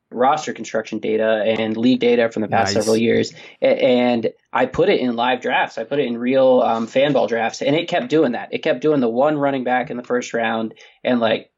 roster 0.10 0.54
construction 0.54 1.00
data 1.00 1.44
and 1.46 1.78
league 1.78 2.00
data 2.00 2.32
from 2.32 2.42
the 2.42 2.48
past 2.48 2.74
nice. 2.74 2.84
several 2.84 2.98
years, 2.98 3.34
and 3.62 4.32
I 4.52 4.66
put 4.66 4.90
it 4.90 5.00
in 5.00 5.16
live 5.16 5.42
drafts. 5.42 5.78
I 5.78 5.84
put 5.84 6.00
it 6.00 6.08
in 6.08 6.18
real 6.18 6.62
um, 6.62 6.88
fanball 6.88 7.28
drafts, 7.28 7.62
and 7.62 7.76
it 7.76 7.88
kept 7.88 8.10
doing 8.10 8.32
that. 8.32 8.50
It 8.52 8.60
kept 8.60 8.82
doing 8.82 9.02
the 9.02 9.10
one 9.10 9.38
running 9.38 9.64
back 9.64 9.92
in 9.92 9.98
the 9.98 10.04
first 10.04 10.34
round 10.34 10.74
and 11.04 11.20
like 11.20 11.52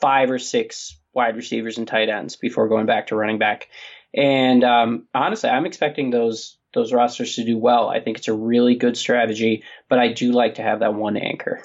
five 0.00 0.30
or 0.30 0.38
six 0.38 0.96
wide 1.14 1.36
receivers 1.36 1.78
and 1.78 1.86
tight 1.86 2.08
ends 2.08 2.36
before 2.36 2.68
going 2.68 2.86
back 2.86 3.08
to 3.08 3.16
running 3.16 3.38
back. 3.38 3.68
And 4.14 4.62
um, 4.64 5.08
honestly, 5.14 5.50
I'm 5.50 5.66
expecting 5.66 6.10
those 6.10 6.56
those 6.72 6.92
rosters 6.92 7.36
to 7.36 7.44
do 7.44 7.56
well. 7.56 7.88
I 7.88 8.00
think 8.00 8.18
it's 8.18 8.28
a 8.28 8.34
really 8.34 8.74
good 8.74 8.96
strategy, 8.96 9.62
but 9.88 10.00
I 10.00 10.12
do 10.12 10.32
like 10.32 10.56
to 10.56 10.62
have 10.62 10.80
that 10.80 10.94
one 10.94 11.16
anchor. 11.16 11.62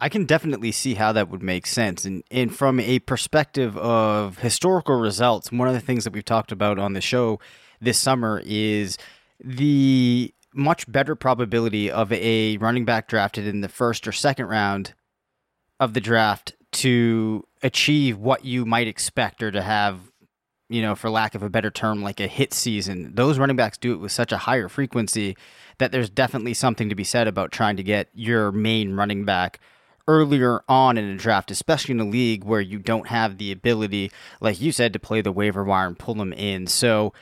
I 0.00 0.08
can 0.08 0.26
definitely 0.26 0.72
see 0.72 0.94
how 0.94 1.12
that 1.12 1.28
would 1.28 1.42
make 1.42 1.66
sense. 1.66 2.04
And, 2.04 2.22
and 2.30 2.54
from 2.54 2.78
a 2.78 3.00
perspective 3.00 3.76
of 3.76 4.38
historical 4.38 4.96
results, 4.96 5.50
one 5.50 5.68
of 5.68 5.74
the 5.74 5.80
things 5.80 6.04
that 6.04 6.12
we've 6.12 6.24
talked 6.24 6.52
about 6.52 6.78
on 6.78 6.92
the 6.92 7.00
show 7.00 7.40
this 7.80 7.98
summer 7.98 8.42
is 8.44 8.96
the 9.40 10.32
much 10.54 10.90
better 10.90 11.14
probability 11.14 11.90
of 11.90 12.12
a 12.12 12.56
running 12.58 12.84
back 12.84 13.08
drafted 13.08 13.46
in 13.46 13.60
the 13.60 13.68
first 13.68 14.06
or 14.06 14.12
second 14.12 14.46
round 14.46 14.94
of 15.80 15.94
the 15.94 16.00
draft 16.00 16.54
to 16.72 17.44
achieve 17.62 18.18
what 18.18 18.44
you 18.44 18.64
might 18.64 18.88
expect 18.88 19.42
or 19.42 19.50
to 19.50 19.62
have, 19.62 19.98
you 20.68 20.82
know, 20.82 20.94
for 20.94 21.10
lack 21.10 21.34
of 21.34 21.42
a 21.42 21.50
better 21.50 21.70
term, 21.70 22.02
like 22.02 22.20
a 22.20 22.26
hit 22.26 22.52
season. 22.52 23.14
Those 23.14 23.38
running 23.38 23.56
backs 23.56 23.78
do 23.78 23.92
it 23.92 23.96
with 23.96 24.12
such 24.12 24.32
a 24.32 24.38
higher 24.38 24.68
frequency 24.68 25.36
that 25.78 25.92
there's 25.92 26.10
definitely 26.10 26.54
something 26.54 26.88
to 26.88 26.94
be 26.94 27.04
said 27.04 27.28
about 27.28 27.52
trying 27.52 27.76
to 27.76 27.82
get 27.82 28.08
your 28.14 28.52
main 28.52 28.94
running 28.94 29.24
back 29.24 29.60
earlier 30.06 30.62
on 30.68 30.96
in 30.96 31.04
a 31.04 31.16
draft, 31.16 31.50
especially 31.50 31.92
in 31.92 32.00
a 32.00 32.04
league 32.04 32.42
where 32.42 32.60
you 32.60 32.78
don't 32.78 33.08
have 33.08 33.38
the 33.38 33.52
ability, 33.52 34.10
like 34.40 34.60
you 34.60 34.72
said, 34.72 34.92
to 34.92 34.98
play 34.98 35.20
the 35.20 35.30
waiver 35.30 35.62
wire 35.62 35.86
and 35.86 35.98
pull 35.98 36.14
them 36.14 36.32
in. 36.32 36.66
So 36.66 37.12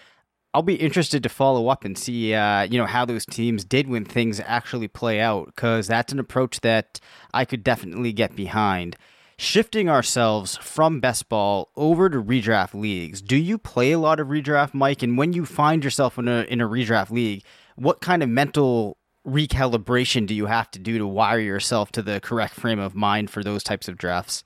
I'll 0.54 0.62
be 0.62 0.76
interested 0.76 1.22
to 1.22 1.28
follow 1.28 1.68
up 1.68 1.84
and 1.84 1.98
see, 1.98 2.32
uh, 2.32 2.62
you 2.62 2.78
know, 2.78 2.86
how 2.86 3.04
those 3.04 3.26
teams 3.26 3.64
did 3.64 3.88
when 3.88 4.04
things 4.04 4.40
actually 4.46 4.88
play 4.88 5.20
out, 5.20 5.46
because 5.46 5.86
that's 5.86 6.12
an 6.12 6.18
approach 6.18 6.60
that 6.62 6.98
I 7.34 7.44
could 7.44 7.62
definitely 7.62 8.12
get 8.12 8.34
behind. 8.34 8.96
Shifting 9.38 9.86
ourselves 9.90 10.56
from 10.56 10.98
best 10.98 11.28
ball 11.28 11.70
over 11.76 12.08
to 12.08 12.22
redraft 12.22 12.72
leagues, 12.72 13.20
do 13.20 13.36
you 13.36 13.58
play 13.58 13.92
a 13.92 13.98
lot 13.98 14.18
of 14.18 14.28
redraft, 14.28 14.72
Mike? 14.72 15.02
And 15.02 15.18
when 15.18 15.34
you 15.34 15.44
find 15.44 15.84
yourself 15.84 16.16
in 16.16 16.26
a 16.26 16.44
in 16.44 16.62
a 16.62 16.66
redraft 16.66 17.10
league, 17.10 17.44
what 17.74 18.00
kind 18.00 18.22
of 18.22 18.30
mental 18.30 18.96
recalibration 19.26 20.26
do 20.26 20.34
you 20.34 20.46
have 20.46 20.70
to 20.70 20.78
do 20.78 20.96
to 20.96 21.06
wire 21.06 21.38
yourself 21.38 21.92
to 21.92 22.00
the 22.00 22.18
correct 22.18 22.54
frame 22.54 22.78
of 22.78 22.94
mind 22.94 23.28
for 23.28 23.44
those 23.44 23.62
types 23.62 23.88
of 23.88 23.98
drafts? 23.98 24.42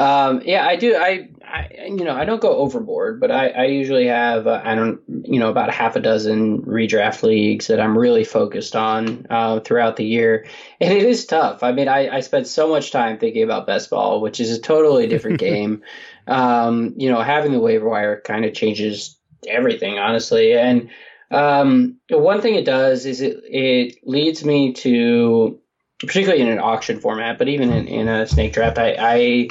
Um, 0.00 0.40
yeah, 0.46 0.66
I 0.66 0.76
do. 0.76 0.96
I, 0.96 1.28
I, 1.44 1.68
you 1.88 2.04
know, 2.04 2.14
I 2.14 2.24
don't 2.24 2.40
go 2.40 2.56
overboard, 2.56 3.20
but 3.20 3.30
I, 3.30 3.48
I 3.48 3.64
usually 3.66 4.06
have, 4.06 4.46
uh, 4.46 4.62
I 4.64 4.74
don't, 4.74 4.98
you 5.26 5.38
know, 5.38 5.50
about 5.50 5.68
a 5.68 5.72
half 5.72 5.94
a 5.94 6.00
dozen 6.00 6.62
redraft 6.62 7.22
leagues 7.22 7.66
that 7.66 7.80
I'm 7.80 7.98
really 7.98 8.24
focused 8.24 8.74
on 8.74 9.26
uh, 9.28 9.60
throughout 9.60 9.96
the 9.96 10.06
year, 10.06 10.46
and 10.80 10.90
it 10.90 11.02
is 11.02 11.26
tough. 11.26 11.62
I 11.62 11.72
mean, 11.72 11.86
I, 11.86 12.16
I 12.16 12.20
spend 12.20 12.46
so 12.46 12.70
much 12.70 12.92
time 12.92 13.18
thinking 13.18 13.42
about 13.42 13.66
best 13.66 13.90
ball, 13.90 14.22
which 14.22 14.40
is 14.40 14.50
a 14.56 14.58
totally 14.58 15.06
different 15.06 15.38
game. 15.50 15.82
Um, 16.26 16.94
you 16.96 17.10
know, 17.10 17.20
having 17.20 17.52
the 17.52 17.60
waiver 17.60 17.86
wire 17.86 18.22
kind 18.22 18.46
of 18.46 18.54
changes 18.54 19.18
everything, 19.46 19.98
honestly, 19.98 20.54
and 20.56 20.88
um, 21.30 21.98
one 22.08 22.40
thing 22.40 22.54
it 22.54 22.64
does 22.64 23.04
is 23.04 23.20
it 23.20 23.42
it 23.44 23.98
leads 24.02 24.46
me 24.46 24.72
to, 24.72 25.60
particularly 26.00 26.40
in 26.40 26.48
an 26.48 26.58
auction 26.58 27.00
format, 27.00 27.36
but 27.36 27.48
even 27.48 27.70
in, 27.70 27.86
in 27.86 28.08
a 28.08 28.26
snake 28.26 28.54
draft, 28.54 28.78
I, 28.78 28.96
I 28.98 29.48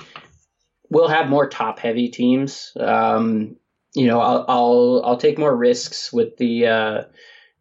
will 0.89 1.07
have 1.07 1.29
more 1.29 1.47
top 1.47 1.79
heavy 1.79 2.09
teams. 2.09 2.71
Um, 2.79 3.55
you 3.95 4.07
know, 4.07 4.19
I'll, 4.19 4.45
I'll, 4.47 5.01
I'll 5.05 5.17
take 5.17 5.37
more 5.37 5.55
risks 5.55 6.11
with 6.13 6.37
the 6.37 6.67
uh, 6.67 7.03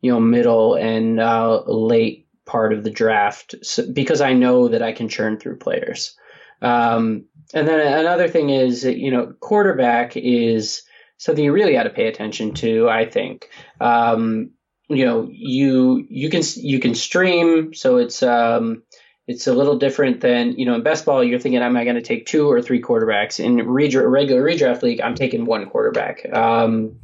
you 0.01 0.13
know 0.13 0.21
middle 0.21 0.75
and 0.75 1.21
uh, 1.21 1.63
late 1.67 2.27
part 2.45 2.73
of 2.73 2.83
the 2.83 2.91
draft 2.91 3.55
so, 3.63 3.91
because 3.93 4.21
I 4.21 4.33
know 4.33 4.69
that 4.69 4.83
I 4.83 4.93
can 4.93 5.09
churn 5.09 5.39
through 5.39 5.59
players. 5.59 6.17
Um, 6.63 7.27
and 7.55 7.67
then 7.69 7.99
another 8.01 8.29
thing 8.29 8.51
is, 8.51 8.85
you 8.85 9.11
know, 9.11 9.33
quarterback 9.41 10.17
is 10.17 10.83
something 11.19 11.45
you 11.45 11.53
really 11.53 11.73
got 11.73 11.85
to 11.85 11.91
pay 11.91 12.09
attention 12.09 12.55
to. 12.55 12.89
I 12.89 13.05
think. 13.09 13.49
Um, 13.81 14.51
you 14.89 15.05
know, 15.05 15.29
you 15.31 16.07
you 16.09 16.31
can 16.31 16.43
you 16.57 16.81
can 16.81 16.95
stream, 16.95 17.75
so 17.75 17.99
it's 17.99 18.23
um, 18.23 18.83
it's 19.29 19.47
a 19.47 19.53
little 19.53 19.77
different 19.77 20.23
than 20.23 20.53
you 20.53 20.65
know 20.65 20.75
in 20.75 20.83
best 20.83 21.05
ball. 21.05 21.23
You're 21.23 21.39
thinking, 21.39 21.61
am 21.61 21.77
I 21.77 21.85
going 21.85 21.97
to 21.97 22.03
take 22.03 22.27
two 22.27 22.51
or 22.51 22.63
three 22.63 22.81
quarterbacks? 22.81 23.39
In 23.39 23.59
redra- 23.59 24.11
regular 24.11 24.43
redraft 24.43 24.83
league, 24.83 25.03
I'm 25.03 25.15
taking 25.15 25.45
one 25.45 25.69
quarterback, 25.69 26.27
um, 26.33 26.99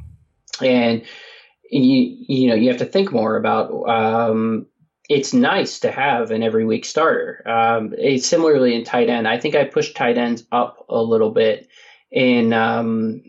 and 0.59 1.03
you 1.69 2.17
you 2.27 2.49
know 2.49 2.55
you 2.55 2.69
have 2.69 2.79
to 2.79 2.85
think 2.85 3.11
more 3.11 3.37
about. 3.37 3.71
Um, 3.87 4.65
it's 5.07 5.35
nice 5.35 5.81
to 5.81 5.91
have 5.91 6.31
an 6.31 6.41
every 6.41 6.65
week 6.65 6.83
starter. 6.83 7.47
Um, 7.47 7.93
similarly 8.17 8.73
in 8.73 8.83
tight 8.83 9.07
end, 9.07 9.27
I 9.27 9.39
think 9.39 9.53
I 9.53 9.63
pushed 9.63 9.95
tight 9.95 10.17
ends 10.17 10.43
up 10.51 10.87
a 10.89 10.99
little 10.99 11.29
bit 11.29 11.67
in 12.11 12.53
um, 12.53 13.21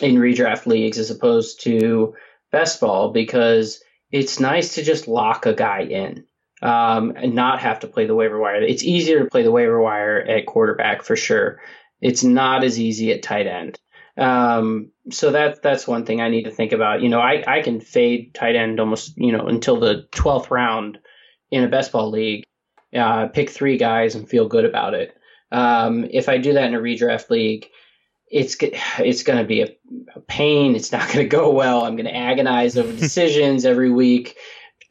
in 0.00 0.14
redraft 0.14 0.64
leagues 0.64 0.96
as 0.96 1.10
opposed 1.10 1.60
to 1.64 2.14
best 2.50 2.80
ball 2.80 3.12
because 3.12 3.82
it's 4.10 4.40
nice 4.40 4.76
to 4.76 4.82
just 4.82 5.06
lock 5.06 5.44
a 5.44 5.52
guy 5.52 5.82
in 5.82 6.24
um, 6.62 7.12
and 7.16 7.34
not 7.34 7.60
have 7.60 7.80
to 7.80 7.86
play 7.86 8.06
the 8.06 8.14
waiver 8.14 8.38
wire. 8.38 8.62
It's 8.62 8.84
easier 8.84 9.20
to 9.20 9.30
play 9.30 9.42
the 9.42 9.52
waiver 9.52 9.80
wire 9.80 10.20
at 10.20 10.46
quarterback 10.46 11.02
for 11.02 11.16
sure. 11.16 11.60
It's 12.00 12.24
not 12.24 12.64
as 12.64 12.78
easy 12.78 13.12
at 13.12 13.22
tight 13.22 13.46
end. 13.46 13.78
Um, 14.16 14.90
so 15.10 15.30
that 15.30 15.62
that's 15.62 15.86
one 15.86 16.04
thing 16.04 16.20
I 16.20 16.28
need 16.28 16.44
to 16.44 16.50
think 16.50 16.72
about. 16.72 17.02
You 17.02 17.08
know, 17.08 17.20
I, 17.20 17.42
I 17.46 17.62
can 17.62 17.80
fade 17.80 18.34
tight 18.34 18.56
end 18.56 18.80
almost 18.80 19.16
you 19.16 19.32
know 19.32 19.46
until 19.46 19.78
the 19.80 20.06
twelfth 20.12 20.50
round 20.50 20.98
in 21.50 21.64
a 21.64 21.68
best 21.68 21.92
ball 21.92 22.10
league. 22.10 22.44
Uh, 22.94 23.28
pick 23.28 23.50
three 23.50 23.78
guys 23.78 24.14
and 24.16 24.28
feel 24.28 24.48
good 24.48 24.64
about 24.64 24.94
it. 24.94 25.16
Um, 25.52 26.06
if 26.10 26.28
I 26.28 26.38
do 26.38 26.52
that 26.54 26.64
in 26.64 26.74
a 26.74 26.80
redraft 26.80 27.30
league, 27.30 27.68
it's 28.30 28.56
it's 28.60 29.22
going 29.22 29.38
to 29.38 29.44
be 29.44 29.62
a, 29.62 29.68
a, 30.14 30.20
pain. 30.20 30.74
It's 30.74 30.92
not 30.92 31.06
going 31.06 31.24
to 31.24 31.28
go 31.28 31.50
well. 31.50 31.84
I'm 31.84 31.96
going 31.96 32.06
to 32.06 32.16
agonize 32.16 32.76
over 32.76 32.92
decisions 32.96 33.64
every 33.64 33.90
week. 33.90 34.36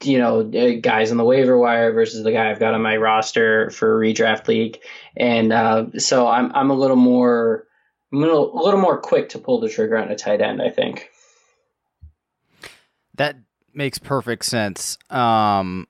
You 0.02 0.18
know, 0.18 0.44
guys 0.80 1.12
on 1.12 1.18
the 1.18 1.26
waiver 1.26 1.58
wire 1.58 1.92
versus 1.92 2.24
the 2.24 2.32
guy 2.32 2.50
I've 2.50 2.60
got 2.60 2.74
on 2.74 2.82
my 2.82 2.96
roster 2.96 3.70
for 3.70 3.98
a 3.98 4.08
redraft 4.08 4.48
league, 4.48 4.80
and 5.18 5.52
uh, 5.52 5.88
so 5.98 6.28
I'm 6.28 6.54
I'm 6.56 6.70
a 6.70 6.76
little 6.76 6.96
more 6.96 7.68
I'm 8.12 8.20
a 8.20 8.22
little, 8.22 8.60
a 8.60 8.62
little 8.64 8.80
more 8.80 9.00
quick 9.00 9.30
to 9.30 9.40
pull 9.40 9.60
the 9.60 9.70
trigger 9.70 9.98
on 9.98 10.10
a 10.10 10.16
tight 10.16 10.42
end. 10.42 10.62
I 10.62 10.70
think 10.70 11.10
that 13.16 13.38
makes 13.74 14.00
perfect 14.00 14.46
sense. 14.46 14.98
Um, 15.10 15.88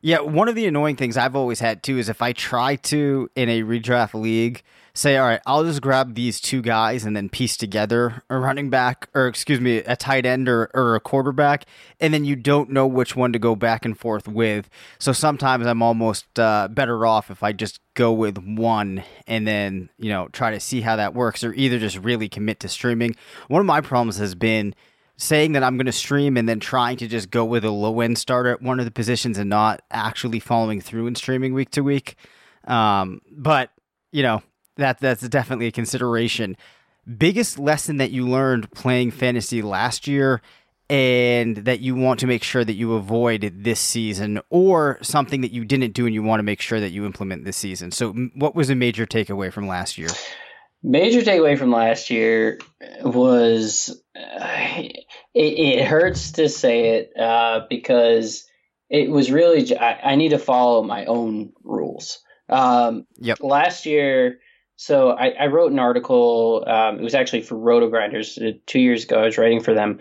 yeah, 0.00 0.20
one 0.20 0.48
of 0.48 0.54
the 0.54 0.66
annoying 0.66 0.96
things 0.96 1.16
I've 1.16 1.36
always 1.36 1.60
had 1.60 1.82
too 1.82 1.98
is 1.98 2.08
if 2.08 2.22
I 2.22 2.32
try 2.32 2.76
to 2.76 3.30
in 3.36 3.48
a 3.48 3.62
redraft 3.62 4.20
league 4.20 4.62
say, 4.94 5.16
all 5.16 5.26
right, 5.26 5.40
I'll 5.46 5.64
just 5.64 5.80
grab 5.80 6.14
these 6.14 6.40
two 6.40 6.60
guys 6.60 7.04
and 7.04 7.16
then 7.16 7.28
piece 7.28 7.56
together 7.56 8.22
a 8.28 8.38
running 8.38 8.68
back, 8.68 9.08
or 9.14 9.26
excuse 9.26 9.60
me, 9.60 9.78
a 9.78 9.96
tight 9.96 10.26
end 10.26 10.48
or, 10.48 10.70
or 10.74 10.94
a 10.94 11.00
quarterback, 11.00 11.64
and 12.00 12.12
then 12.12 12.24
you 12.24 12.36
don't 12.36 12.70
know 12.70 12.86
which 12.86 13.16
one 13.16 13.32
to 13.32 13.38
go 13.38 13.56
back 13.56 13.84
and 13.84 13.98
forth 13.98 14.28
with. 14.28 14.68
So 14.98 15.12
sometimes 15.12 15.66
I'm 15.66 15.82
almost 15.82 16.38
uh, 16.38 16.68
better 16.68 17.06
off 17.06 17.30
if 17.30 17.42
I 17.42 17.52
just 17.52 17.80
go 17.94 18.12
with 18.12 18.38
one 18.38 19.02
and 19.26 19.46
then, 19.46 19.88
you 19.98 20.10
know, 20.10 20.28
try 20.28 20.50
to 20.50 20.60
see 20.60 20.82
how 20.82 20.96
that 20.96 21.14
works, 21.14 21.42
or 21.42 21.54
either 21.54 21.78
just 21.78 21.96
really 21.98 22.28
commit 22.28 22.60
to 22.60 22.68
streaming. 22.68 23.16
One 23.48 23.60
of 23.60 23.66
my 23.66 23.80
problems 23.80 24.18
has 24.18 24.34
been 24.34 24.74
saying 25.16 25.52
that 25.52 25.62
I'm 25.62 25.76
going 25.76 25.86
to 25.86 25.92
stream 25.92 26.36
and 26.36 26.48
then 26.48 26.58
trying 26.58 26.96
to 26.98 27.06
just 27.06 27.30
go 27.30 27.44
with 27.44 27.64
a 27.64 27.70
low 27.70 28.00
end 28.00 28.18
starter 28.18 28.50
at 28.50 28.62
one 28.62 28.78
of 28.78 28.84
the 28.84 28.90
positions 28.90 29.38
and 29.38 29.48
not 29.48 29.82
actually 29.90 30.40
following 30.40 30.80
through 30.80 31.06
and 31.06 31.16
streaming 31.16 31.54
week 31.54 31.70
to 31.70 31.82
week. 31.82 32.16
Um, 32.64 33.20
but 33.30 33.70
you 34.10 34.22
know, 34.22 34.42
that 34.76 35.00
that's 35.00 35.26
definitely 35.28 35.66
a 35.66 35.72
consideration. 35.72 36.56
Biggest 37.18 37.58
lesson 37.58 37.96
that 37.96 38.10
you 38.10 38.28
learned 38.28 38.70
playing 38.72 39.10
fantasy 39.10 39.60
last 39.60 40.06
year 40.06 40.40
and 40.92 41.56
that 41.56 41.80
you 41.80 41.94
want 41.94 42.20
to 42.20 42.26
make 42.26 42.42
sure 42.42 42.64
that 42.64 42.74
you 42.74 42.92
avoid 42.94 43.50
this 43.56 43.80
season 43.80 44.40
or 44.50 44.98
something 45.00 45.40
that 45.40 45.50
you 45.50 45.64
didn't 45.64 45.94
do 45.94 46.04
and 46.04 46.14
you 46.14 46.22
want 46.22 46.38
to 46.38 46.44
make 46.44 46.60
sure 46.60 46.80
that 46.80 46.90
you 46.90 47.06
implement 47.06 47.44
this 47.44 47.56
season. 47.56 47.90
So 47.90 48.12
what 48.34 48.54
was 48.54 48.68
a 48.68 48.74
major 48.74 49.06
takeaway 49.06 49.52
from 49.52 49.66
last 49.66 49.96
year? 49.96 50.10
Major 50.82 51.22
takeaway 51.22 51.56
from 51.56 51.70
last 51.70 52.10
year 52.10 52.58
was 53.02 54.02
uh, 54.14 54.82
it, 54.82 55.06
it, 55.34 55.84
hurts 55.86 56.32
to 56.32 56.48
say 56.48 56.96
it 56.96 57.12
uh, 57.18 57.60
because 57.70 58.46
it 58.90 59.08
was 59.08 59.30
really 59.30 59.74
I, 59.78 60.10
I, 60.10 60.16
need 60.16 60.30
to 60.30 60.38
follow 60.38 60.82
my 60.82 61.06
own 61.06 61.52
rules. 61.62 62.18
Um, 62.48 63.06
yep. 63.16 63.38
Last 63.40 63.86
year, 63.86 64.40
so 64.82 65.10
I, 65.10 65.28
I 65.28 65.46
wrote 65.46 65.70
an 65.70 65.78
article. 65.78 66.64
Um, 66.66 66.98
it 66.98 67.02
was 67.02 67.14
actually 67.14 67.42
for 67.42 67.54
RotoGrinders 67.54 68.36
uh, 68.44 68.58
two 68.66 68.80
years 68.80 69.04
ago. 69.04 69.20
I 69.20 69.26
was 69.26 69.38
writing 69.38 69.62
for 69.62 69.74
them 69.74 70.00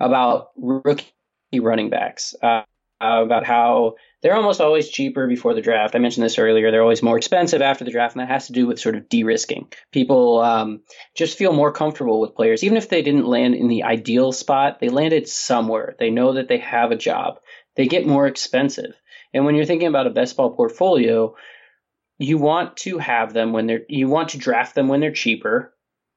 about 0.00 0.52
rookie 0.56 1.12
running 1.52 1.90
backs. 1.90 2.34
Uh, 2.42 2.62
about 3.00 3.44
how 3.44 3.96
they're 4.22 4.34
almost 4.34 4.62
always 4.62 4.88
cheaper 4.88 5.26
before 5.28 5.52
the 5.52 5.60
draft. 5.60 5.94
I 5.94 5.98
mentioned 5.98 6.24
this 6.24 6.38
earlier. 6.38 6.70
They're 6.70 6.82
always 6.82 7.02
more 7.02 7.18
expensive 7.18 7.60
after 7.60 7.84
the 7.84 7.90
draft, 7.90 8.16
and 8.16 8.22
that 8.22 8.32
has 8.32 8.46
to 8.46 8.54
do 8.54 8.66
with 8.66 8.80
sort 8.80 8.96
of 8.96 9.10
de-risking. 9.10 9.68
People 9.92 10.40
um, 10.40 10.80
just 11.14 11.36
feel 11.36 11.52
more 11.52 11.70
comfortable 11.70 12.18
with 12.18 12.34
players, 12.34 12.64
even 12.64 12.78
if 12.78 12.88
they 12.88 13.02
didn't 13.02 13.26
land 13.26 13.54
in 13.54 13.68
the 13.68 13.84
ideal 13.84 14.32
spot. 14.32 14.80
They 14.80 14.88
landed 14.88 15.28
somewhere. 15.28 15.96
They 15.98 16.10
know 16.10 16.32
that 16.32 16.48
they 16.48 16.58
have 16.58 16.90
a 16.90 16.96
job. 16.96 17.40
They 17.76 17.86
get 17.86 18.06
more 18.06 18.26
expensive. 18.26 18.94
And 19.32 19.44
when 19.44 19.54
you're 19.54 19.66
thinking 19.66 19.88
about 19.88 20.06
a 20.06 20.10
best 20.10 20.36
ball 20.36 20.50
portfolio, 20.50 21.36
you 22.18 22.38
want 22.38 22.76
to 22.76 22.98
have 22.98 23.32
them 23.32 23.52
when 23.52 23.66
they're 23.66 23.84
you 23.88 24.08
want 24.08 24.30
to 24.30 24.38
draft 24.38 24.74
them 24.74 24.88
when 24.88 25.00
they're 25.00 25.12
cheaper 25.12 25.72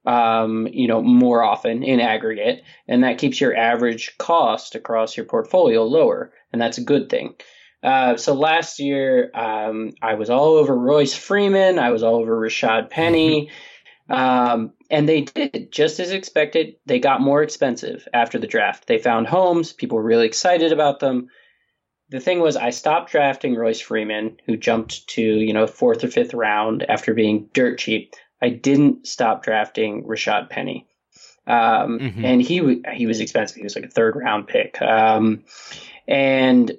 um, 0.05 0.67
you 0.67 0.87
know, 0.87 1.01
more 1.01 1.43
often 1.43 1.83
in 1.83 1.99
aggregate, 1.99 2.63
and 2.87 3.03
that 3.03 3.17
keeps 3.17 3.39
your 3.39 3.55
average 3.55 4.17
cost 4.17 4.75
across 4.75 5.15
your 5.15 5.25
portfolio 5.25 5.83
lower, 5.83 6.33
and 6.51 6.61
that's 6.61 6.77
a 6.77 6.83
good 6.83 7.09
thing. 7.09 7.35
Uh, 7.83 8.15
so 8.17 8.33
last 8.33 8.79
year, 8.79 9.31
um, 9.33 9.91
I 10.01 10.15
was 10.15 10.29
all 10.29 10.55
over 10.55 10.75
Royce 10.75 11.15
Freeman, 11.15 11.79
I 11.79 11.91
was 11.91 12.03
all 12.03 12.15
over 12.15 12.39
Rashad 12.39 12.89
Penny, 12.89 13.51
um, 14.09 14.73
and 14.89 15.07
they 15.07 15.21
did 15.21 15.71
just 15.71 15.99
as 15.99 16.11
expected. 16.11 16.75
They 16.85 16.99
got 16.99 17.21
more 17.21 17.43
expensive 17.43 18.07
after 18.13 18.39
the 18.39 18.47
draft. 18.47 18.87
They 18.87 18.97
found 18.97 19.27
homes, 19.27 19.73
people 19.73 19.97
were 19.97 20.03
really 20.03 20.27
excited 20.27 20.71
about 20.71 20.99
them. 20.99 21.27
The 22.11 22.19
thing 22.19 22.41
was, 22.41 22.57
I 22.57 22.71
stopped 22.71 23.11
drafting 23.11 23.55
Royce 23.55 23.79
Freeman, 23.79 24.37
who 24.45 24.57
jumped 24.57 25.07
to 25.09 25.21
you 25.21 25.53
know 25.53 25.65
fourth 25.65 26.03
or 26.03 26.09
fifth 26.09 26.33
round 26.33 26.83
after 26.87 27.13
being 27.13 27.49
dirt 27.53 27.79
cheap. 27.79 28.13
I 28.41 28.49
didn't 28.49 29.07
stop 29.07 29.43
drafting 29.43 30.03
Rashad 30.03 30.49
Penny. 30.49 30.87
Um, 31.47 31.99
mm-hmm. 31.99 32.25
And 32.25 32.41
he 32.41 32.83
he 32.93 33.07
was 33.07 33.21
expensive. 33.21 33.55
He 33.55 33.63
was 33.63 33.75
like 33.75 33.85
a 33.85 33.89
third 33.89 34.15
round 34.17 34.47
pick. 34.47 34.81
Um, 34.81 35.45
and 36.07 36.71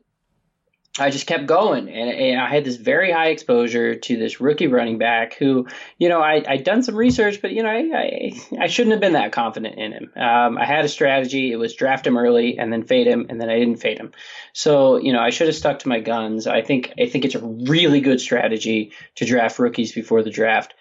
I 0.98 1.08
just 1.08 1.26
kept 1.26 1.46
going, 1.46 1.88
and, 1.88 2.10
and, 2.10 2.38
I 2.38 2.50
had 2.50 2.64
this 2.64 2.76
very 2.76 3.10
high 3.10 3.28
exposure 3.28 3.94
to 3.94 4.16
this 4.18 4.42
rookie 4.42 4.66
running 4.66 4.98
back 4.98 5.32
who, 5.34 5.66
you 5.96 6.10
know, 6.10 6.20
I 6.20 6.44
I'd 6.46 6.64
done 6.64 6.82
some 6.82 6.96
research, 6.96 7.40
but 7.40 7.52
you 7.52 7.62
know, 7.62 7.70
I 7.70 7.78
I, 7.94 8.32
I 8.60 8.66
shouldn't 8.66 8.92
have 8.92 9.00
been 9.00 9.14
that 9.14 9.32
confident 9.32 9.78
in 9.78 9.92
him. 9.92 10.12
Um, 10.16 10.58
I 10.58 10.66
had 10.66 10.84
a 10.84 10.88
strategy; 10.88 11.50
it 11.50 11.56
was 11.56 11.74
draft 11.74 12.06
him 12.06 12.18
early 12.18 12.58
and 12.58 12.70
then 12.70 12.82
fade 12.82 13.06
him, 13.06 13.26
and 13.30 13.40
then 13.40 13.48
I 13.48 13.58
didn't 13.58 13.76
fade 13.76 13.98
him. 13.98 14.12
So 14.52 14.98
you 14.98 15.14
know, 15.14 15.20
I 15.20 15.30
should 15.30 15.46
have 15.46 15.56
stuck 15.56 15.78
to 15.78 15.88
my 15.88 16.00
guns. 16.00 16.46
I 16.46 16.60
think 16.60 16.92
I 17.00 17.06
think 17.06 17.24
it's 17.24 17.36
a 17.36 17.40
really 17.40 18.02
good 18.02 18.20
strategy 18.20 18.92
to 19.14 19.24
draft 19.24 19.58
rookies 19.58 19.92
before 19.92 20.22
the 20.22 20.30
draft 20.30 20.74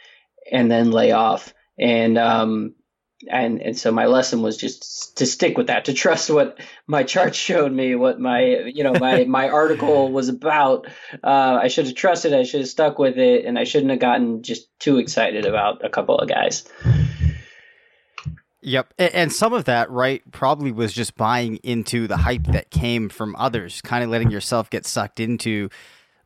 and 0.52 0.70
then 0.70 0.92
lay 0.92 1.14
off. 1.14 1.54
And 1.80 2.18
um, 2.18 2.76
and 3.30 3.62
and 3.62 3.78
so 3.78 3.92
my 3.92 4.06
lesson 4.06 4.42
was 4.42 4.58
just 4.58 5.18
to 5.18 5.26
stick 5.26 5.58
with 5.58 5.68
that, 5.68 5.86
to 5.86 5.94
trust 5.94 6.30
what 6.30 6.60
my 6.88 7.04
chart 7.04 7.36
showed 7.36 7.72
me, 7.72 7.96
what 7.96 8.20
my 8.20 8.42
you 8.42 8.84
know 8.84 8.94
my 8.94 9.24
my 9.26 9.50
article 9.62 10.12
was 10.12 10.30
about. 10.30 10.88
Uh, 11.24 11.60
I 11.62 11.68
should 11.68 11.88
have 11.88 11.96
trusted. 11.96 12.34
I 12.34 12.44
should 12.44 12.62
have 12.62 12.70
stuck 12.70 13.00
with 13.00 13.18
it, 13.18 13.46
and 13.46 13.58
I 13.58 13.64
shouldn't 13.64 13.92
have 13.92 14.00
gotten 14.00 14.44
just 14.44 14.68
too 14.80 14.98
excited 14.98 15.46
about 15.46 15.84
a 15.86 15.90
couple 15.90 16.18
of 16.18 16.28
guys. 16.28 16.64
Yep. 18.64 18.94
And 19.00 19.34
some 19.34 19.54
of 19.54 19.66
that, 19.66 19.90
right, 19.90 20.22
probably 20.32 20.72
was 20.72 20.94
just 20.94 21.16
buying 21.16 21.56
into 21.64 22.08
the 22.08 22.18
hype 22.18 22.44
that 22.48 22.70
came 22.70 23.10
from 23.10 23.36
others, 23.36 23.82
kind 23.82 24.04
of 24.04 24.12
letting 24.12 24.30
yourself 24.30 24.70
get 24.70 24.86
sucked 24.86 25.20
into 25.20 25.70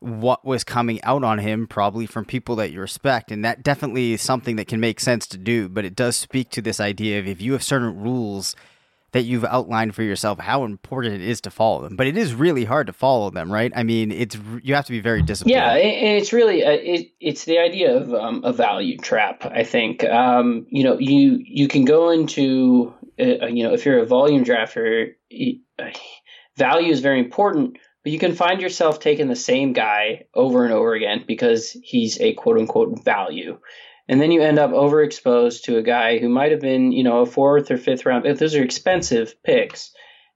what 0.00 0.44
was 0.44 0.64
coming 0.64 1.02
out 1.02 1.24
on 1.24 1.38
him, 1.38 1.66
probably 1.66 2.06
from 2.06 2.24
people 2.24 2.56
that 2.56 2.72
you 2.72 2.80
respect. 2.80 3.30
And 3.30 3.44
that 3.44 3.62
definitely 3.62 4.12
is 4.12 4.22
something 4.22 4.56
that 4.56 4.68
can 4.68 4.80
make 4.80 5.00
sense 5.00 5.26
to 5.28 5.38
do. 5.38 5.68
But 5.68 5.84
it 5.84 5.96
does 5.96 6.16
speak 6.16 6.50
to 6.50 6.62
this 6.62 6.80
idea 6.80 7.18
of 7.18 7.26
if 7.26 7.40
you 7.40 7.52
have 7.52 7.62
certain 7.62 8.00
rules 8.00 8.54
that 9.12 9.22
you've 9.22 9.46
outlined 9.46 9.94
for 9.94 10.02
yourself, 10.02 10.38
how 10.38 10.64
important 10.64 11.14
it 11.14 11.22
is 11.22 11.40
to 11.40 11.50
follow 11.50 11.80
them. 11.82 11.96
But 11.96 12.06
it 12.06 12.18
is 12.18 12.34
really 12.34 12.64
hard 12.64 12.86
to 12.88 12.92
follow 12.92 13.30
them, 13.30 13.50
right? 13.50 13.72
I 13.74 13.82
mean, 13.82 14.12
it's 14.12 14.36
you 14.62 14.74
have 14.74 14.84
to 14.86 14.92
be 14.92 15.00
very 15.00 15.22
disciplined. 15.22 15.54
Yeah, 15.54 15.72
and 15.72 16.18
it's 16.18 16.34
really 16.34 16.62
uh, 16.62 16.72
it, 16.72 17.12
it's 17.18 17.46
the 17.46 17.58
idea 17.58 17.96
of 17.96 18.12
um, 18.12 18.42
a 18.44 18.52
value 18.52 18.98
trap. 18.98 19.46
I 19.46 19.64
think 19.64 20.04
um, 20.04 20.66
you 20.68 20.84
know 20.84 20.98
you 20.98 21.40
you 21.42 21.66
can 21.66 21.86
go 21.86 22.10
into 22.10 22.92
uh, 23.18 23.46
you 23.46 23.64
know 23.64 23.72
if 23.72 23.86
you're 23.86 24.00
a 24.00 24.06
volume 24.06 24.44
drafter, 24.44 25.14
uh, 25.78 25.84
value 26.56 26.92
is 26.92 27.00
very 27.00 27.20
important 27.20 27.78
but 28.06 28.12
you 28.12 28.20
can 28.20 28.36
find 28.36 28.60
yourself 28.60 29.00
taking 29.00 29.26
the 29.26 29.34
same 29.34 29.72
guy 29.72 30.26
over 30.32 30.62
and 30.62 30.72
over 30.72 30.94
again 30.94 31.24
because 31.26 31.72
he's 31.82 32.20
a 32.20 32.34
quote 32.34 32.56
unquote 32.56 33.02
value. 33.04 33.58
And 34.06 34.20
then 34.20 34.30
you 34.30 34.42
end 34.42 34.60
up 34.60 34.70
overexposed 34.70 35.64
to 35.64 35.78
a 35.78 35.82
guy 35.82 36.18
who 36.18 36.28
might 36.28 36.52
have 36.52 36.60
been, 36.60 36.92
you 36.92 37.02
know, 37.02 37.22
a 37.22 37.26
fourth 37.26 37.68
or 37.68 37.76
fifth 37.76 38.06
round. 38.06 38.24
If 38.24 38.38
those 38.38 38.54
are 38.54 38.62
expensive 38.62 39.34
picks, 39.42 39.90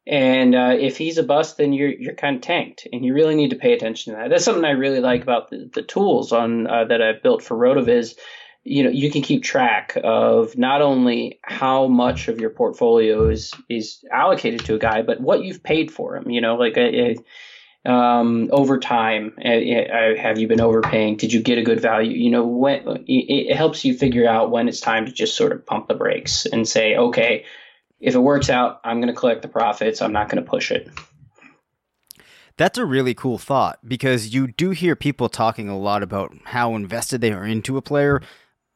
and 0.04 0.56
uh, 0.56 0.74
if 0.80 0.98
he's 0.98 1.18
a 1.18 1.22
bust, 1.22 1.58
then 1.58 1.72
you're 1.72 1.92
you're 1.92 2.14
kind 2.14 2.34
of 2.34 2.42
tanked, 2.42 2.88
and 2.92 3.04
you 3.04 3.14
really 3.14 3.36
need 3.36 3.50
to 3.50 3.56
pay 3.56 3.72
attention 3.72 4.14
to 4.14 4.18
that. 4.18 4.30
That's 4.30 4.44
something 4.44 4.64
I 4.64 4.70
really 4.70 4.98
like 4.98 5.22
about 5.22 5.50
the, 5.50 5.70
the 5.72 5.82
tools 5.82 6.32
on 6.32 6.66
uh, 6.66 6.86
that 6.86 7.00
I've 7.00 7.22
built 7.22 7.44
for 7.44 7.56
RotoViz. 7.56 8.16
You 8.64 8.82
know, 8.82 8.90
you 8.90 9.12
can 9.12 9.22
keep 9.22 9.44
track 9.44 9.96
of 10.02 10.58
not 10.58 10.82
only 10.82 11.38
how 11.42 11.86
much 11.86 12.26
of 12.26 12.40
your 12.40 12.50
portfolio 12.50 13.28
is 13.28 13.52
is 13.68 14.04
allocated 14.10 14.64
to 14.64 14.74
a 14.74 14.80
guy, 14.80 15.02
but 15.02 15.20
what 15.20 15.44
you've 15.44 15.62
paid 15.62 15.92
for 15.92 16.16
him. 16.16 16.30
You 16.30 16.40
know, 16.40 16.56
like 16.56 16.76
a, 16.76 17.12
a 17.12 17.16
um, 17.84 18.48
over 18.52 18.78
time? 18.78 19.34
Eh, 19.40 19.48
eh, 19.48 19.84
uh, 19.84 20.20
have 20.20 20.38
you 20.38 20.46
been 20.48 20.60
overpaying? 20.60 21.16
Did 21.16 21.32
you 21.32 21.40
get 21.42 21.58
a 21.58 21.62
good 21.62 21.80
value? 21.80 22.12
You 22.12 22.30
know, 22.30 22.46
when 22.46 23.04
it 23.06 23.54
helps 23.54 23.84
you 23.84 23.96
figure 23.96 24.28
out 24.28 24.50
when 24.50 24.68
it's 24.68 24.80
time 24.80 25.06
to 25.06 25.12
just 25.12 25.36
sort 25.36 25.52
of 25.52 25.64
pump 25.64 25.88
the 25.88 25.94
brakes 25.94 26.46
and 26.46 26.68
say, 26.68 26.96
okay, 26.96 27.44
if 28.00 28.14
it 28.14 28.20
works 28.20 28.50
out, 28.50 28.80
I'm 28.84 29.00
going 29.00 29.12
to 29.12 29.18
collect 29.18 29.42
the 29.42 29.48
profits. 29.48 30.02
I'm 30.02 30.12
not 30.12 30.28
going 30.28 30.42
to 30.42 30.48
push 30.48 30.70
it. 30.70 30.88
That's 32.56 32.78
a 32.78 32.84
really 32.84 33.14
cool 33.14 33.38
thought 33.38 33.78
because 33.86 34.34
you 34.34 34.48
do 34.48 34.70
hear 34.70 34.94
people 34.94 35.30
talking 35.30 35.68
a 35.68 35.78
lot 35.78 36.02
about 36.02 36.34
how 36.44 36.74
invested 36.74 37.22
they 37.22 37.32
are 37.32 37.46
into 37.46 37.78
a 37.78 37.82
player, 37.82 38.20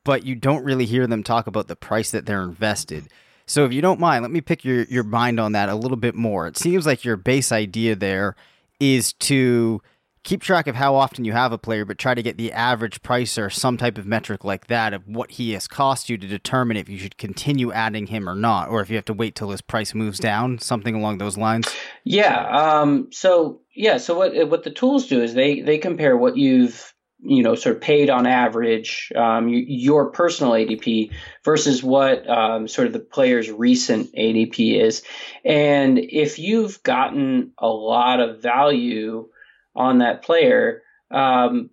but 0.05 0.25
you 0.25 0.35
don't 0.35 0.65
really 0.65 0.87
hear 0.87 1.07
them 1.07 1.23
talk 1.23 1.47
about 1.47 1.69
the 1.69 1.77
price 1.77 2.11
that 2.13 2.25
they're 2.25 2.45
invested. 2.45 3.09
So 3.47 3.67
if 3.67 3.75
you 3.75 3.83
don't 3.83 4.01
mind, 4.01 4.23
let 4.23 4.31
me 4.31 4.41
pick 4.41 4.65
your, 4.65 4.85
your 4.85 5.05
mind 5.05 5.39
on 5.39 5.53
that 5.53 5.69
a 5.69 5.75
little 5.75 5.99
bit 5.99 6.15
more. 6.15 6.47
It 6.47 6.57
seems 6.57 6.87
like 6.87 7.05
your 7.05 7.19
base 7.19 7.53
idea 7.53 7.95
there 7.95 8.37
is 8.81 9.13
to 9.15 9.81
keep 10.25 10.43
track 10.43 10.67
of 10.67 10.75
how 10.75 10.95
often 10.95 11.25
you 11.25 11.33
have 11.33 11.53
a 11.53 11.59
player, 11.59 11.85
but 11.85 11.99
try 11.99 12.15
to 12.15 12.23
get 12.23 12.39
the 12.39 12.51
average 12.53 13.03
price 13.03 13.37
or 13.37 13.51
some 13.51 13.77
type 13.77 13.99
of 13.99 14.07
metric 14.07 14.43
like 14.43 14.67
that 14.69 14.95
of 14.95 15.07
what 15.07 15.33
he 15.33 15.53
has 15.53 15.69
cost 15.69 16.09
you 16.09 16.17
to 16.17 16.27
determine 16.27 16.77
if 16.77 16.89
you 16.89 16.99
should 16.99 17.19
continue 17.19 17.71
adding 17.71 18.07
him 18.07 18.29
or 18.29 18.35
not, 18.35 18.71
or 18.71 18.81
if 18.81 18.89
you 18.89 18.97
have 18.97 19.05
to 19.05 19.13
wait 19.13 19.35
till 19.35 19.51
his 19.51 19.61
price 19.61 19.95
moves 19.95 20.19
down, 20.19 20.59
something 20.59 20.95
along 20.95 21.19
those 21.19 21.37
lines. 21.37 21.69
Yeah. 22.05 22.47
Um, 22.49 23.09
so 23.13 23.61
yeah. 23.75 23.99
So 23.99 24.17
what 24.17 24.49
what 24.49 24.65
the 24.65 24.71
tools 24.71 25.07
do 25.07 25.23
is 25.23 25.35
they 25.35 25.61
they 25.61 25.79
compare 25.79 26.17
what 26.17 26.37
you've 26.37 26.94
you 27.25 27.43
know 27.43 27.55
sort 27.55 27.77
of 27.77 27.83
paid 27.83 28.11
on 28.11 28.27
average 28.27 29.13
um, 29.17 29.49
your 29.49 30.11
personal 30.11 30.53
ADP 30.53 31.13
versus 31.45 31.83
what 31.83 32.29
um, 32.29 32.69
sort 32.69 32.87
of 32.87 32.93
the 32.93 33.01
player's 33.01 33.51
recent 33.51 34.13
ADP 34.15 34.81
is, 34.81 35.03
and 35.45 35.99
if 35.99 36.39
you've 36.39 36.83
gotten 36.83 37.53
a 37.59 37.69
lot 37.69 38.21
of 38.21 38.43
value 38.43 39.29
on 39.75 39.99
that 39.99 40.23
player. 40.23 40.83
Um, 41.11 41.71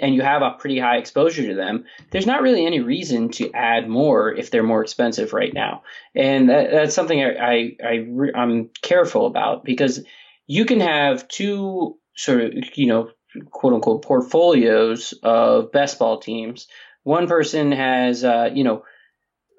and 0.00 0.16
you 0.16 0.22
have 0.22 0.42
a 0.42 0.56
pretty 0.58 0.80
high 0.80 0.96
exposure 0.96 1.46
to 1.46 1.54
them, 1.54 1.84
there's 2.10 2.26
not 2.26 2.42
really 2.42 2.66
any 2.66 2.80
reason 2.80 3.28
to 3.28 3.52
add 3.52 3.88
more 3.88 4.32
if 4.32 4.50
they're 4.50 4.64
more 4.64 4.82
expensive 4.82 5.32
right 5.32 5.54
now. 5.54 5.84
And 6.14 6.50
that, 6.50 6.72
that's 6.72 6.94
something 6.94 7.22
I, 7.22 7.34
I, 7.34 7.76
I 7.84 8.06
I'm 8.34 8.70
careful 8.82 9.26
about 9.26 9.64
because 9.64 10.04
you 10.46 10.64
can 10.64 10.80
have 10.80 11.28
two 11.28 11.98
sort 12.16 12.42
of 12.42 12.52
you 12.74 12.86
know 12.86 13.10
quote 13.50 13.74
unquote 13.74 14.02
portfolios 14.02 15.14
of 15.22 15.72
best 15.72 15.98
ball 15.98 16.18
teams. 16.18 16.68
One 17.02 17.26
person 17.26 17.72
has, 17.72 18.24
uh, 18.24 18.50
you 18.52 18.64
know, 18.64 18.84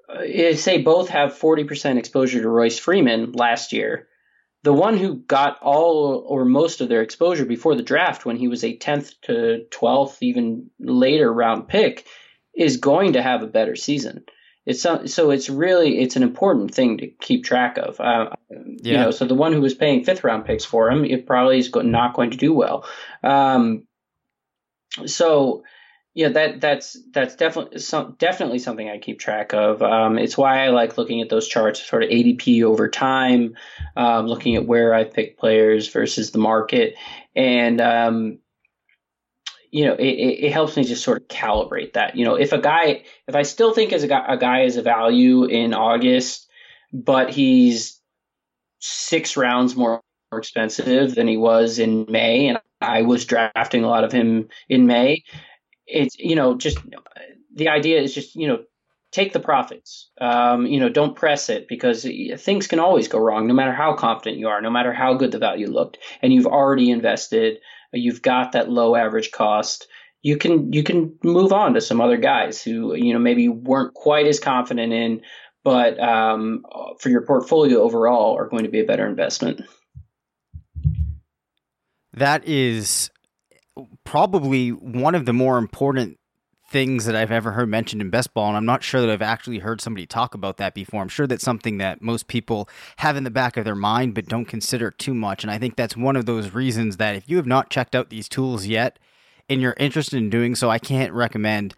uh, 0.10 0.56
say 0.56 0.82
both 0.82 1.10
have 1.10 1.38
40% 1.38 1.98
exposure 1.98 2.42
to 2.42 2.50
Royce 2.50 2.80
Freeman 2.80 3.32
last 3.34 3.74
year. 3.74 4.08
The 4.64 4.74
one 4.74 4.98
who 4.98 5.16
got 5.16 5.60
all 5.62 6.24
or 6.26 6.46
most 6.46 6.80
of 6.80 6.88
their 6.88 7.02
exposure 7.02 7.46
before 7.46 7.76
the 7.76 7.84
draft, 7.84 8.26
when 8.26 8.38
he 8.38 8.48
was 8.48 8.64
a 8.64 8.78
10th 8.78 9.14
to 9.24 9.66
12th, 9.72 10.18
even 10.22 10.70
later 10.80 11.32
round 11.32 11.68
pick, 11.68 12.06
is 12.56 12.78
going 12.78 13.14
to 13.14 13.22
have 13.22 13.44
a 13.44 13.48
better 13.48 13.76
season. 13.76 14.24
It's 14.66 14.82
so, 14.82 15.05
so 15.05 15.32
it's 15.32 15.49
really 15.49 15.99
it's 15.99 16.16
an 16.16 16.24
important 16.24 16.74
thing 16.74 16.97
to 16.99 17.07
keep 17.07 17.43
track 17.43 17.78
of. 17.78 17.99
Uh, 17.99 18.30
yeah. 18.49 18.91
You 18.91 18.97
know, 18.97 19.11
so 19.11 19.26
the 19.26 19.36
one 19.36 19.53
who 19.53 19.61
was 19.61 19.74
paying 19.74 20.03
fifth 20.03 20.24
round 20.24 20.45
picks 20.45 20.64
for 20.64 20.89
him, 20.89 21.03
it 21.03 21.26
probably 21.26 21.59
is 21.59 21.70
not 21.74 22.14
going 22.14 22.32
to 22.32 22.38
do 22.38 22.53
well. 22.53 22.86
Um, 23.24 23.88
so 25.05 25.64
yeah, 26.16 26.30
that 26.30 26.61
that's 26.61 26.95
that's 27.11 27.36
definitely 27.36 27.80
some, 27.80 28.16
definitely 28.20 28.59
something 28.59 28.88
I 28.88 28.99
keep 28.99 29.20
track 29.20 29.53
of. 29.53 29.82
Um, 29.82 30.20
it's 30.20 30.38
why 30.38 30.64
I 30.64 30.70
like 30.70 30.97
looking 30.97 31.22
at 31.22 31.30
those 31.30 31.47
charts, 31.47 31.82
sort 31.82 32.03
of 32.03 32.09
ADP 32.09 32.64
over 32.64 32.88
time, 32.88 33.55
um, 33.97 34.28
looking 34.28 34.55
at 34.55 34.68
where 34.68 34.93
I 34.93 35.05
pick 35.05 35.39
players 35.39 35.88
versus 35.88 36.30
the 36.32 36.38
market, 36.38 36.95
and 37.36 37.82
um, 37.82 38.39
you 39.74 39.86
know, 39.86 39.96
it, 39.96 40.06
it, 40.06 40.52
helps 40.52 40.78
me 40.78 40.84
just 40.84 41.04
sort 41.04 41.20
of 41.20 41.28
calibrate 41.30 41.94
that. 41.94 42.16
You 42.16 42.26
know, 42.26 42.36
if 42.36 42.52
a 42.52 42.60
guy, 42.60 43.06
if 43.28 43.36
I 43.36 43.42
still 43.42 43.74
think 43.74 43.92
as 43.92 44.04
a 44.04 44.08
guy, 44.08 44.24
a 44.28 44.38
guy 44.38 44.62
is 44.62 44.78
a 44.78 44.84
value 44.84 45.46
in 45.46 45.74
August, 45.74 46.48
but 46.94 47.32
he's 47.32 48.00
six 48.78 49.36
rounds 49.36 49.76
more 49.76 50.00
expensive 50.32 51.16
than 51.16 51.28
he 51.28 51.38
was 51.38 51.80
in 51.80 52.06
May, 52.08 52.50
and 52.50 52.60
I 52.82 53.02
was 53.02 53.26
drafting 53.26 53.84
a 53.84 53.88
lot 53.88 54.04
of 54.04 54.12
him 54.12 54.50
in 54.70 54.86
May. 54.86 55.24
It's 55.88 56.20
you 56.20 56.36
know 56.36 56.56
just 56.56 56.78
the 57.56 57.70
idea 57.70 58.00
is 58.00 58.14
just 58.14 58.36
you 58.36 58.48
know 58.48 58.60
take 59.10 59.34
the 59.34 59.40
profits. 59.40 60.12
Um, 60.22 60.68
you 60.68 60.80
know, 60.80 60.90
don't 60.90 61.16
press 61.16 61.50
it 61.50 61.68
because 61.68 62.04
things 62.38 62.68
can 62.68 62.78
always 62.78 63.08
go 63.08 63.18
wrong, 63.18 63.48
no 63.48 63.56
matter 63.56 63.74
how 63.74 63.96
confident 63.96 64.38
you 64.38 64.50
are, 64.50 64.62
no 64.62 64.70
matter 64.70 64.94
how 64.94 65.16
good 65.16 65.32
the 65.32 65.40
value 65.40 65.68
looked, 65.68 65.98
and 66.22 66.32
you've 66.32 66.46
already 66.46 66.92
invested. 66.92 67.58
You've 67.94 68.22
got 68.22 68.54
that 68.54 68.70
low 68.70 68.96
average 68.96 69.32
cost. 69.32 69.88
You 70.22 70.38
can 70.38 70.72
you 70.74 70.84
can 70.84 71.18
move 71.24 71.52
on 71.52 71.74
to 71.74 71.82
some 71.82 72.02
other 72.02 72.18
guys 72.18 72.62
who 72.62 72.96
you 72.96 73.14
know 73.14 73.20
maybe 73.20 73.50
weren't 73.50 73.94
quite 73.94 74.26
as 74.28 74.39
confident 74.39 74.94
in, 74.94 75.22
but 75.64 76.00
um, 76.00 76.64
for 77.00 77.10
your 77.10 77.26
portfolio 77.26 77.82
overall 77.82 78.38
are 78.38 78.48
going 78.48 78.64
to 78.64 78.70
be 78.70 78.80
a 78.80 78.86
better 78.86 79.08
investment. 79.08 79.62
That 82.14 82.48
is 82.48 83.10
probably 84.04 84.70
one 84.70 85.16
of 85.16 85.26
the 85.26 85.34
more 85.34 85.58
important 85.58 86.18
things 86.74 87.06
that 87.06 87.16
I've 87.16 87.32
ever 87.32 87.52
heard 87.52 87.70
mentioned 87.70 88.02
in 88.02 88.10
best 88.10 88.34
ball, 88.34 88.48
and 88.48 88.58
I'm 88.58 88.66
not 88.66 88.84
sure 88.84 89.00
that 89.00 89.10
I've 89.10 89.22
actually 89.22 89.60
heard 89.60 89.80
somebody 89.80 90.08
talk 90.08 90.34
about 90.34 90.58
that 90.58 90.74
before. 90.74 91.04
I'm 91.04 91.08
sure 91.08 91.28
that's 91.28 91.44
something 91.44 91.78
that 91.78 92.02
most 92.02 92.28
people 92.28 92.68
have 92.98 93.16
in 93.16 93.24
the 93.24 93.30
back 93.30 93.58
of 93.58 93.64
their 93.64 93.76
mind 93.76 94.16
but 94.16 94.26
don't 94.26 94.46
consider 94.46 94.90
too 94.90 95.14
much. 95.14 95.44
And 95.44 95.52
I 95.52 95.60
think 95.60 95.76
that's 95.76 95.96
one 95.96 96.16
of 96.16 96.26
those 96.26 96.52
reasons 96.52 96.98
that 96.98 97.16
if 97.16 97.30
you 97.30 97.38
have 97.38 97.46
not 97.46 97.70
checked 97.70 97.94
out 97.94 98.10
these 98.10 98.28
tools 98.28 98.66
yet 98.66 98.98
and 99.48 99.62
you're 99.62 99.76
interested 99.78 100.18
in 100.18 100.32
doing 100.32 100.56
so, 100.56 100.72
I 100.72 100.80
can't 100.80 101.14
recommend 101.14 101.76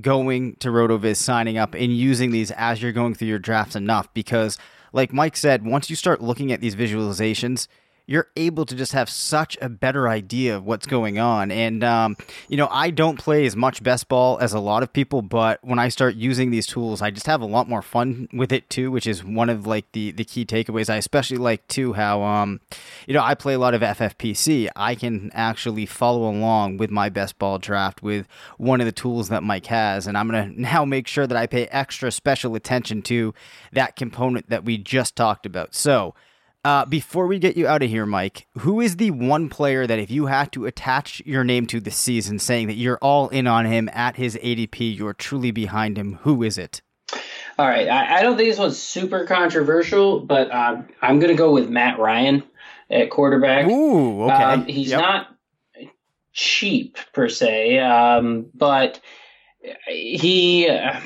going 0.00 0.54
to 0.56 0.68
RotoViz, 0.68 1.16
signing 1.16 1.58
up, 1.58 1.74
and 1.74 1.96
using 1.96 2.30
these 2.30 2.52
as 2.52 2.80
you're 2.80 2.92
going 2.92 3.14
through 3.14 3.28
your 3.28 3.40
drafts 3.40 3.74
enough 3.74 4.14
because, 4.14 4.58
like 4.92 5.12
Mike 5.12 5.36
said, 5.36 5.66
once 5.66 5.90
you 5.90 5.96
start 5.96 6.22
looking 6.22 6.52
at 6.52 6.60
these 6.60 6.76
visualizations, 6.76 7.66
you're 8.06 8.28
able 8.36 8.66
to 8.66 8.74
just 8.74 8.92
have 8.92 9.08
such 9.08 9.56
a 9.62 9.68
better 9.68 10.08
idea 10.08 10.56
of 10.56 10.64
what's 10.64 10.86
going 10.86 11.18
on. 11.18 11.50
And, 11.50 11.82
um, 11.82 12.16
you 12.48 12.56
know, 12.56 12.68
I 12.70 12.90
don't 12.90 13.18
play 13.18 13.46
as 13.46 13.56
much 13.56 13.82
best 13.82 14.08
ball 14.08 14.38
as 14.40 14.52
a 14.52 14.58
lot 14.60 14.82
of 14.82 14.92
people, 14.92 15.22
but 15.22 15.58
when 15.62 15.78
I 15.78 15.88
start 15.88 16.14
using 16.14 16.50
these 16.50 16.66
tools, 16.66 17.00
I 17.00 17.10
just 17.10 17.26
have 17.26 17.40
a 17.40 17.46
lot 17.46 17.68
more 17.68 17.80
fun 17.80 18.28
with 18.32 18.52
it 18.52 18.68
too, 18.68 18.90
which 18.90 19.06
is 19.06 19.24
one 19.24 19.48
of 19.48 19.66
like 19.66 19.90
the, 19.92 20.10
the 20.10 20.24
key 20.24 20.44
takeaways. 20.44 20.90
I 20.90 20.96
especially 20.96 21.38
like 21.38 21.66
too 21.68 21.94
how, 21.94 22.22
um, 22.22 22.60
you 23.06 23.14
know, 23.14 23.22
I 23.22 23.34
play 23.34 23.54
a 23.54 23.58
lot 23.58 23.72
of 23.72 23.80
FFPC. 23.80 24.68
I 24.76 24.94
can 24.94 25.30
actually 25.32 25.86
follow 25.86 26.28
along 26.28 26.76
with 26.76 26.90
my 26.90 27.08
best 27.08 27.38
ball 27.38 27.58
draft 27.58 28.02
with 28.02 28.28
one 28.58 28.80
of 28.82 28.86
the 28.86 28.92
tools 28.92 29.30
that 29.30 29.42
Mike 29.42 29.66
has. 29.66 30.06
And 30.06 30.18
I'm 30.18 30.28
going 30.28 30.54
to 30.54 30.60
now 30.60 30.84
make 30.84 31.06
sure 31.06 31.26
that 31.26 31.38
I 31.38 31.46
pay 31.46 31.66
extra 31.68 32.10
special 32.10 32.54
attention 32.54 33.00
to 33.02 33.32
that 33.72 33.96
component 33.96 34.50
that 34.50 34.64
we 34.64 34.76
just 34.76 35.16
talked 35.16 35.46
about. 35.46 35.74
So, 35.74 36.14
uh, 36.64 36.86
before 36.86 37.26
we 37.26 37.38
get 37.38 37.56
you 37.56 37.66
out 37.66 37.82
of 37.82 37.90
here, 37.90 38.06
Mike, 38.06 38.46
who 38.58 38.80
is 38.80 38.96
the 38.96 39.10
one 39.10 39.48
player 39.48 39.86
that 39.86 39.98
if 39.98 40.10
you 40.10 40.26
had 40.26 40.50
to 40.52 40.66
attach 40.66 41.22
your 41.26 41.44
name 41.44 41.66
to 41.66 41.80
the 41.80 41.90
season, 41.90 42.38
saying 42.38 42.68
that 42.68 42.74
you're 42.74 42.98
all 43.02 43.28
in 43.28 43.46
on 43.46 43.66
him 43.66 43.90
at 43.92 44.16
his 44.16 44.36
ADP, 44.36 44.96
you're 44.96 45.12
truly 45.12 45.50
behind 45.50 45.98
him? 45.98 46.18
Who 46.22 46.42
is 46.42 46.56
it? 46.56 46.80
All 47.58 47.68
right, 47.68 47.88
I, 47.88 48.18
I 48.18 48.22
don't 48.22 48.36
think 48.36 48.48
this 48.48 48.58
one's 48.58 48.80
super 48.80 49.26
controversial, 49.26 50.20
but 50.20 50.50
uh, 50.50 50.82
I'm 51.02 51.20
going 51.20 51.30
to 51.30 51.38
go 51.38 51.52
with 51.52 51.68
Matt 51.68 51.98
Ryan 51.98 52.42
at 52.90 53.10
quarterback. 53.10 53.66
Ooh, 53.66 54.24
okay. 54.24 54.42
Um, 54.42 54.64
he's 54.64 54.90
yep. 54.90 55.00
not 55.00 55.26
cheap 56.32 56.96
per 57.12 57.28
se, 57.28 57.78
um, 57.78 58.46
but 58.54 59.00
he. 59.86 60.68
Uh, 60.68 61.00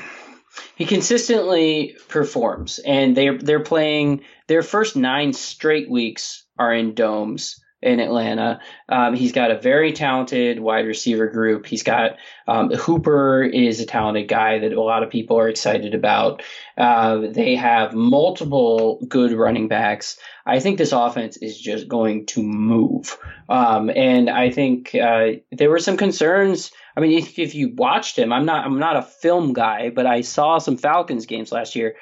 he 0.75 0.85
consistently 0.85 1.97
performs, 2.07 2.79
and 2.79 3.15
they're 3.15 3.37
they're 3.37 3.59
playing 3.59 4.21
their 4.49 4.61
first 4.61 4.95
nine 4.95 5.31
straight 5.31 5.89
weeks 5.89 6.43
are 6.57 6.73
in 6.73 6.95
domes 6.95 7.63
in 7.81 8.01
Atlanta. 8.01 8.59
Um, 8.89 9.13
he's 9.13 9.31
got 9.31 9.51
a 9.51 9.61
very 9.61 9.93
talented 9.93 10.59
wide 10.59 10.85
receiver 10.85 11.27
group. 11.27 11.65
He's 11.65 11.83
got 11.83 12.17
um, 12.45 12.71
Hooper 12.71 13.43
is 13.43 13.79
a 13.79 13.85
talented 13.85 14.27
guy 14.27 14.59
that 14.59 14.73
a 14.73 14.81
lot 14.81 15.03
of 15.03 15.09
people 15.09 15.39
are 15.39 15.47
excited 15.47 15.93
about. 15.93 16.43
Uh, 16.77 17.27
they 17.29 17.55
have 17.55 17.93
multiple 17.93 18.99
good 19.07 19.31
running 19.31 19.69
backs. 19.69 20.17
I 20.45 20.59
think 20.59 20.77
this 20.77 20.91
offense 20.91 21.37
is 21.37 21.57
just 21.57 21.87
going 21.87 22.25
to 22.27 22.43
move. 22.43 23.17
Um, 23.47 23.89
and 23.89 24.29
I 24.29 24.49
think 24.49 24.93
uh, 24.93 25.33
there 25.51 25.69
were 25.69 25.79
some 25.79 25.95
concerns 25.95 26.71
I 26.99 27.01
mean, 27.01 27.17
if, 27.17 27.39
if 27.39 27.55
you 27.55 27.73
watched 27.75 28.19
him, 28.19 28.33
I'm 28.33 28.45
not 28.45 28.65
I'm 28.65 28.77
not 28.77 28.97
a 28.97 29.01
film 29.01 29.53
guy, 29.53 29.89
but 29.89 30.05
I 30.05 30.19
saw 30.19 30.57
some 30.57 30.75
Falcons 30.75 31.25
games 31.27 31.49
last 31.49 31.77
year. 31.77 31.95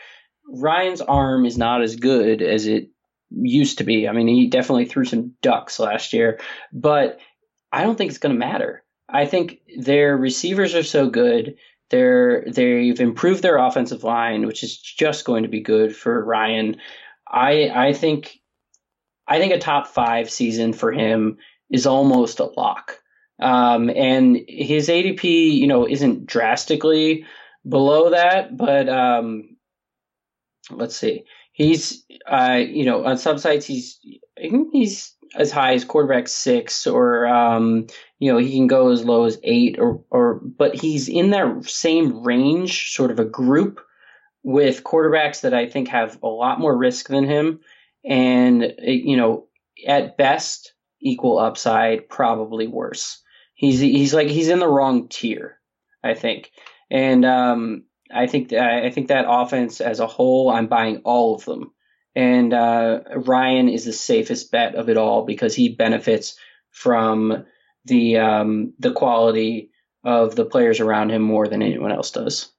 Ryan's 0.47 1.01
arm 1.01 1.45
is 1.45 1.57
not 1.57 1.81
as 1.81 1.95
good 1.95 2.41
as 2.41 2.67
it 2.67 2.89
used 3.29 3.79
to 3.79 3.83
be. 3.83 4.07
I 4.07 4.11
mean, 4.11 4.27
he 4.27 4.47
definitely 4.47 4.85
threw 4.85 5.05
some 5.05 5.33
ducks 5.41 5.79
last 5.79 6.13
year, 6.13 6.39
but 6.71 7.19
I 7.71 7.83
don't 7.83 7.97
think 7.97 8.09
it's 8.09 8.19
going 8.19 8.33
to 8.33 8.39
matter. 8.39 8.83
I 9.09 9.25
think 9.25 9.59
their 9.77 10.15
receivers 10.15 10.75
are 10.75 10.83
so 10.83 11.09
good. 11.09 11.55
They're 11.89 12.45
they've 12.51 12.99
improved 12.99 13.41
their 13.41 13.57
offensive 13.57 14.03
line, 14.03 14.45
which 14.45 14.63
is 14.63 14.77
just 14.77 15.25
going 15.25 15.43
to 15.43 15.49
be 15.49 15.61
good 15.61 15.95
for 15.95 16.23
Ryan. 16.23 16.77
I 17.25 17.69
I 17.73 17.93
think 17.93 18.39
I 19.27 19.39
think 19.39 19.53
a 19.53 19.59
top 19.59 19.87
five 19.87 20.29
season 20.29 20.73
for 20.73 20.91
him 20.91 21.37
is 21.69 21.85
almost 21.85 22.39
a 22.39 22.45
lock. 22.45 22.99
Um, 23.39 23.89
and 23.89 24.37
his 24.47 24.89
ADP, 24.89 25.23
you 25.23 25.67
know, 25.67 25.87
isn't 25.87 26.25
drastically 26.25 27.25
below 27.67 28.09
that, 28.11 28.57
but 28.57 28.89
um, 28.89 29.56
let's 30.71 30.95
see. 30.95 31.23
He's, 31.53 32.05
uh, 32.29 32.59
you 32.67 32.85
know, 32.85 33.05
on 33.05 33.17
some 33.17 33.37
sites 33.37 33.65
he's 33.65 33.99
he's 34.37 35.15
as 35.35 35.51
high 35.51 35.73
as 35.73 35.83
quarterback 35.83 36.27
six, 36.27 36.87
or 36.87 37.27
um, 37.27 37.87
you 38.19 38.31
know, 38.31 38.37
he 38.37 38.55
can 38.55 38.67
go 38.67 38.91
as 38.91 39.03
low 39.03 39.25
as 39.25 39.39
eight, 39.43 39.77
or 39.79 40.03
or 40.09 40.35
but 40.35 40.75
he's 40.75 41.09
in 41.09 41.31
that 41.31 41.65
same 41.65 42.23
range, 42.23 42.91
sort 42.91 43.11
of 43.11 43.19
a 43.19 43.25
group 43.25 43.81
with 44.43 44.83
quarterbacks 44.83 45.41
that 45.41 45.53
I 45.53 45.67
think 45.67 45.89
have 45.89 46.19
a 46.23 46.27
lot 46.27 46.59
more 46.59 46.75
risk 46.75 47.07
than 47.07 47.25
him, 47.25 47.59
and 48.05 48.73
you 48.79 49.17
know, 49.17 49.47
at 49.85 50.17
best 50.17 50.73
equal 51.01 51.39
upside, 51.39 52.09
probably 52.09 52.67
worse. 52.67 53.21
He's 53.55 53.79
he's 53.79 54.13
like 54.13 54.27
he's 54.27 54.49
in 54.49 54.59
the 54.59 54.67
wrong 54.67 55.07
tier, 55.09 55.59
I 56.03 56.13
think, 56.13 56.51
and 56.89 57.25
um, 57.25 57.83
I 58.11 58.27
think 58.27 58.53
I 58.53 58.89
think 58.89 59.07
that 59.07 59.25
offense 59.27 59.81
as 59.81 59.99
a 59.99 60.07
whole, 60.07 60.49
I'm 60.49 60.67
buying 60.67 61.01
all 61.03 61.35
of 61.35 61.45
them, 61.45 61.71
and 62.15 62.53
uh, 62.53 63.01
Ryan 63.15 63.69
is 63.69 63.85
the 63.85 63.93
safest 63.93 64.51
bet 64.51 64.75
of 64.75 64.89
it 64.89 64.97
all 64.97 65.25
because 65.25 65.55
he 65.55 65.69
benefits 65.69 66.37
from 66.71 67.45
the 67.85 68.17
um, 68.17 68.73
the 68.79 68.91
quality 68.91 69.71
of 70.03 70.35
the 70.35 70.45
players 70.45 70.79
around 70.79 71.11
him 71.11 71.21
more 71.21 71.47
than 71.47 71.61
anyone 71.61 71.91
else 71.91 72.11
does. 72.11 72.49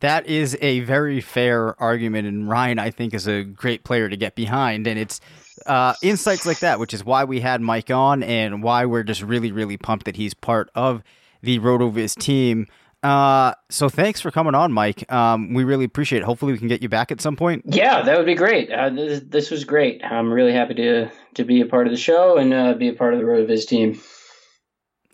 That 0.00 0.26
is 0.26 0.56
a 0.60 0.80
very 0.80 1.20
fair 1.20 1.80
argument, 1.80 2.28
and 2.28 2.48
Ryan, 2.48 2.78
I 2.78 2.90
think, 2.90 3.14
is 3.14 3.26
a 3.26 3.42
great 3.42 3.82
player 3.82 4.08
to 4.08 4.16
get 4.16 4.36
behind. 4.36 4.86
And 4.86 4.96
it's 4.98 5.20
uh, 5.66 5.94
insights 6.02 6.46
like 6.46 6.60
that, 6.60 6.78
which 6.78 6.94
is 6.94 7.04
why 7.04 7.24
we 7.24 7.40
had 7.40 7.60
Mike 7.60 7.90
on 7.90 8.22
and 8.22 8.62
why 8.62 8.86
we're 8.86 9.02
just 9.02 9.22
really, 9.22 9.50
really 9.50 9.76
pumped 9.76 10.04
that 10.04 10.14
he's 10.14 10.34
part 10.34 10.70
of 10.76 11.02
the 11.42 11.58
RotoViz 11.58 12.16
team. 12.16 12.68
Uh, 13.02 13.54
so 13.70 13.88
thanks 13.88 14.20
for 14.20 14.30
coming 14.30 14.54
on, 14.54 14.72
Mike. 14.72 15.10
Um, 15.12 15.54
we 15.54 15.62
really 15.62 15.84
appreciate 15.84 16.20
it. 16.20 16.24
Hopefully, 16.24 16.52
we 16.52 16.58
can 16.58 16.68
get 16.68 16.82
you 16.82 16.88
back 16.88 17.12
at 17.12 17.20
some 17.20 17.36
point. 17.36 17.62
Yeah, 17.66 18.02
that 18.02 18.16
would 18.16 18.26
be 18.26 18.34
great. 18.34 18.72
Uh, 18.72 18.90
this, 18.90 19.22
this, 19.26 19.50
was 19.50 19.64
great. 19.64 20.02
I'm 20.04 20.32
really 20.32 20.52
happy 20.52 20.74
to 20.74 21.08
to 21.34 21.44
be 21.44 21.60
a 21.60 21.66
part 21.66 21.86
of 21.86 21.92
the 21.92 21.96
show 21.96 22.36
and 22.36 22.52
uh, 22.52 22.74
be 22.74 22.88
a 22.88 22.94
part 22.94 23.14
of 23.14 23.20
the 23.20 23.26
RotoViz 23.26 23.66
team. 23.68 24.00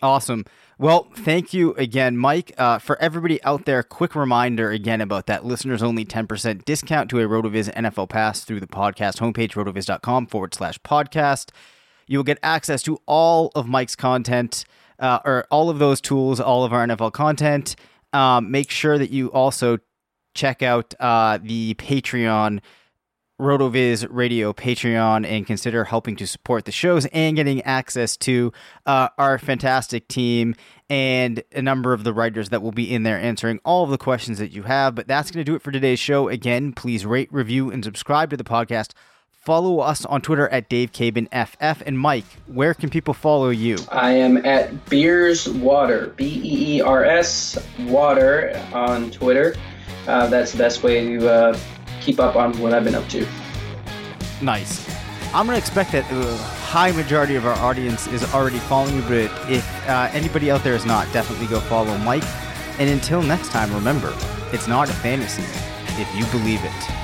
Awesome. 0.00 0.44
Well, 0.76 1.08
thank 1.14 1.54
you 1.54 1.72
again, 1.74 2.16
Mike. 2.16 2.52
Uh, 2.58 2.78
for 2.78 3.00
everybody 3.00 3.42
out 3.44 3.64
there, 3.64 3.82
quick 3.84 4.16
reminder 4.16 4.70
again 4.70 5.00
about 5.00 5.26
that 5.26 5.44
listeners 5.44 5.84
only 5.84 6.04
10% 6.04 6.64
discount 6.64 7.08
to 7.10 7.20
a 7.20 7.28
RotoViz 7.28 7.72
NFL 7.74 8.08
Pass 8.08 8.42
through 8.44 8.58
the 8.58 8.66
podcast 8.66 9.18
homepage, 9.18 9.52
rotoviz.com 9.52 10.26
forward 10.26 10.52
slash 10.52 10.80
podcast. 10.80 11.50
You 12.08 12.18
will 12.18 12.24
get 12.24 12.38
access 12.42 12.82
to 12.84 12.98
all 13.06 13.52
of 13.54 13.68
Mike's 13.68 13.94
content, 13.94 14.64
uh, 14.98 15.20
or 15.24 15.46
all 15.50 15.70
of 15.70 15.78
those 15.78 16.00
tools, 16.00 16.40
all 16.40 16.64
of 16.64 16.72
our 16.72 16.86
NFL 16.86 17.12
content. 17.12 17.76
Um, 18.12 18.50
make 18.50 18.70
sure 18.70 18.98
that 18.98 19.10
you 19.10 19.32
also 19.32 19.78
check 20.34 20.62
out 20.62 20.94
uh, 21.00 21.38
the 21.42 21.74
Patreon 21.74 22.60
RotoViz 23.40 24.06
Radio 24.10 24.52
Patreon 24.52 25.26
and 25.26 25.44
consider 25.44 25.84
helping 25.84 26.14
to 26.16 26.26
support 26.26 26.66
the 26.66 26.72
shows 26.72 27.06
and 27.06 27.34
getting 27.34 27.62
access 27.62 28.16
to 28.18 28.52
uh, 28.86 29.08
our 29.18 29.38
fantastic 29.38 30.06
team 30.06 30.54
and 30.88 31.42
a 31.52 31.60
number 31.60 31.92
of 31.92 32.04
the 32.04 32.12
writers 32.12 32.50
that 32.50 32.62
will 32.62 32.72
be 32.72 32.92
in 32.92 33.02
there 33.02 33.18
answering 33.18 33.58
all 33.64 33.82
of 33.82 33.90
the 33.90 33.98
questions 33.98 34.38
that 34.38 34.52
you 34.52 34.62
have. 34.62 34.94
But 34.94 35.08
that's 35.08 35.32
going 35.32 35.44
to 35.44 35.50
do 35.50 35.56
it 35.56 35.62
for 35.62 35.72
today's 35.72 35.98
show. 35.98 36.28
Again, 36.28 36.72
please 36.72 37.04
rate, 37.04 37.32
review, 37.32 37.72
and 37.72 37.82
subscribe 37.82 38.30
to 38.30 38.36
the 38.36 38.44
podcast. 38.44 38.92
Follow 39.44 39.80
us 39.80 40.06
on 40.06 40.22
Twitter 40.22 40.48
at 40.48 40.70
Dave 40.70 40.92
Caban 40.92 41.28
FF. 41.28 41.82
And 41.84 41.98
Mike, 41.98 42.24
where 42.46 42.72
can 42.72 42.88
people 42.88 43.12
follow 43.12 43.50
you? 43.50 43.76
I 43.90 44.12
am 44.12 44.38
at 44.38 44.88
Beers 44.88 45.46
Water, 45.46 46.14
B 46.16 46.40
E 46.42 46.76
E 46.76 46.80
R 46.80 47.04
S 47.04 47.58
Water 47.80 48.58
on 48.72 49.10
Twitter. 49.10 49.54
Uh, 50.06 50.28
that's 50.28 50.52
the 50.52 50.58
best 50.58 50.82
way 50.82 51.04
to 51.04 51.30
uh, 51.30 51.58
keep 52.00 52.18
up 52.20 52.36
on 52.36 52.58
what 52.58 52.72
I've 52.72 52.84
been 52.84 52.94
up 52.94 53.06
to. 53.10 53.26
Nice. 54.40 54.88
I'm 55.34 55.44
gonna 55.44 55.58
expect 55.58 55.92
that 55.92 56.10
a 56.10 56.36
high 56.64 56.92
majority 56.92 57.34
of 57.34 57.44
our 57.44 57.56
audience 57.58 58.06
is 58.06 58.24
already 58.32 58.60
following 58.60 58.96
you, 58.96 59.02
but 59.02 59.50
if 59.50 59.88
uh, 59.88 60.08
anybody 60.12 60.50
out 60.50 60.64
there 60.64 60.74
is 60.74 60.86
not, 60.86 61.12
definitely 61.12 61.48
go 61.48 61.60
follow 61.60 61.98
Mike. 61.98 62.24
And 62.78 62.88
until 62.88 63.22
next 63.22 63.50
time, 63.50 63.74
remember, 63.74 64.16
it's 64.52 64.68
not 64.68 64.88
a 64.88 64.94
fantasy 64.94 65.42
if 66.00 66.08
you 66.16 66.24
believe 66.38 66.60
it. 66.64 67.03